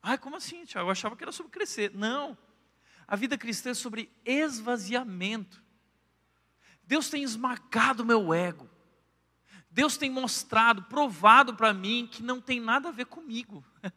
Ai, 0.00 0.16
como 0.16 0.36
assim, 0.36 0.64
Tiago? 0.64 0.86
Eu 0.86 0.92
achava 0.92 1.16
que 1.16 1.24
era 1.24 1.32
sobre 1.32 1.50
crescer. 1.50 1.90
Não. 1.92 2.38
A 3.08 3.16
vida 3.16 3.36
cristã 3.36 3.70
é 3.70 3.74
sobre 3.74 4.08
esvaziamento. 4.24 5.65
Deus 6.86 7.10
tem 7.10 7.22
esmagado 7.22 8.04
meu 8.04 8.32
ego. 8.32 8.68
Deus 9.70 9.96
tem 9.96 10.08
mostrado, 10.08 10.84
provado 10.84 11.54
para 11.54 11.74
mim 11.74 12.08
que 12.10 12.22
não 12.22 12.40
tem 12.40 12.60
nada 12.60 12.88
a 12.88 12.92
ver 12.92 13.06
comigo. 13.06 13.64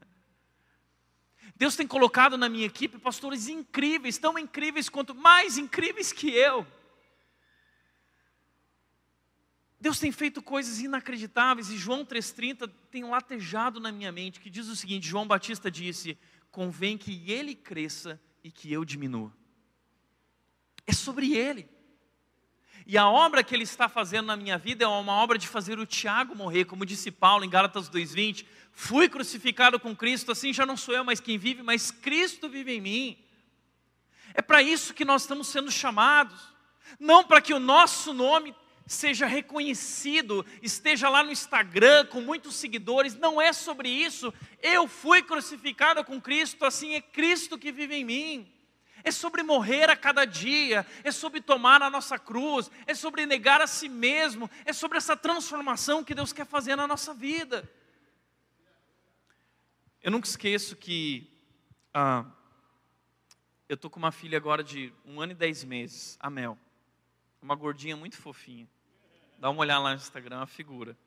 Deus 1.55 1.75
tem 1.75 1.87
colocado 1.87 2.37
na 2.37 2.49
minha 2.49 2.65
equipe 2.65 2.97
pastores 2.97 3.47
incríveis, 3.47 4.17
tão 4.17 4.37
incríveis 4.37 4.89
quanto 4.89 5.13
mais 5.13 5.57
incríveis 5.57 6.11
que 6.11 6.29
eu. 6.29 6.65
Deus 9.79 9.99
tem 9.99 10.11
feito 10.11 10.41
coisas 10.41 10.81
inacreditáveis 10.81 11.69
e 11.69 11.77
João 11.77 12.05
3,30 12.05 12.69
tem 12.91 13.05
latejado 13.05 13.79
na 13.79 13.91
minha 13.91 14.11
mente, 14.11 14.39
que 14.39 14.49
diz 14.49 14.67
o 14.67 14.75
seguinte: 14.75 15.07
João 15.07 15.27
Batista 15.27 15.71
disse: 15.71 16.17
convém 16.51 16.97
que 16.97 17.31
ele 17.31 17.55
cresça 17.55 18.21
e 18.43 18.51
que 18.51 18.71
eu 18.71 18.83
diminua. 18.83 19.33
É 20.85 20.91
sobre 20.91 21.33
ele. 21.33 21.69
E 22.91 22.97
a 22.97 23.07
obra 23.07 23.43
que 23.43 23.53
ele 23.53 23.65
está 23.65 23.87
fazendo 23.87 24.25
na 24.25 24.35
minha 24.35 24.57
vida 24.57 24.83
é 24.83 24.87
uma 24.87 25.13
obra 25.13 25.37
de 25.37 25.47
fazer 25.47 25.77
o 25.77 25.85
Tiago 25.85 26.33
morrer, 26.33 26.65
como 26.65 26.83
disse 26.83 27.11
Paulo 27.11 27.45
em 27.45 27.49
Gálatas 27.49 27.87
2:20, 27.87 28.43
fui 28.71 29.07
crucificado 29.07 29.79
com 29.79 29.95
Cristo, 29.95 30.31
assim 30.31 30.51
já 30.51 30.65
não 30.65 30.75
sou 30.75 30.95
eu 30.95 31.03
mais 31.03 31.19
quem 31.19 31.37
vive, 31.37 31.61
mas 31.61 31.91
Cristo 31.91 32.49
vive 32.49 32.71
em 32.71 32.81
mim. 32.81 33.17
É 34.33 34.41
para 34.41 34.63
isso 34.63 34.95
que 34.95 35.05
nós 35.05 35.21
estamos 35.21 35.49
sendo 35.49 35.69
chamados, 35.69 36.41
não 36.99 37.23
para 37.23 37.39
que 37.39 37.53
o 37.53 37.59
nosso 37.59 38.11
nome 38.11 38.55
seja 38.87 39.27
reconhecido, 39.27 40.43
esteja 40.59 41.09
lá 41.09 41.21
no 41.21 41.31
Instagram 41.31 42.07
com 42.07 42.21
muitos 42.21 42.55
seguidores, 42.55 43.13
não 43.13 43.39
é 43.39 43.53
sobre 43.53 43.87
isso. 43.87 44.33
Eu 44.63 44.87
fui 44.87 45.21
crucificado 45.21 46.03
com 46.03 46.19
Cristo, 46.19 46.65
assim 46.65 46.95
é 46.95 47.01
Cristo 47.01 47.55
que 47.55 47.71
vive 47.71 47.97
em 47.97 48.03
mim 48.03 48.58
é 49.03 49.11
sobre 49.11 49.43
morrer 49.43 49.89
a 49.89 49.95
cada 49.95 50.25
dia, 50.25 50.85
é 51.03 51.11
sobre 51.11 51.41
tomar 51.41 51.81
a 51.81 51.89
nossa 51.89 52.17
cruz, 52.17 52.69
é 52.85 52.93
sobre 52.93 53.25
negar 53.25 53.61
a 53.61 53.67
si 53.67 53.89
mesmo, 53.89 54.49
é 54.65 54.73
sobre 54.73 54.97
essa 54.97 55.15
transformação 55.15 56.03
que 56.03 56.15
Deus 56.15 56.33
quer 56.33 56.45
fazer 56.45 56.75
na 56.75 56.87
nossa 56.87 57.13
vida. 57.13 57.69
Eu 60.01 60.11
nunca 60.11 60.27
esqueço 60.27 60.75
que 60.75 61.29
ah, 61.93 62.25
eu 63.67 63.75
estou 63.75 63.89
com 63.89 63.99
uma 63.99 64.11
filha 64.11 64.37
agora 64.37 64.63
de 64.63 64.93
um 65.05 65.21
ano 65.21 65.33
e 65.33 65.35
dez 65.35 65.63
meses, 65.63 66.17
a 66.19 66.29
Mel, 66.29 66.57
uma 67.41 67.55
gordinha 67.55 67.95
muito 67.95 68.17
fofinha. 68.17 68.67
Dá 69.37 69.49
uma 69.49 69.61
olhada 69.61 69.81
lá 69.81 69.89
no 69.91 69.97
Instagram, 69.97 70.41
a 70.41 70.47
figura. 70.47 70.97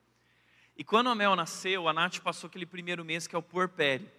E 0.76 0.82
quando 0.82 1.10
a 1.10 1.14
Mel 1.14 1.36
nasceu, 1.36 1.86
a 1.88 1.92
Nath 1.92 2.20
passou 2.20 2.48
aquele 2.48 2.64
primeiro 2.64 3.04
mês 3.04 3.26
que 3.26 3.34
é 3.34 3.38
o 3.38 3.42
puerpério. 3.42 4.10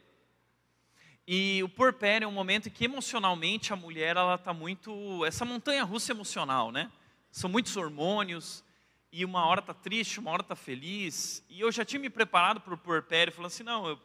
E 1.26 1.64
o 1.64 1.70
porpério 1.70 2.26
é 2.26 2.28
um 2.28 2.34
momento 2.34 2.70
que 2.70 2.84
emocionalmente 2.84 3.72
a 3.72 3.76
mulher 3.76 4.18
ela 4.18 4.36
está 4.36 4.54
muito 4.54 5.24
essa 5.26 5.46
montanha 5.46 5.84
russa 5.84 6.12
emocional, 6.12 6.72
né? 6.72 6.92
São 7.32 7.50
muitos 7.50 7.78
hormônios 7.78 8.64
e 9.12 9.24
uma 9.24 9.46
hora 9.46 9.62
está 9.62 9.74
triste, 9.74 10.20
uma 10.20 10.32
hora 10.32 10.42
está 10.42 10.56
feliz. 10.56 11.44
E 11.50 11.62
eu 11.62 11.72
já 11.72 11.86
tinha 11.86 12.00
me 12.00 12.10
preparado 12.10 12.60
para 12.60 12.74
o 12.74 12.78
porpério, 12.78 13.32
falando 13.32 13.52
assim, 13.52 13.64
não, 13.64 13.88
eu, 13.88 14.00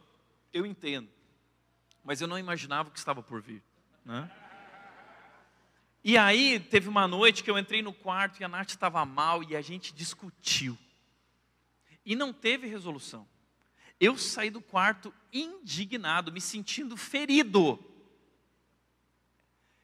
eu 0.53 0.65
entendo, 0.65 1.09
mas 2.03 2.21
eu 2.21 2.27
não 2.27 2.39
imaginava 2.39 2.89
o 2.89 2.91
que 2.91 2.99
estava 2.99 3.21
por 3.21 3.41
vir, 3.41 3.61
né? 4.05 4.31
E 6.01 6.17
aí 6.17 6.59
teve 6.59 6.87
uma 6.87 7.07
noite 7.07 7.43
que 7.43 7.51
eu 7.51 7.59
entrei 7.59 7.81
no 7.81 7.91
quarto 7.91 8.39
e 8.39 8.43
a 8.45 8.47
Nath 8.47 8.69
estava 8.69 9.05
mal 9.05 9.43
e 9.43 9.55
a 9.55 9.61
gente 9.61 9.93
discutiu 9.93 10.77
e 12.05 12.15
não 12.15 12.31
teve 12.31 12.65
resolução. 12.67 13.27
Eu 13.99 14.17
saí 14.17 14.49
do 14.49 14.61
quarto 14.61 15.13
indignado, 15.31 16.31
me 16.31 16.39
sentindo 16.39 16.95
ferido. 16.95 17.77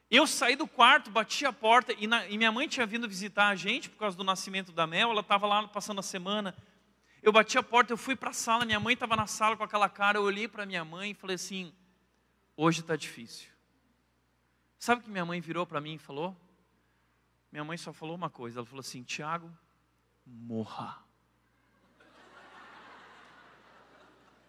Eu 0.09 0.26
saí 0.26 0.55
do 0.55 0.68
quarto, 0.68 1.09
bati 1.09 1.45
a 1.45 1.51
porta 1.51 1.93
e, 1.93 2.07
na, 2.07 2.26
e, 2.28 2.38
minha 2.38 2.51
mãe 2.51 2.68
tinha 2.68 2.86
vindo 2.86 3.07
visitar 3.07 3.47
a 3.49 3.55
gente 3.55 3.89
por 3.89 3.97
causa 3.97 4.16
do 4.16 4.24
nascimento 4.24 4.72
da 4.72 4.88
Mel, 4.88 5.11
ela 5.11 5.22
estava 5.22 5.45
lá 5.47 5.68
passando 5.68 5.99
a 5.99 6.03
semana. 6.03 6.55
Eu 7.22 7.34
bati 7.34 7.57
a 7.57 7.63
porta, 7.63 7.91
eu 7.91 7.97
fui 7.97 8.16
para 8.16 8.30
a 8.30 8.34
sala, 8.34 8.66
minha 8.66 8.80
mãe 8.80 8.93
estava 8.93 9.16
na 9.16 9.28
sala 9.28 9.57
com 9.57 9.63
aquela 9.63 9.89
cara, 9.89 10.20
eu 10.20 10.24
olhei 10.24 10.47
para 10.47 10.66
minha 10.66 10.86
mãe 10.86 11.11
e 11.11 11.16
falei 11.16 11.36
assim: 11.36 11.74
hoje 12.55 12.82
está 12.82 12.95
difícil. 12.95 13.49
Sabe 14.78 15.01
o 15.01 15.03
que 15.03 15.09
minha 15.09 15.26
mãe 15.26 15.41
virou 15.41 15.66
para 15.66 15.82
mim 15.82 15.95
e 15.95 15.97
falou? 15.99 16.38
Minha 17.51 17.63
mãe 17.63 17.78
só 17.78 17.91
falou 17.91 18.16
uma 18.16 18.30
coisa, 18.30 18.59
ela 18.59 18.66
falou 18.66 18.82
assim: 18.82 19.01
Tiago, 19.01 19.51
morra. 20.26 21.04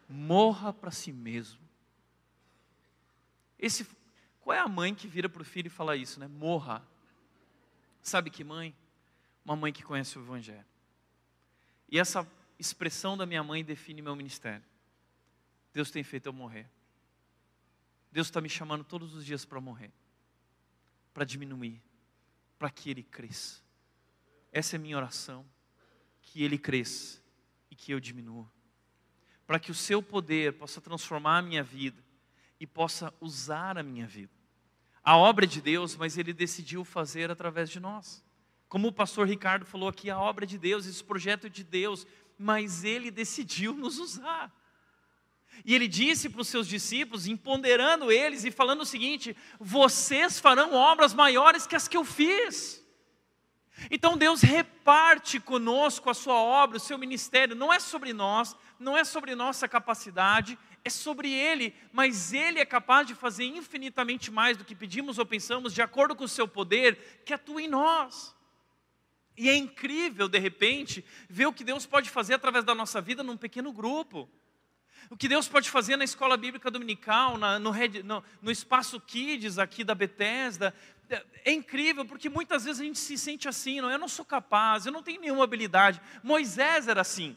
Morra 0.08 0.72
para 0.72 0.90
si 0.90 1.12
mesmo. 1.12 1.60
Esse, 3.58 3.86
qual 4.40 4.56
é 4.56 4.60
a 4.60 4.68
mãe 4.68 4.94
que 4.94 5.08
vira 5.08 5.28
para 5.28 5.42
o 5.42 5.44
filho 5.44 5.66
e 5.66 5.70
fala 5.70 5.96
isso, 5.96 6.20
né? 6.20 6.28
Morra. 6.28 6.86
Sabe 8.02 8.30
que 8.30 8.44
mãe? 8.44 8.74
Uma 9.44 9.56
mãe 9.56 9.72
que 9.72 9.82
conhece 9.82 10.18
o 10.18 10.22
Evangelho. 10.22 10.64
E 11.88 11.98
essa 11.98 12.26
expressão 12.58 13.16
da 13.16 13.26
minha 13.26 13.42
mãe 13.42 13.64
define 13.64 14.02
meu 14.02 14.14
ministério. 14.16 14.64
Deus 15.72 15.90
tem 15.90 16.02
feito 16.02 16.26
eu 16.26 16.32
morrer. 16.32 16.68
Deus 18.10 18.28
está 18.28 18.40
me 18.40 18.48
chamando 18.48 18.84
todos 18.84 19.14
os 19.14 19.24
dias 19.24 19.44
para 19.44 19.60
morrer, 19.60 19.92
para 21.12 21.24
diminuir, 21.24 21.82
para 22.58 22.70
que 22.70 22.88
Ele 22.88 23.02
cresça. 23.02 23.60
Essa 24.50 24.76
é 24.76 24.78
minha 24.78 24.96
oração, 24.96 25.44
que 26.22 26.42
Ele 26.42 26.56
cresça 26.56 27.20
e 27.70 27.76
que 27.76 27.92
eu 27.92 28.00
diminua 28.00 28.50
para 29.46 29.58
que 29.58 29.70
o 29.70 29.74
seu 29.74 30.02
poder 30.02 30.54
possa 30.54 30.80
transformar 30.80 31.38
a 31.38 31.42
minha 31.42 31.62
vida 31.62 32.02
e 32.58 32.66
possa 32.66 33.12
usar 33.20 33.78
a 33.78 33.82
minha 33.82 34.06
vida. 34.06 34.32
A 35.02 35.16
obra 35.16 35.44
é 35.44 35.48
de 35.48 35.60
Deus, 35.60 35.94
mas 35.96 36.18
Ele 36.18 36.32
decidiu 36.32 36.84
fazer 36.84 37.30
através 37.30 37.70
de 37.70 37.78
nós. 37.78 38.24
Como 38.68 38.88
o 38.88 38.92
pastor 38.92 39.28
Ricardo 39.28 39.64
falou 39.64 39.88
aqui, 39.88 40.10
a 40.10 40.18
obra 40.18 40.44
é 40.44 40.48
de 40.48 40.58
Deus, 40.58 40.86
esse 40.86 41.04
projeto 41.04 41.46
é 41.46 41.50
de 41.50 41.62
Deus, 41.62 42.06
mas 42.36 42.82
Ele 42.82 43.10
decidiu 43.10 43.74
nos 43.74 43.98
usar. 43.98 44.52
E 45.64 45.74
ele 45.74 45.88
disse 45.88 46.28
para 46.28 46.40
os 46.40 46.48
seus 46.48 46.66
discípulos, 46.66 47.26
empoderando 47.26 48.12
eles 48.12 48.44
e 48.44 48.50
falando 48.50 48.82
o 48.82 48.86
seguinte: 48.86 49.36
vocês 49.58 50.38
farão 50.38 50.74
obras 50.74 51.14
maiores 51.14 51.66
que 51.66 51.76
as 51.76 51.88
que 51.88 51.96
eu 51.96 52.04
fiz. 52.04 52.84
Então 53.90 54.16
Deus 54.16 54.40
reparte 54.40 55.38
conosco 55.38 56.10
a 56.10 56.14
sua 56.14 56.34
obra, 56.34 56.78
o 56.78 56.80
seu 56.80 56.98
ministério, 56.98 57.54
não 57.54 57.72
é 57.72 57.78
sobre 57.78 58.12
nós, 58.12 58.56
não 58.78 58.96
é 58.96 59.04
sobre 59.04 59.34
nossa 59.34 59.66
capacidade, 59.68 60.58
é 60.84 60.90
sobre 60.90 61.32
Ele, 61.32 61.74
mas 61.92 62.32
Ele 62.32 62.58
é 62.58 62.64
capaz 62.64 63.06
de 63.06 63.14
fazer 63.14 63.44
infinitamente 63.44 64.30
mais 64.30 64.56
do 64.56 64.64
que 64.64 64.74
pedimos 64.74 65.18
ou 65.18 65.26
pensamos, 65.26 65.74
de 65.74 65.82
acordo 65.82 66.14
com 66.14 66.24
o 66.24 66.28
seu 66.28 66.46
poder, 66.46 67.22
que 67.24 67.34
atua 67.34 67.62
em 67.62 67.68
nós. 67.68 68.34
E 69.36 69.50
é 69.50 69.56
incrível, 69.56 70.28
de 70.28 70.38
repente, 70.38 71.04
ver 71.28 71.46
o 71.46 71.52
que 71.52 71.64
Deus 71.64 71.84
pode 71.84 72.08
fazer 72.08 72.34
através 72.34 72.64
da 72.64 72.74
nossa 72.74 73.00
vida 73.00 73.22
num 73.22 73.36
pequeno 73.36 73.72
grupo. 73.72 74.28
O 75.10 75.16
que 75.16 75.28
Deus 75.28 75.46
pode 75.46 75.70
fazer 75.70 75.96
na 75.96 76.04
escola 76.04 76.36
bíblica 76.36 76.70
dominical, 76.70 77.36
na, 77.36 77.58
no, 77.58 77.72
no, 78.02 78.24
no 78.42 78.50
espaço 78.50 79.00
Kids 79.00 79.58
aqui 79.58 79.84
da 79.84 79.94
Bethesda, 79.94 80.74
é 81.44 81.52
incrível, 81.52 82.04
porque 82.04 82.28
muitas 82.28 82.64
vezes 82.64 82.80
a 82.80 82.84
gente 82.84 82.98
se 82.98 83.16
sente 83.16 83.48
assim, 83.48 83.80
não, 83.80 83.90
eu 83.90 83.98
não 83.98 84.08
sou 84.08 84.24
capaz, 84.24 84.86
eu 84.86 84.92
não 84.92 85.02
tenho 85.02 85.20
nenhuma 85.20 85.44
habilidade. 85.44 86.00
Moisés 86.22 86.88
era 86.88 87.00
assim. 87.00 87.36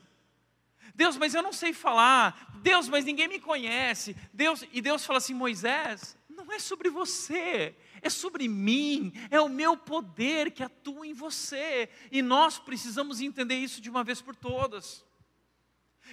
Deus, 1.00 1.16
mas 1.16 1.34
eu 1.34 1.42
não 1.42 1.54
sei 1.54 1.72
falar. 1.72 2.60
Deus, 2.62 2.90
mas 2.90 3.06
ninguém 3.06 3.30
me 3.30 3.40
conhece. 3.40 4.18
Deus, 4.34 4.66
e 4.74 4.82
Deus 4.82 5.06
fala 5.06 5.18
assim: 5.20 5.34
Moisés, 5.34 6.18
não 6.28 6.52
é 6.52 6.60
sobre 6.60 6.90
você, 6.90 7.74
é 8.02 8.10
sobre 8.10 8.50
mim, 8.50 9.14
é 9.32 9.40
o 9.40 9.48
meu 9.48 9.78
poder 9.78 10.52
que 10.52 10.62
atua 10.62 11.08
em 11.08 11.14
você. 11.14 11.88
E 12.12 12.22
nós 12.22 12.60
precisamos 12.60 13.22
entender 13.22 13.56
isso 13.56 13.80
de 13.80 13.90
uma 13.90 14.04
vez 14.04 14.22
por 14.22 14.36
todas. 14.36 15.06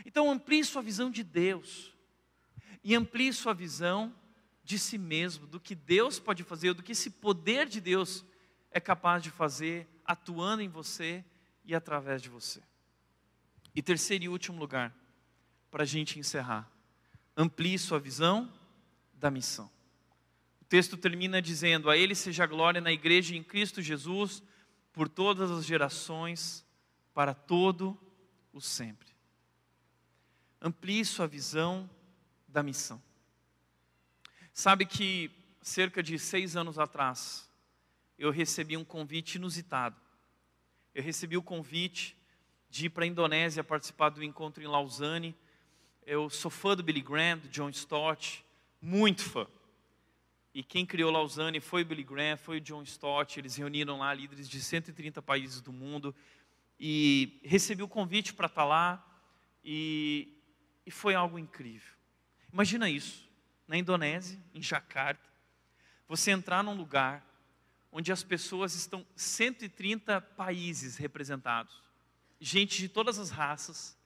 Então 0.05 0.31
amplie 0.31 0.63
sua 0.63 0.83
visão 0.83 1.11
de 1.11 1.25
Deus. 1.25 1.93
e 2.85 2.95
amplie 2.95 3.33
sua 3.33 3.53
visão 3.53 4.15
de 4.63 4.79
si 4.79 4.97
mesmo, 4.97 5.45
do 5.49 5.59
que 5.59 5.75
Deus 5.75 6.21
pode 6.21 6.45
fazer, 6.45 6.73
do 6.75 6.85
que 6.85 6.93
esse 6.93 7.11
poder 7.11 7.67
de 7.67 7.81
Deus 7.81 8.25
é 8.71 8.79
capaz 8.79 9.21
de 9.21 9.31
fazer, 9.33 9.89
atuando 10.05 10.63
em 10.63 10.69
você 10.69 11.25
e 11.65 11.75
através 11.75 12.23
de 12.23 12.29
você. 12.29 12.63
E 13.77 13.83
terceiro 13.83 14.25
e 14.25 14.29
último 14.31 14.59
lugar, 14.59 14.91
para 15.71 15.83
a 15.83 15.87
gente 15.87 16.19
encerrar, 16.19 16.67
amplie 17.37 17.79
sua 17.79 18.01
visão 18.01 18.51
da 19.13 19.31
missão. 19.31 19.71
O 20.63 20.65
texto 20.65 20.97
termina 20.97 21.43
dizendo: 21.43 21.91
A 21.91 21.97
Ele 21.97 22.15
seja 22.15 22.45
a 22.45 22.47
glória 22.47 22.81
na 22.81 22.91
igreja 22.91 23.37
em 23.37 23.43
Cristo 23.43 23.83
Jesus, 23.83 24.43
por 24.95 25.11
todas 25.11 25.51
as 25.51 25.67
gerações, 25.67 26.65
para 27.13 27.35
todo 27.35 28.01
o 28.51 28.63
sempre. 28.63 29.09
Amplie 30.59 31.05
sua 31.05 31.27
visão 31.27 31.89
da 32.49 32.63
missão. 32.63 33.01
Sabe 34.55 34.87
que 34.87 35.31
cerca 35.61 36.03
de 36.03 36.19
seis 36.19 36.57
anos 36.57 36.79
atrás, 36.79 37.47
eu 38.19 38.31
recebi 38.31 38.75
um 38.75 38.85
convite 38.85 39.35
inusitado. 39.35 40.01
Eu 40.95 41.03
recebi 41.03 41.37
o 41.37 41.43
convite 41.43 42.17
de 42.69 42.87
ir 42.87 42.91
para 42.91 43.05
a 43.05 43.07
Indonésia 43.07 43.65
participar 43.65 44.11
do 44.11 44.23
encontro 44.23 44.63
em 44.63 44.67
Lausanne. 44.67 45.35
Eu 46.05 46.31
sou 46.31 46.51
fã 46.51 46.77
do 46.77 46.83
Billy 46.83 47.01
Graham, 47.01 47.39
do 47.39 47.49
John 47.49 47.69
Stott, 47.71 48.45
muito 48.81 49.23
fã. 49.23 49.47
E 50.55 50.63
quem 50.63 50.87
criou 50.87 51.11
Lausanne 51.11 51.61
foi 51.61 51.83
o 51.83 51.85
Billy 51.85 52.03
Graham, 52.03 52.37
foi 52.37 52.59
o 52.59 52.61
John 52.61 52.83
Stott. 52.83 53.39
Eles 53.39 53.57
reuniram 53.57 53.99
lá 53.99 54.15
líderes 54.15 54.49
de 54.49 54.61
130 54.61 55.21
países 55.21 55.61
do 55.61 55.73
mundo. 55.73 56.15
E 56.81 57.41
recebi 57.45 57.83
o 57.83 57.89
convite 57.89 58.33
para 58.33 58.47
estar 58.47 58.65
lá. 58.65 59.05
E, 59.65 60.41
e 60.87 60.91
foi 60.91 61.15
algo 61.15 61.39
incrível. 61.39 61.95
Imagina 62.53 62.89
isso 62.89 63.29
na 63.69 63.77
Indonésia, 63.77 64.39
em 64.55 64.63
Jakarta, 64.63 65.29
você 66.09 66.31
entrar 66.31 66.63
num 66.63 66.75
lugar 66.75 67.27
onde 67.91 68.13
as 68.13 68.23
pessoas 68.23 68.75
estão 68.75 69.05
130 69.17 70.21
países 70.21 70.97
representados, 70.97 71.83
gente 72.41 72.79
de 72.79 72.89
todas 72.89 73.19
as 73.19 73.31
raças, 73.31 73.97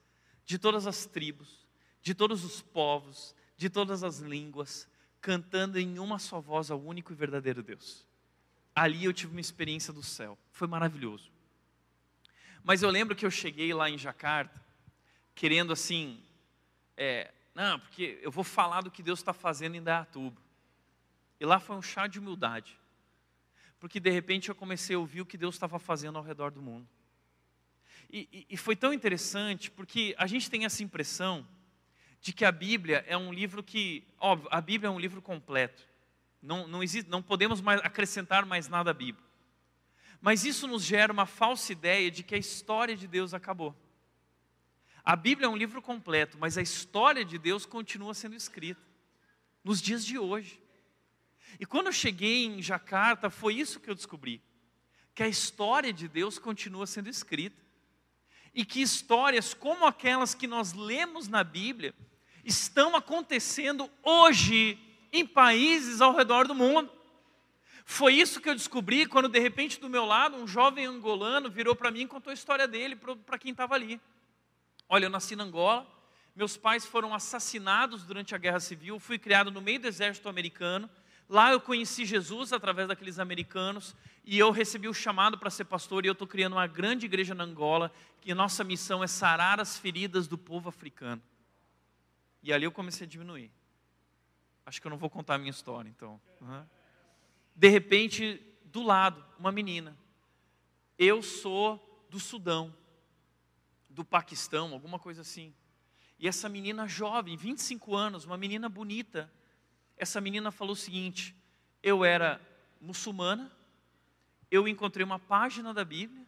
de 0.45 0.57
todas 0.57 0.87
as 0.87 1.05
tribos, 1.05 1.67
de 2.01 2.13
todos 2.13 2.43
os 2.43 2.61
povos, 2.61 3.35
de 3.57 3.69
todas 3.69 4.03
as 4.03 4.19
línguas, 4.19 4.87
cantando 5.19 5.79
em 5.79 5.99
uma 5.99 6.17
só 6.17 6.41
voz 6.41 6.71
ao 6.71 6.81
único 6.81 7.13
e 7.13 7.15
verdadeiro 7.15 7.61
Deus. 7.61 8.05
Ali 8.73 9.05
eu 9.05 9.13
tive 9.13 9.33
uma 9.33 9.41
experiência 9.41 9.93
do 9.93 10.01
céu, 10.01 10.37
foi 10.51 10.67
maravilhoso. 10.67 11.31
Mas 12.63 12.81
eu 12.81 12.89
lembro 12.89 13.15
que 13.15 13.25
eu 13.25 13.31
cheguei 13.31 13.73
lá 13.73 13.89
em 13.89 13.97
Jakarta, 13.97 14.63
querendo 15.35 15.73
assim, 15.73 16.23
é, 16.95 17.31
não, 17.53 17.79
porque 17.79 18.19
eu 18.21 18.31
vou 18.31 18.43
falar 18.43 18.81
do 18.81 18.91
que 18.91 19.03
Deus 19.03 19.19
está 19.19 19.33
fazendo 19.33 19.75
em 19.75 19.83
Dayatuba. 19.83 20.41
E 21.39 21.45
lá 21.45 21.59
foi 21.59 21.75
um 21.75 21.81
chá 21.81 22.07
de 22.07 22.19
humildade. 22.19 22.79
Porque 23.79 23.99
de 23.99 24.11
repente 24.11 24.49
eu 24.49 24.55
comecei 24.55 24.95
a 24.95 24.99
ouvir 24.99 25.21
o 25.21 25.25
que 25.25 25.37
Deus 25.37 25.55
estava 25.55 25.79
fazendo 25.79 26.17
ao 26.17 26.23
redor 26.23 26.51
do 26.51 26.61
mundo. 26.61 26.87
E, 28.11 28.27
e, 28.29 28.45
e, 28.49 28.57
foi 28.57 28.75
tão 28.75 28.91
interessante, 28.91 29.71
porque 29.71 30.13
a 30.17 30.27
gente 30.27 30.49
tem 30.51 30.65
essa 30.65 30.83
impressão 30.83 31.47
de 32.19 32.33
que 32.33 32.43
a 32.43 32.51
Bíblia 32.51 33.05
é 33.07 33.15
um 33.15 33.31
livro 33.31 33.63
que, 33.63 34.05
óbvio, 34.19 34.49
a 34.51 34.59
Bíblia 34.59 34.89
é 34.89 34.91
um 34.91 34.99
livro 34.99 35.21
completo. 35.21 35.87
Não, 36.41 36.67
não, 36.67 36.83
existe, 36.83 37.09
não 37.09 37.21
podemos 37.21 37.61
mais 37.61 37.79
acrescentar 37.81 38.45
mais 38.45 38.67
nada 38.67 38.91
à 38.91 38.93
Bíblia. 38.93 39.25
Mas 40.19 40.43
isso 40.43 40.67
nos 40.67 40.83
gera 40.83 41.13
uma 41.13 41.25
falsa 41.25 41.71
ideia 41.71 42.11
de 42.11 42.21
que 42.21 42.35
a 42.35 42.37
história 42.37 42.97
de 42.97 43.07
Deus 43.07 43.33
acabou. 43.33 43.73
A 45.05 45.15
Bíblia 45.15 45.47
é 45.47 45.49
um 45.49 45.55
livro 45.55 45.81
completo, 45.81 46.37
mas 46.37 46.57
a 46.57 46.61
história 46.61 47.23
de 47.23 47.37
Deus 47.37 47.65
continua 47.65 48.13
sendo 48.13 48.35
escrita 48.35 48.81
nos 49.63 49.81
dias 49.81 50.05
de 50.05 50.19
hoje. 50.19 50.61
E 51.59 51.65
quando 51.65 51.87
eu 51.87 51.93
cheguei 51.93 52.45
em 52.45 52.61
Jacarta, 52.61 53.29
foi 53.29 53.55
isso 53.55 53.79
que 53.79 53.89
eu 53.89 53.95
descobri: 53.95 54.41
que 55.15 55.23
a 55.23 55.29
história 55.29 55.93
de 55.93 56.09
Deus 56.09 56.37
continua 56.37 56.85
sendo 56.85 57.09
escrita. 57.09 57.70
E 58.53 58.65
que 58.65 58.81
histórias 58.81 59.53
como 59.53 59.85
aquelas 59.85 60.33
que 60.33 60.47
nós 60.47 60.73
lemos 60.73 61.27
na 61.27 61.43
Bíblia 61.43 61.93
estão 62.43 62.95
acontecendo 62.95 63.89
hoje 64.03 64.77
em 65.11 65.25
países 65.25 66.01
ao 66.01 66.15
redor 66.15 66.47
do 66.47 66.55
mundo. 66.55 66.91
Foi 67.85 68.13
isso 68.13 68.39
que 68.39 68.49
eu 68.49 68.55
descobri 68.55 69.05
quando, 69.05 69.27
de 69.27 69.39
repente, 69.39 69.79
do 69.79 69.89
meu 69.89 70.05
lado, 70.05 70.37
um 70.37 70.47
jovem 70.47 70.85
angolano 70.85 71.49
virou 71.49 71.75
para 71.75 71.91
mim 71.91 72.01
e 72.01 72.07
contou 72.07 72.31
a 72.31 72.33
história 72.33 72.67
dele 72.67 72.95
para 72.95 73.37
quem 73.37 73.51
estava 73.51 73.75
ali. 73.75 73.99
Olha, 74.87 75.05
eu 75.05 75.09
nasci 75.09 75.35
na 75.35 75.43
Angola, 75.43 75.87
meus 76.35 76.55
pais 76.55 76.85
foram 76.85 77.13
assassinados 77.13 78.03
durante 78.03 78.33
a 78.33 78.37
Guerra 78.37 78.59
Civil, 78.59 78.99
fui 78.99 79.17
criado 79.17 79.51
no 79.51 79.61
meio 79.61 79.79
do 79.79 79.87
exército 79.87 80.29
americano. 80.29 80.89
Lá 81.31 81.49
eu 81.53 81.61
conheci 81.61 82.03
Jesus 82.03 82.51
através 82.51 82.89
daqueles 82.89 83.17
americanos 83.17 83.95
e 84.25 84.37
eu 84.37 84.51
recebi 84.51 84.89
o 84.89 84.93
chamado 84.93 85.37
para 85.37 85.49
ser 85.49 85.63
pastor 85.63 86.03
e 86.03 86.09
eu 86.09 86.11
estou 86.11 86.27
criando 86.27 86.57
uma 86.57 86.67
grande 86.67 87.05
igreja 87.05 87.33
na 87.33 87.45
Angola, 87.45 87.89
que 88.19 88.33
nossa 88.33 88.65
missão 88.65 89.01
é 89.01 89.07
sarar 89.07 89.57
as 89.57 89.77
feridas 89.77 90.27
do 90.27 90.37
povo 90.37 90.67
africano. 90.67 91.21
E 92.43 92.51
ali 92.51 92.65
eu 92.65 92.71
comecei 92.71 93.07
a 93.07 93.09
diminuir. 93.09 93.49
Acho 94.65 94.81
que 94.81 94.87
eu 94.87 94.89
não 94.89 94.97
vou 94.97 95.09
contar 95.09 95.35
a 95.35 95.37
minha 95.37 95.51
história, 95.51 95.87
então. 95.87 96.19
Uhum. 96.41 96.65
De 97.55 97.69
repente, 97.69 98.45
do 98.65 98.83
lado, 98.83 99.23
uma 99.39 99.53
menina. 99.53 99.97
Eu 100.99 101.21
sou 101.21 102.05
do 102.09 102.19
Sudão 102.19 102.75
do 103.89 104.03
Paquistão, 104.03 104.73
alguma 104.73 104.99
coisa 104.99 105.21
assim. 105.21 105.53
E 106.19 106.27
essa 106.27 106.49
menina 106.49 106.89
jovem, 106.89 107.37
25 107.37 107.95
anos, 107.95 108.25
uma 108.25 108.37
menina 108.37 108.67
bonita, 108.67 109.31
essa 110.01 110.19
menina 110.19 110.51
falou 110.51 110.73
o 110.73 110.75
seguinte: 110.75 111.35
eu 111.83 112.03
era 112.03 112.41
muçulmana, 112.81 113.51
eu 114.49 114.67
encontrei 114.67 115.05
uma 115.05 115.19
página 115.19 115.71
da 115.75 115.85
Bíblia, 115.85 116.25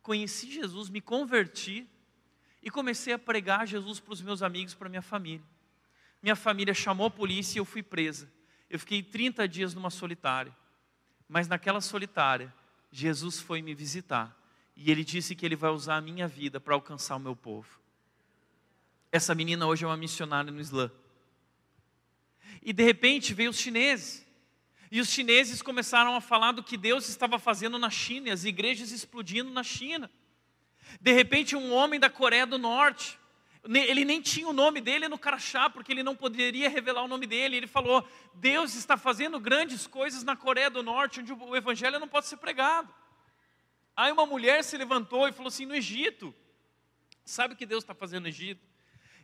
conheci 0.00 0.48
Jesus, 0.52 0.88
me 0.88 1.00
converti 1.00 1.88
e 2.62 2.70
comecei 2.70 3.12
a 3.12 3.18
pregar 3.18 3.66
Jesus 3.66 3.98
para 3.98 4.12
os 4.12 4.22
meus 4.22 4.42
amigos, 4.42 4.74
para 4.74 4.88
minha 4.88 5.02
família. 5.02 5.44
Minha 6.22 6.36
família 6.36 6.72
chamou 6.72 7.08
a 7.08 7.10
polícia 7.10 7.58
e 7.58 7.60
eu 7.60 7.64
fui 7.64 7.82
presa. 7.82 8.30
Eu 8.70 8.78
fiquei 8.78 9.02
30 9.02 9.48
dias 9.48 9.74
numa 9.74 9.90
solitária. 9.90 10.56
Mas 11.28 11.48
naquela 11.48 11.80
solitária, 11.80 12.54
Jesus 12.92 13.40
foi 13.40 13.60
me 13.60 13.74
visitar 13.74 14.36
e 14.76 14.88
ele 14.88 15.02
disse 15.02 15.34
que 15.34 15.44
ele 15.44 15.56
vai 15.56 15.70
usar 15.70 15.96
a 15.96 16.00
minha 16.00 16.28
vida 16.28 16.60
para 16.60 16.74
alcançar 16.74 17.16
o 17.16 17.20
meu 17.20 17.34
povo. 17.34 17.80
Essa 19.10 19.34
menina 19.34 19.66
hoje 19.66 19.84
é 19.84 19.88
uma 19.88 19.96
missionária 19.96 20.52
no 20.52 20.60
Islã. 20.60 20.90
E 22.66 22.72
de 22.72 22.82
repente 22.82 23.32
veio 23.32 23.50
os 23.50 23.60
chineses. 23.60 24.26
E 24.90 25.00
os 25.00 25.08
chineses 25.08 25.62
começaram 25.62 26.16
a 26.16 26.20
falar 26.20 26.50
do 26.50 26.64
que 26.64 26.76
Deus 26.76 27.08
estava 27.08 27.38
fazendo 27.38 27.78
na 27.78 27.90
China, 27.90 28.32
as 28.32 28.44
igrejas 28.44 28.90
explodindo 28.90 29.52
na 29.52 29.62
China. 29.62 30.10
De 31.00 31.12
repente, 31.12 31.54
um 31.54 31.72
homem 31.72 32.00
da 32.00 32.10
Coreia 32.10 32.44
do 32.44 32.58
Norte, 32.58 33.20
ele 33.64 34.04
nem 34.04 34.20
tinha 34.20 34.48
o 34.48 34.52
nome 34.52 34.80
dele 34.80 35.06
no 35.08 35.16
crachá, 35.16 35.70
porque 35.70 35.92
ele 35.92 36.02
não 36.02 36.16
poderia 36.16 36.68
revelar 36.68 37.04
o 37.04 37.08
nome 37.08 37.24
dele. 37.24 37.56
Ele 37.56 37.68
falou: 37.68 38.04
Deus 38.34 38.74
está 38.74 38.96
fazendo 38.96 39.38
grandes 39.38 39.86
coisas 39.86 40.24
na 40.24 40.34
Coreia 40.34 40.68
do 40.68 40.82
Norte, 40.82 41.20
onde 41.20 41.32
o 41.32 41.54
evangelho 41.54 42.00
não 42.00 42.08
pode 42.08 42.26
ser 42.26 42.36
pregado. 42.38 42.92
Aí 43.94 44.10
uma 44.10 44.26
mulher 44.26 44.64
se 44.64 44.76
levantou 44.76 45.28
e 45.28 45.32
falou 45.32 45.48
assim: 45.48 45.66
no 45.66 45.74
Egito, 45.74 46.34
sabe 47.24 47.54
o 47.54 47.56
que 47.56 47.64
Deus 47.64 47.84
está 47.84 47.94
fazendo 47.94 48.22
no 48.22 48.28
Egito? 48.28 48.66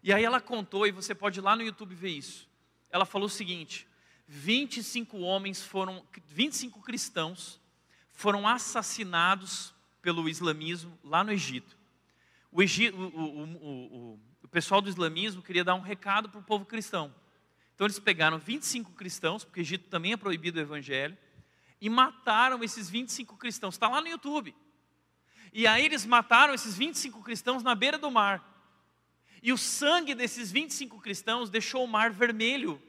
E 0.00 0.12
aí 0.12 0.22
ela 0.24 0.40
contou, 0.40 0.86
e 0.86 0.92
você 0.92 1.12
pode 1.12 1.40
ir 1.40 1.42
lá 1.42 1.56
no 1.56 1.62
YouTube 1.62 1.92
ver 1.92 2.10
isso. 2.10 2.51
Ela 2.92 3.06
falou 3.06 3.26
o 3.26 3.30
seguinte: 3.30 3.88
25 4.28 5.18
homens 5.18 5.62
foram, 5.62 6.04
25 6.28 6.80
cristãos 6.82 7.60
foram 8.12 8.46
assassinados 8.46 9.74
pelo 10.02 10.28
islamismo 10.28 10.96
lá 11.02 11.24
no 11.24 11.32
Egito. 11.32 11.76
O, 12.50 12.62
Egito, 12.62 12.96
o, 12.96 13.44
o, 13.44 14.20
o, 14.42 14.48
pessoal 14.48 14.82
do 14.82 14.90
islamismo 14.90 15.42
queria 15.42 15.64
dar 15.64 15.74
um 15.74 15.80
recado 15.80 16.28
para 16.28 16.38
o 16.38 16.44
povo 16.44 16.66
cristão. 16.66 17.12
Então 17.74 17.86
eles 17.86 17.98
pegaram 17.98 18.38
25 18.38 18.92
cristãos, 18.92 19.42
porque 19.42 19.60
o 19.60 19.62
Egito 19.62 19.88
também 19.88 20.12
é 20.12 20.16
proibido 20.16 20.58
o 20.58 20.62
evangelho, 20.62 21.16
e 21.80 21.88
mataram 21.88 22.62
esses 22.62 22.90
25 22.90 23.36
cristãos. 23.38 23.74
Está 23.74 23.88
lá 23.88 24.02
no 24.02 24.08
YouTube. 24.08 24.54
E 25.52 25.66
aí 25.66 25.84
eles 25.84 26.04
mataram 26.04 26.52
esses 26.52 26.76
25 26.76 27.22
cristãos 27.22 27.62
na 27.62 27.74
beira 27.74 27.98
do 27.98 28.10
mar. 28.10 28.51
E 29.42 29.52
o 29.52 29.58
sangue 29.58 30.14
desses 30.14 30.52
25 30.52 31.00
cristãos 31.00 31.50
deixou 31.50 31.84
o 31.84 31.88
mar 31.88 32.12
vermelho. 32.12 32.80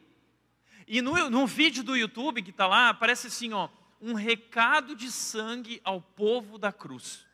E 0.88 1.02
no, 1.02 1.30
no 1.30 1.48
vídeo 1.48 1.84
do 1.84 1.98
YouTube 1.98 2.44
que 2.44 2.52
está 2.52 2.68
lá, 2.68 2.90
aparece 2.90 3.28
assim: 3.28 3.54
ó, 3.54 3.68
um 4.00 4.14
recado 4.14 4.96
de 4.96 5.12
sangue 5.12 5.82
ao 5.84 6.00
povo 6.00 6.58
da 6.58 6.72
cruz. 6.72 7.26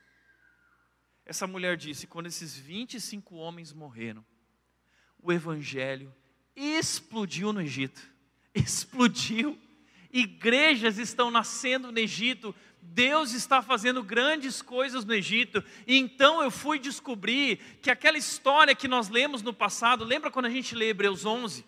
Essa 1.26 1.46
mulher 1.46 1.76
disse: 1.76 2.08
quando 2.08 2.28
esses 2.28 2.56
25 2.56 3.36
homens 3.36 3.74
morreram, 3.74 4.26
o 5.22 5.32
evangelho 5.34 6.16
explodiu 6.56 7.52
no 7.52 7.62
Egito. 7.62 8.02
Explodiu 8.56 9.60
igrejas 10.12 10.98
estão 10.98 11.30
nascendo 11.30 11.92
no 11.92 12.00
Egito, 12.00 12.54
Deus 12.82 13.34
está 13.34 13.62
fazendo 13.62 14.04
grandes 14.04 14.62
coisas 14.62 15.06
no 15.06 15.14
Egito. 15.14 15.64
E 15.86 15.98
então 15.98 16.42
eu 16.42 16.52
fui 16.52 16.80
descobrir 16.80 17.58
que 17.82 17.92
aquela 17.92 18.18
história 18.18 18.76
que 18.76 18.88
nós 18.88 19.10
lemos 19.10 19.42
no 19.42 19.54
passado, 19.54 20.04
lembra 20.04 20.32
quando 20.32 20.46
a 20.46 20.50
gente 20.50 20.76
lê 20.76 20.90
Hebreus 20.90 21.26
11? 21.26 21.66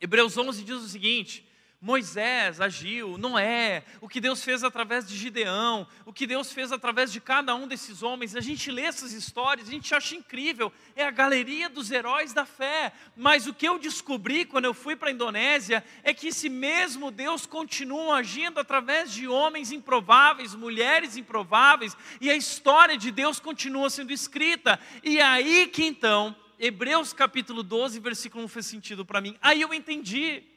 Hebreus 0.00 0.36
11 0.36 0.64
diz 0.64 0.76
o 0.76 0.88
seguinte: 0.88 1.46
Moisés 1.82 2.60
agiu, 2.60 3.16
Noé, 3.16 3.84
o 4.02 4.08
que 4.08 4.20
Deus 4.20 4.44
fez 4.44 4.62
através 4.62 5.08
de 5.08 5.16
Gideão, 5.16 5.88
o 6.04 6.12
que 6.12 6.26
Deus 6.26 6.52
fez 6.52 6.72
através 6.72 7.10
de 7.10 7.22
cada 7.22 7.54
um 7.54 7.66
desses 7.66 8.02
homens. 8.02 8.36
A 8.36 8.40
gente 8.42 8.70
lê 8.70 8.82
essas 8.82 9.14
histórias, 9.14 9.66
a 9.66 9.70
gente 9.70 9.94
acha 9.94 10.14
incrível, 10.14 10.70
é 10.94 11.06
a 11.06 11.10
galeria 11.10 11.70
dos 11.70 11.90
heróis 11.90 12.34
da 12.34 12.44
fé. 12.44 12.92
Mas 13.16 13.46
o 13.46 13.54
que 13.54 13.66
eu 13.66 13.78
descobri 13.78 14.44
quando 14.44 14.66
eu 14.66 14.74
fui 14.74 14.94
para 14.94 15.08
a 15.08 15.12
Indonésia 15.12 15.82
é 16.02 16.12
que 16.12 16.28
esse 16.28 16.50
mesmo 16.50 17.10
Deus 17.10 17.46
continua 17.46 18.16
agindo 18.16 18.60
através 18.60 19.10
de 19.10 19.26
homens 19.26 19.72
improváveis, 19.72 20.54
mulheres 20.54 21.16
improváveis, 21.16 21.96
e 22.20 22.30
a 22.30 22.36
história 22.36 22.98
de 22.98 23.10
Deus 23.10 23.40
continua 23.40 23.88
sendo 23.88 24.12
escrita. 24.12 24.78
E 25.02 25.18
é 25.18 25.22
aí 25.22 25.66
que 25.66 25.82
então, 25.82 26.36
Hebreus 26.58 27.14
capítulo 27.14 27.62
12, 27.62 27.98
versículo 28.00 28.44
1 28.44 28.48
fez 28.48 28.66
sentido 28.66 29.02
para 29.02 29.22
mim. 29.22 29.34
Aí 29.40 29.62
eu 29.62 29.72
entendi 29.72 30.49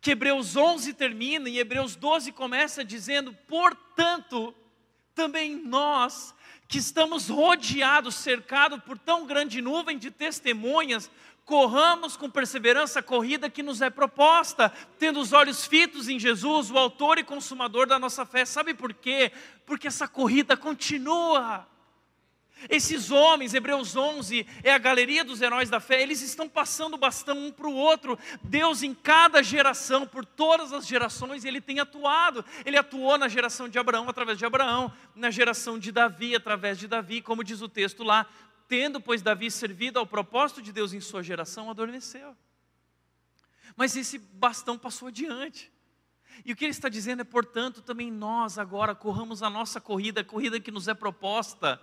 que 0.00 0.12
Hebreus 0.12 0.56
11 0.56 0.94
termina 0.94 1.48
e 1.48 1.58
Hebreus 1.58 1.96
12 1.96 2.32
começa 2.32 2.84
dizendo: 2.84 3.32
portanto, 3.46 4.54
também 5.14 5.56
nós 5.56 6.34
que 6.68 6.78
estamos 6.78 7.28
rodeados, 7.28 8.14
cercados 8.14 8.80
por 8.84 8.98
tão 8.98 9.26
grande 9.26 9.62
nuvem 9.62 9.96
de 9.96 10.10
testemunhas, 10.10 11.10
corramos 11.44 12.14
com 12.14 12.28
perseverança 12.28 13.00
a 13.00 13.02
corrida 13.02 13.48
que 13.48 13.62
nos 13.62 13.80
é 13.80 13.88
proposta, 13.88 14.70
tendo 14.98 15.18
os 15.18 15.32
olhos 15.32 15.66
fitos 15.66 16.06
em 16.06 16.18
Jesus, 16.18 16.70
o 16.70 16.76
autor 16.76 17.16
e 17.18 17.24
consumador 17.24 17.86
da 17.86 17.98
nossa 17.98 18.26
fé. 18.26 18.44
Sabe 18.44 18.74
por 18.74 18.92
quê? 18.92 19.32
Porque 19.64 19.88
essa 19.88 20.06
corrida 20.06 20.58
continua. 20.58 21.66
Esses 22.68 23.10
homens, 23.10 23.54
Hebreus 23.54 23.94
11, 23.94 24.46
é 24.64 24.72
a 24.72 24.78
galeria 24.78 25.24
dos 25.24 25.40
heróis 25.40 25.70
da 25.70 25.78
fé, 25.78 26.02
eles 26.02 26.22
estão 26.22 26.48
passando 26.48 26.94
o 26.94 26.98
bastão 26.98 27.38
um 27.38 27.52
para 27.52 27.68
o 27.68 27.74
outro. 27.74 28.18
Deus, 28.42 28.82
em 28.82 28.92
cada 28.92 29.42
geração, 29.42 30.06
por 30.06 30.24
todas 30.24 30.72
as 30.72 30.86
gerações, 30.86 31.44
ele 31.44 31.60
tem 31.60 31.78
atuado. 31.78 32.44
Ele 32.64 32.76
atuou 32.76 33.16
na 33.16 33.28
geração 33.28 33.68
de 33.68 33.78
Abraão 33.78 34.08
através 34.08 34.38
de 34.38 34.44
Abraão, 34.44 34.92
na 35.14 35.30
geração 35.30 35.78
de 35.78 35.92
Davi 35.92 36.34
através 36.34 36.78
de 36.78 36.88
Davi, 36.88 37.22
como 37.22 37.44
diz 37.44 37.60
o 37.60 37.68
texto 37.68 38.02
lá. 38.02 38.26
Tendo, 38.66 39.00
pois, 39.00 39.22
Davi 39.22 39.50
servido 39.50 39.98
ao 39.98 40.06
propósito 40.06 40.60
de 40.60 40.72
Deus 40.72 40.92
em 40.92 41.00
sua 41.00 41.22
geração, 41.22 41.70
adormeceu. 41.70 42.36
Mas 43.76 43.96
esse 43.96 44.18
bastão 44.18 44.76
passou 44.76 45.08
adiante. 45.08 45.72
E 46.44 46.52
o 46.52 46.56
que 46.56 46.64
ele 46.64 46.72
está 46.72 46.88
dizendo 46.88 47.20
é, 47.20 47.24
portanto, 47.24 47.82
também 47.82 48.10
nós 48.10 48.58
agora 48.58 48.94
corramos 48.94 49.42
a 49.42 49.50
nossa 49.50 49.80
corrida, 49.80 50.20
a 50.20 50.24
corrida 50.24 50.60
que 50.60 50.70
nos 50.70 50.88
é 50.88 50.94
proposta 50.94 51.80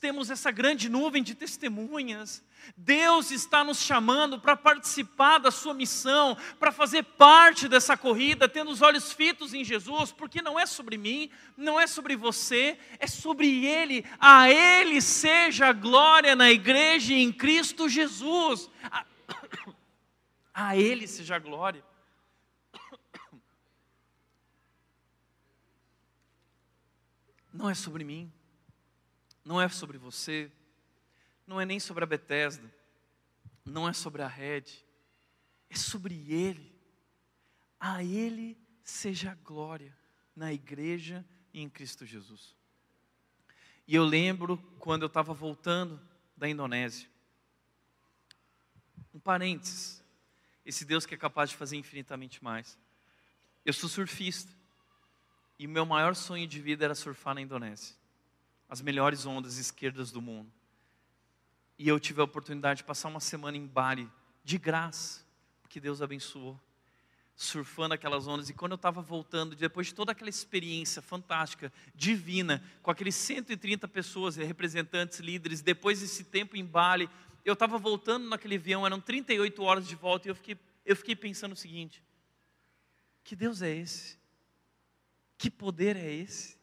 temos 0.00 0.30
essa 0.30 0.50
grande 0.50 0.88
nuvem 0.88 1.22
de 1.22 1.34
testemunhas. 1.34 2.42
Deus 2.76 3.30
está 3.30 3.62
nos 3.64 3.80
chamando 3.80 4.40
para 4.40 4.56
participar 4.56 5.38
da 5.38 5.50
sua 5.50 5.72
missão, 5.72 6.36
para 6.58 6.72
fazer 6.72 7.02
parte 7.02 7.68
dessa 7.68 7.96
corrida, 7.96 8.48
tendo 8.48 8.70
os 8.70 8.82
olhos 8.82 9.12
fitos 9.12 9.54
em 9.54 9.64
Jesus, 9.64 10.12
porque 10.12 10.42
não 10.42 10.58
é 10.58 10.66
sobre 10.66 10.98
mim, 10.98 11.30
não 11.56 11.80
é 11.80 11.86
sobre 11.86 12.16
você, 12.16 12.78
é 12.98 13.06
sobre 13.06 13.64
Ele. 13.64 14.04
A 14.18 14.50
Ele 14.50 15.00
seja 15.00 15.68
a 15.68 15.72
glória 15.72 16.34
na 16.34 16.50
igreja 16.50 17.14
em 17.14 17.32
Cristo 17.32 17.88
Jesus. 17.88 18.68
A, 18.82 19.06
a 20.52 20.76
Ele 20.76 21.06
seja 21.06 21.36
a 21.36 21.38
glória. 21.38 21.84
Não 27.52 27.68
é 27.70 27.74
sobre 27.74 28.04
mim 28.04 28.30
não 29.48 29.58
é 29.58 29.66
sobre 29.70 29.96
você, 29.96 30.52
não 31.46 31.58
é 31.58 31.64
nem 31.64 31.80
sobre 31.80 32.04
a 32.04 32.06
Bethesda, 32.06 32.70
não 33.64 33.88
é 33.88 33.94
sobre 33.94 34.20
a 34.20 34.28
rede, 34.28 34.84
é 35.70 35.74
sobre 35.74 36.30
Ele. 36.30 36.78
A 37.80 38.04
Ele 38.04 38.58
seja 38.84 39.30
a 39.30 39.34
glória 39.34 39.96
na 40.36 40.52
igreja 40.52 41.24
e 41.54 41.62
em 41.62 41.68
Cristo 41.70 42.04
Jesus. 42.04 42.54
E 43.86 43.94
eu 43.94 44.04
lembro 44.04 44.58
quando 44.78 45.00
eu 45.00 45.06
estava 45.06 45.32
voltando 45.32 45.98
da 46.36 46.46
Indonésia. 46.46 47.08
Um 49.14 49.18
parênteses. 49.18 50.04
Esse 50.62 50.84
Deus 50.84 51.06
que 51.06 51.14
é 51.14 51.18
capaz 51.18 51.48
de 51.48 51.56
fazer 51.56 51.78
infinitamente 51.78 52.44
mais. 52.44 52.78
Eu 53.64 53.72
sou 53.72 53.88
surfista. 53.88 54.52
E 55.58 55.66
o 55.66 55.70
meu 55.70 55.86
maior 55.86 56.14
sonho 56.14 56.46
de 56.46 56.60
vida 56.60 56.84
era 56.84 56.94
surfar 56.94 57.34
na 57.34 57.40
Indonésia 57.40 57.97
as 58.68 58.80
melhores 58.80 59.24
ondas 59.24 59.56
esquerdas 59.56 60.10
do 60.10 60.20
mundo. 60.20 60.52
E 61.78 61.88
eu 61.88 61.98
tive 61.98 62.20
a 62.20 62.24
oportunidade 62.24 62.78
de 62.78 62.84
passar 62.84 63.08
uma 63.08 63.20
semana 63.20 63.56
em 63.56 63.66
Bali, 63.66 64.10
de 64.44 64.58
graça, 64.58 65.24
porque 65.62 65.80
Deus 65.80 66.02
abençoou, 66.02 66.60
surfando 67.36 67.94
aquelas 67.94 68.26
ondas. 68.26 68.50
E 68.50 68.54
quando 68.54 68.72
eu 68.72 68.76
estava 68.76 69.00
voltando, 69.00 69.54
depois 69.54 69.86
de 69.86 69.94
toda 69.94 70.12
aquela 70.12 70.28
experiência 70.28 71.00
fantástica, 71.00 71.72
divina, 71.94 72.62
com 72.82 72.90
aqueles 72.90 73.14
130 73.14 73.86
pessoas, 73.88 74.36
representantes, 74.36 75.20
líderes, 75.20 75.62
depois 75.62 76.00
desse 76.00 76.24
tempo 76.24 76.56
em 76.56 76.64
Bali, 76.64 77.08
eu 77.44 77.54
estava 77.54 77.78
voltando 77.78 78.28
naquele 78.28 78.56
avião, 78.56 78.84
eram 78.84 79.00
38 79.00 79.62
horas 79.62 79.86
de 79.86 79.94
volta, 79.94 80.28
e 80.28 80.30
eu 80.30 80.34
fiquei, 80.34 80.58
eu 80.84 80.96
fiquei 80.96 81.14
pensando 81.14 81.52
o 81.52 81.56
seguinte: 81.56 82.02
que 83.22 83.36
Deus 83.36 83.62
é 83.62 83.74
esse? 83.74 84.18
Que 85.38 85.48
poder 85.48 85.96
é 85.96 86.12
esse? 86.12 86.57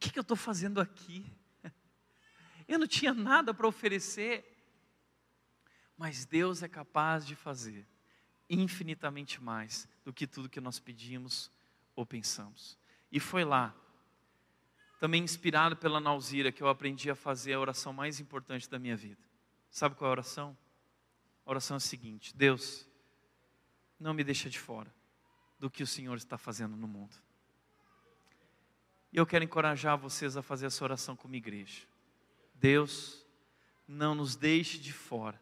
Que, 0.00 0.10
que 0.10 0.18
eu 0.18 0.22
estou 0.22 0.36
fazendo 0.36 0.80
aqui? 0.80 1.30
Eu 2.66 2.78
não 2.78 2.86
tinha 2.86 3.12
nada 3.12 3.52
para 3.52 3.68
oferecer, 3.68 4.46
mas 5.96 6.24
Deus 6.24 6.62
é 6.62 6.68
capaz 6.68 7.26
de 7.26 7.36
fazer 7.36 7.86
infinitamente 8.48 9.42
mais 9.42 9.88
do 10.04 10.12
que 10.12 10.26
tudo 10.26 10.48
que 10.48 10.60
nós 10.60 10.80
pedimos 10.80 11.50
ou 11.94 12.06
pensamos. 12.06 12.78
E 13.12 13.20
foi 13.20 13.44
lá, 13.44 13.74
também 14.98 15.22
inspirado 15.22 15.76
pela 15.76 16.00
Nauzira, 16.00 16.50
que 16.50 16.62
eu 16.62 16.68
aprendi 16.68 17.10
a 17.10 17.14
fazer 17.14 17.52
a 17.52 17.60
oração 17.60 17.92
mais 17.92 18.18
importante 18.18 18.68
da 18.68 18.78
minha 18.78 18.96
vida. 18.96 19.20
Sabe 19.70 19.94
qual 19.94 20.08
é 20.08 20.10
a 20.10 20.12
oração? 20.12 20.56
A 21.44 21.50
oração 21.50 21.76
é 21.76 21.78
a 21.78 21.80
seguinte: 21.80 22.34
Deus, 22.36 22.86
não 23.98 24.14
me 24.14 24.24
deixa 24.24 24.48
de 24.48 24.58
fora 24.58 24.92
do 25.58 25.70
que 25.70 25.82
o 25.82 25.86
Senhor 25.86 26.16
está 26.16 26.38
fazendo 26.38 26.76
no 26.76 26.88
mundo. 26.88 27.14
E 29.12 29.16
eu 29.16 29.26
quero 29.26 29.44
encorajar 29.44 29.98
vocês 29.98 30.36
a 30.36 30.42
fazer 30.42 30.66
essa 30.66 30.84
oração 30.84 31.16
como 31.16 31.34
igreja. 31.34 31.82
Deus, 32.54 33.24
não 33.86 34.14
nos 34.14 34.36
deixe 34.36 34.78
de 34.78 34.92
fora 34.92 35.40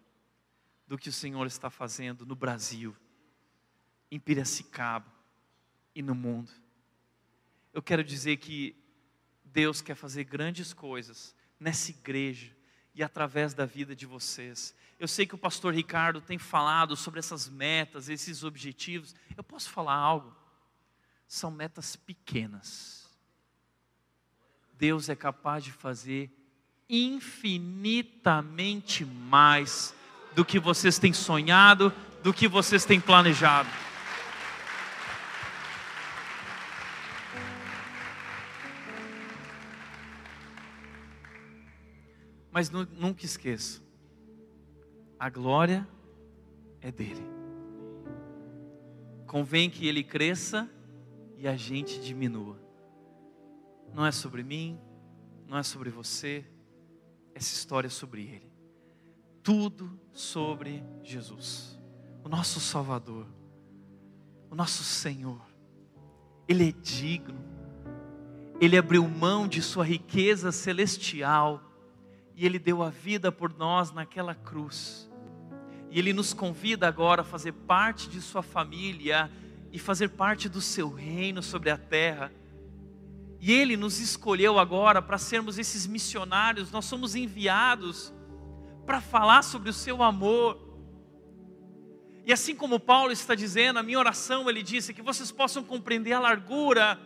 do 0.86 0.96
que 0.96 1.10
o 1.10 1.12
Senhor 1.12 1.46
está 1.46 1.68
fazendo 1.68 2.24
no 2.24 2.34
Brasil, 2.34 2.96
em 4.10 4.18
Piracicaba 4.18 5.12
e 5.94 6.00
no 6.00 6.14
mundo. 6.14 6.50
Eu 7.74 7.82
quero 7.82 8.02
dizer 8.02 8.38
que 8.38 8.74
Deus 9.44 9.82
quer 9.82 9.94
fazer 9.94 10.24
grandes 10.24 10.72
coisas 10.72 11.34
nessa 11.60 11.90
igreja 11.90 12.56
e 12.94 13.02
através 13.02 13.52
da 13.52 13.66
vida 13.66 13.94
de 13.94 14.06
vocês. 14.06 14.74
Eu 14.98 15.06
sei 15.06 15.26
que 15.26 15.34
o 15.34 15.38
pastor 15.38 15.74
Ricardo 15.74 16.22
tem 16.22 16.38
falado 16.38 16.96
sobre 16.96 17.18
essas 17.18 17.48
metas, 17.48 18.08
esses 18.08 18.42
objetivos. 18.42 19.14
Eu 19.36 19.44
posso 19.44 19.68
falar 19.68 19.94
algo? 19.94 20.34
São 21.26 21.50
metas 21.50 21.94
pequenas 21.94 23.07
Deus 24.78 25.08
é 25.08 25.16
capaz 25.16 25.64
de 25.64 25.72
fazer 25.72 26.30
infinitamente 26.88 29.04
mais 29.04 29.92
do 30.36 30.44
que 30.44 30.60
vocês 30.60 31.00
têm 31.00 31.12
sonhado, 31.12 31.92
do 32.22 32.32
que 32.32 32.46
vocês 32.46 32.84
têm 32.84 33.00
planejado. 33.00 33.68
Mas 42.52 42.70
nunca 42.70 43.24
esqueça, 43.24 43.82
a 45.18 45.28
glória 45.28 45.84
é 46.80 46.92
dele. 46.92 47.26
Convém 49.26 49.68
que 49.68 49.88
ele 49.88 50.04
cresça 50.04 50.70
e 51.36 51.48
a 51.48 51.56
gente 51.56 52.00
diminua 52.00 52.67
não 53.94 54.06
é 54.06 54.12
sobre 54.12 54.42
mim, 54.42 54.78
não 55.46 55.58
é 55.58 55.62
sobre 55.62 55.90
você, 55.90 56.44
essa 57.34 57.54
história 57.54 57.86
é 57.86 57.90
sobre 57.90 58.22
Ele. 58.22 58.52
Tudo 59.42 59.98
sobre 60.12 60.82
Jesus, 61.02 61.78
o 62.22 62.28
nosso 62.28 62.60
Salvador, 62.60 63.26
o 64.50 64.54
nosso 64.54 64.84
Senhor. 64.84 65.40
Ele 66.46 66.68
é 66.68 66.72
digno, 66.72 67.38
Ele 68.60 68.76
abriu 68.76 69.08
mão 69.08 69.46
de 69.46 69.62
Sua 69.62 69.84
riqueza 69.84 70.52
celestial 70.52 71.62
e 72.34 72.44
Ele 72.44 72.58
deu 72.58 72.82
a 72.82 72.90
vida 72.90 73.30
por 73.30 73.56
nós 73.56 73.90
naquela 73.90 74.34
cruz. 74.34 75.10
E 75.90 75.98
Ele 75.98 76.12
nos 76.12 76.34
convida 76.34 76.86
agora 76.86 77.22
a 77.22 77.24
fazer 77.24 77.52
parte 77.52 78.08
de 78.08 78.20
Sua 78.20 78.42
família 78.42 79.30
e 79.72 79.78
fazer 79.78 80.10
parte 80.10 80.48
do 80.48 80.60
Seu 80.60 80.92
reino 80.92 81.42
sobre 81.42 81.70
a 81.70 81.78
terra 81.78 82.32
e 83.40 83.52
Ele 83.52 83.76
nos 83.76 84.00
escolheu 84.00 84.58
agora 84.58 85.00
para 85.00 85.18
sermos 85.18 85.58
esses 85.58 85.86
missionários, 85.86 86.72
nós 86.72 86.84
somos 86.84 87.14
enviados 87.14 88.12
para 88.84 89.00
falar 89.00 89.42
sobre 89.42 89.70
o 89.70 89.72
Seu 89.72 90.02
amor. 90.02 90.58
E 92.26 92.32
assim 92.32 92.54
como 92.54 92.80
Paulo 92.80 93.12
está 93.12 93.34
dizendo, 93.34 93.78
a 93.78 93.82
minha 93.82 93.98
oração, 93.98 94.50
ele 94.50 94.62
disse, 94.62 94.92
que 94.92 95.00
vocês 95.00 95.30
possam 95.30 95.62
compreender 95.62 96.12
a 96.12 96.20
largura, 96.20 97.00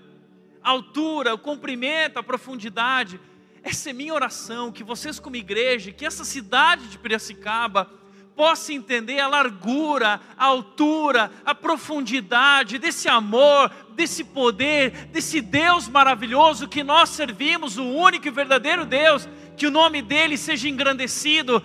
a 0.62 0.70
altura, 0.70 1.34
o 1.34 1.38
comprimento, 1.38 2.18
a 2.18 2.22
profundidade. 2.22 3.20
Essa 3.62 3.90
é 3.90 3.92
minha 3.92 4.14
oração, 4.14 4.72
que 4.72 4.82
vocês 4.82 5.20
como 5.20 5.36
igreja, 5.36 5.92
que 5.92 6.04
essa 6.04 6.24
cidade 6.24 6.88
de 6.88 6.98
Piracicaba 6.98 7.88
possa 8.34 8.72
entender 8.72 9.20
a 9.20 9.28
largura, 9.28 10.20
a 10.36 10.44
altura, 10.46 11.30
a 11.44 11.54
profundidade 11.54 12.78
desse 12.78 13.08
amor, 13.08 13.70
desse 13.90 14.24
poder, 14.24 15.08
desse 15.08 15.40
Deus 15.40 15.88
maravilhoso 15.88 16.68
que 16.68 16.82
nós 16.82 17.10
servimos, 17.10 17.76
o 17.76 17.84
único 17.84 18.26
e 18.26 18.30
verdadeiro 18.30 18.86
Deus, 18.86 19.28
que 19.56 19.66
o 19.66 19.70
nome 19.70 20.02
dele 20.02 20.36
seja 20.36 20.68
engrandecido, 20.68 21.62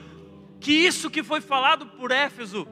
que 0.59 0.71
isso 0.71 1.09
que 1.09 1.23
foi 1.23 1.41
falado 1.41 1.85
por 1.85 2.11
Éfeso 2.11 2.67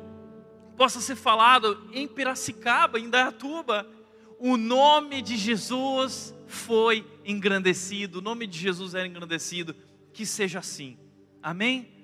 possa 0.76 1.00
ser 1.00 1.16
falado 1.16 1.89
em 1.93 2.08
Piracicaba, 2.08 3.00
em 3.00 3.10
Dayatuba. 3.10 3.88
O 4.38 4.58
nome 4.58 5.22
de 5.22 5.38
Jesus 5.38 6.36
foi 6.48 7.06
engrandecido, 7.24 8.20
o 8.20 8.22
nome 8.22 8.46
de 8.46 8.60
Jesus 8.60 8.93
era 8.93 9.08
engrandecido, 9.08 9.76
que 10.14 10.26
seja 10.26 10.60
assim. 10.60 10.98
Amém? 11.41 11.95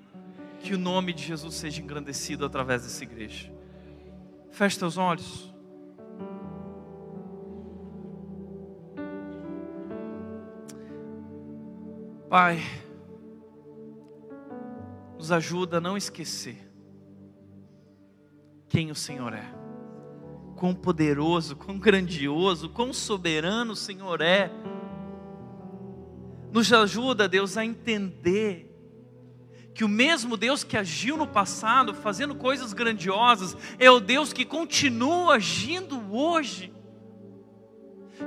Que 0.62 0.74
o 0.74 0.78
nome 0.78 1.12
de 1.12 1.24
Jesus 1.24 1.56
seja 1.56 1.82
engrandecido 1.82 2.46
através 2.46 2.82
dessa 2.82 3.02
igreja. 3.02 3.52
Feche 4.50 4.78
teus 4.78 4.96
olhos. 4.96 5.52
Pai, 12.30 12.60
nos 15.18 15.30
ajuda 15.30 15.76
a 15.76 15.80
não 15.80 15.96
esquecer 15.96 16.56
quem 18.68 18.90
o 18.90 18.94
Senhor 18.94 19.34
é, 19.34 19.44
quão 20.56 20.74
poderoso, 20.74 21.56
quão 21.56 21.78
grandioso, 21.78 22.70
quão 22.70 22.92
soberano 22.92 23.72
o 23.72 23.76
Senhor 23.76 24.22
é. 24.22 24.50
Nos 26.50 26.72
ajuda, 26.72 27.28
Deus, 27.28 27.58
a 27.58 27.64
entender 27.66 28.71
que 29.74 29.84
o 29.84 29.88
mesmo 29.88 30.36
Deus 30.36 30.62
que 30.62 30.76
agiu 30.76 31.16
no 31.16 31.26
passado, 31.26 31.94
fazendo 31.94 32.34
coisas 32.34 32.72
grandiosas, 32.72 33.56
é 33.78 33.90
o 33.90 34.00
Deus 34.00 34.32
que 34.32 34.44
continua 34.44 35.36
agindo 35.36 36.14
hoje. 36.14 36.72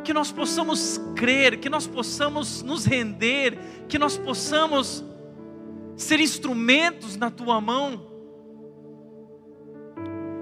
Que 0.04 0.14
nós 0.14 0.32
possamos 0.32 1.00
crer, 1.16 1.60
que 1.60 1.70
nós 1.70 1.86
possamos 1.86 2.64
nos 2.64 2.86
render, 2.86 3.58
que 3.88 4.00
nós 4.00 4.18
possamos 4.18 5.04
ser 5.96 6.20
instrumentos 6.20 7.16
na 7.16 7.30
tua 7.30 7.62
mão. 7.62 8.14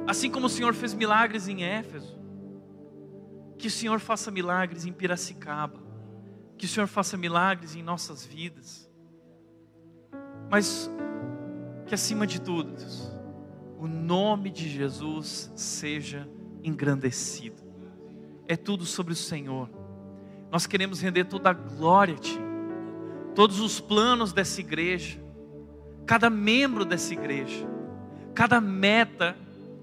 Assim 0.08 0.30
como 0.30 0.48
o 0.48 0.50
Senhor 0.50 0.74
fez 0.74 0.94
milagres 0.94 1.48
em 1.48 1.64
Éfeso, 1.64 2.18
que 3.58 3.68
o 3.68 3.72
Senhor 3.72 4.00
faça 4.00 4.32
milagres 4.32 4.86
em 4.86 4.92
Piracicaba, 4.92 5.82
que 6.58 6.66
o 6.66 6.70
Senhor 6.70 6.88
faça 6.88 7.18
milagres 7.18 7.76
em 7.76 7.84
nossas 7.84 8.26
vidas. 8.26 8.90
Mas 10.54 10.88
que 11.88 11.96
acima 11.96 12.28
de 12.28 12.40
tudo, 12.40 12.74
Deus, 12.74 13.12
o 13.80 13.88
nome 13.88 14.52
de 14.52 14.70
Jesus 14.70 15.52
seja 15.56 16.30
engrandecido. 16.64 17.64
É 18.48 18.56
tudo 18.56 18.86
sobre 18.86 19.14
o 19.14 19.16
Senhor. 19.16 19.68
Nós 20.52 20.68
queremos 20.68 21.02
render 21.02 21.24
toda 21.24 21.50
a 21.50 21.54
glória 21.54 22.14
a 22.14 22.18
Ti. 22.20 22.38
Todos 23.34 23.60
os 23.60 23.80
planos 23.80 24.32
dessa 24.32 24.62
igreja, 24.62 25.20
cada 26.06 26.30
membro 26.30 26.86
dessa 26.86 27.14
igreja, 27.14 27.68
cada 28.36 28.62
meta, 28.62 29.36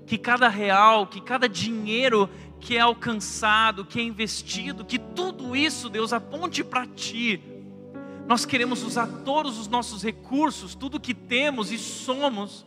que 0.07 0.17
cada 0.17 0.49
real, 0.49 1.09
que 1.09 1.21
cada 1.21 1.49
dinheiro 1.49 2.31
que 2.61 2.77
é 2.77 2.81
alcançado, 2.81 3.85
que 3.85 3.99
é 3.99 4.05
investido, 4.05 4.85
que 4.85 5.01
tudo 5.01 5.57
isso, 5.57 5.89
Deus, 5.89 6.13
aponte 6.13 6.63
para 6.63 6.87
Ti. 6.87 7.50
Nós 8.31 8.45
queremos 8.45 8.85
usar 8.85 9.09
todos 9.25 9.59
os 9.59 9.67
nossos 9.67 10.05
recursos, 10.05 10.77
tudo 10.77 11.01
que 11.01 11.13
temos 11.13 11.73
e 11.73 11.77
somos, 11.77 12.65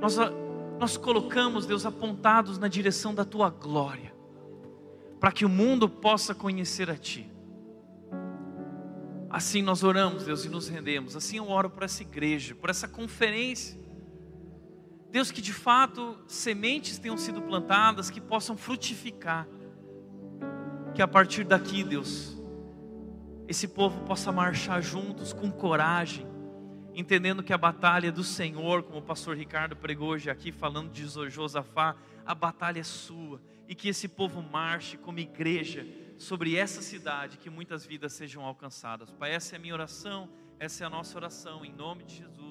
nós, 0.00 0.16
nós 0.78 0.96
colocamos, 0.96 1.66
Deus, 1.66 1.84
apontados 1.84 2.56
na 2.56 2.66
direção 2.66 3.14
da 3.14 3.22
Tua 3.22 3.50
glória, 3.50 4.14
para 5.20 5.30
que 5.30 5.44
o 5.44 5.48
mundo 5.50 5.90
possa 5.90 6.34
conhecer 6.34 6.88
a 6.88 6.96
Ti. 6.96 7.30
Assim 9.28 9.60
nós 9.60 9.82
oramos, 9.82 10.24
Deus, 10.24 10.46
e 10.46 10.48
nos 10.48 10.68
rendemos. 10.68 11.14
Assim 11.14 11.36
eu 11.36 11.50
oro 11.50 11.68
por 11.68 11.82
essa 11.82 12.00
igreja, 12.00 12.54
por 12.54 12.70
essa 12.70 12.88
conferência. 12.88 13.78
Deus, 15.10 15.30
que 15.30 15.42
de 15.42 15.52
fato 15.52 16.16
sementes 16.26 16.98
tenham 16.98 17.18
sido 17.18 17.42
plantadas 17.42 18.08
que 18.08 18.22
possam 18.22 18.56
frutificar. 18.56 19.46
Que 20.94 21.02
a 21.02 21.06
partir 21.06 21.44
daqui, 21.44 21.84
Deus, 21.84 22.35
esse 23.48 23.68
povo 23.68 24.00
possa 24.04 24.32
marchar 24.32 24.82
juntos 24.82 25.32
com 25.32 25.50
coragem, 25.50 26.26
entendendo 26.94 27.42
que 27.42 27.52
a 27.52 27.58
batalha 27.58 28.08
é 28.08 28.12
do 28.12 28.24
Senhor, 28.24 28.82
como 28.82 28.98
o 28.98 29.02
pastor 29.02 29.36
Ricardo 29.36 29.76
pregou 29.76 30.08
hoje 30.08 30.30
aqui, 30.30 30.50
falando 30.50 30.90
de 30.90 31.06
Josafá, 31.28 31.94
a 32.24 32.34
batalha 32.34 32.80
é 32.80 32.84
sua, 32.84 33.40
e 33.68 33.74
que 33.74 33.88
esse 33.88 34.08
povo 34.08 34.42
marche 34.42 34.96
como 34.96 35.18
igreja 35.18 35.86
sobre 36.18 36.56
essa 36.56 36.82
cidade, 36.82 37.36
que 37.38 37.50
muitas 37.50 37.86
vidas 37.86 38.12
sejam 38.14 38.44
alcançadas. 38.44 39.10
Pai, 39.10 39.32
essa 39.32 39.54
é 39.54 39.58
a 39.58 39.60
minha 39.60 39.74
oração, 39.74 40.28
essa 40.58 40.84
é 40.84 40.86
a 40.86 40.90
nossa 40.90 41.16
oração, 41.16 41.64
em 41.64 41.72
nome 41.72 42.04
de 42.04 42.16
Jesus, 42.16 42.45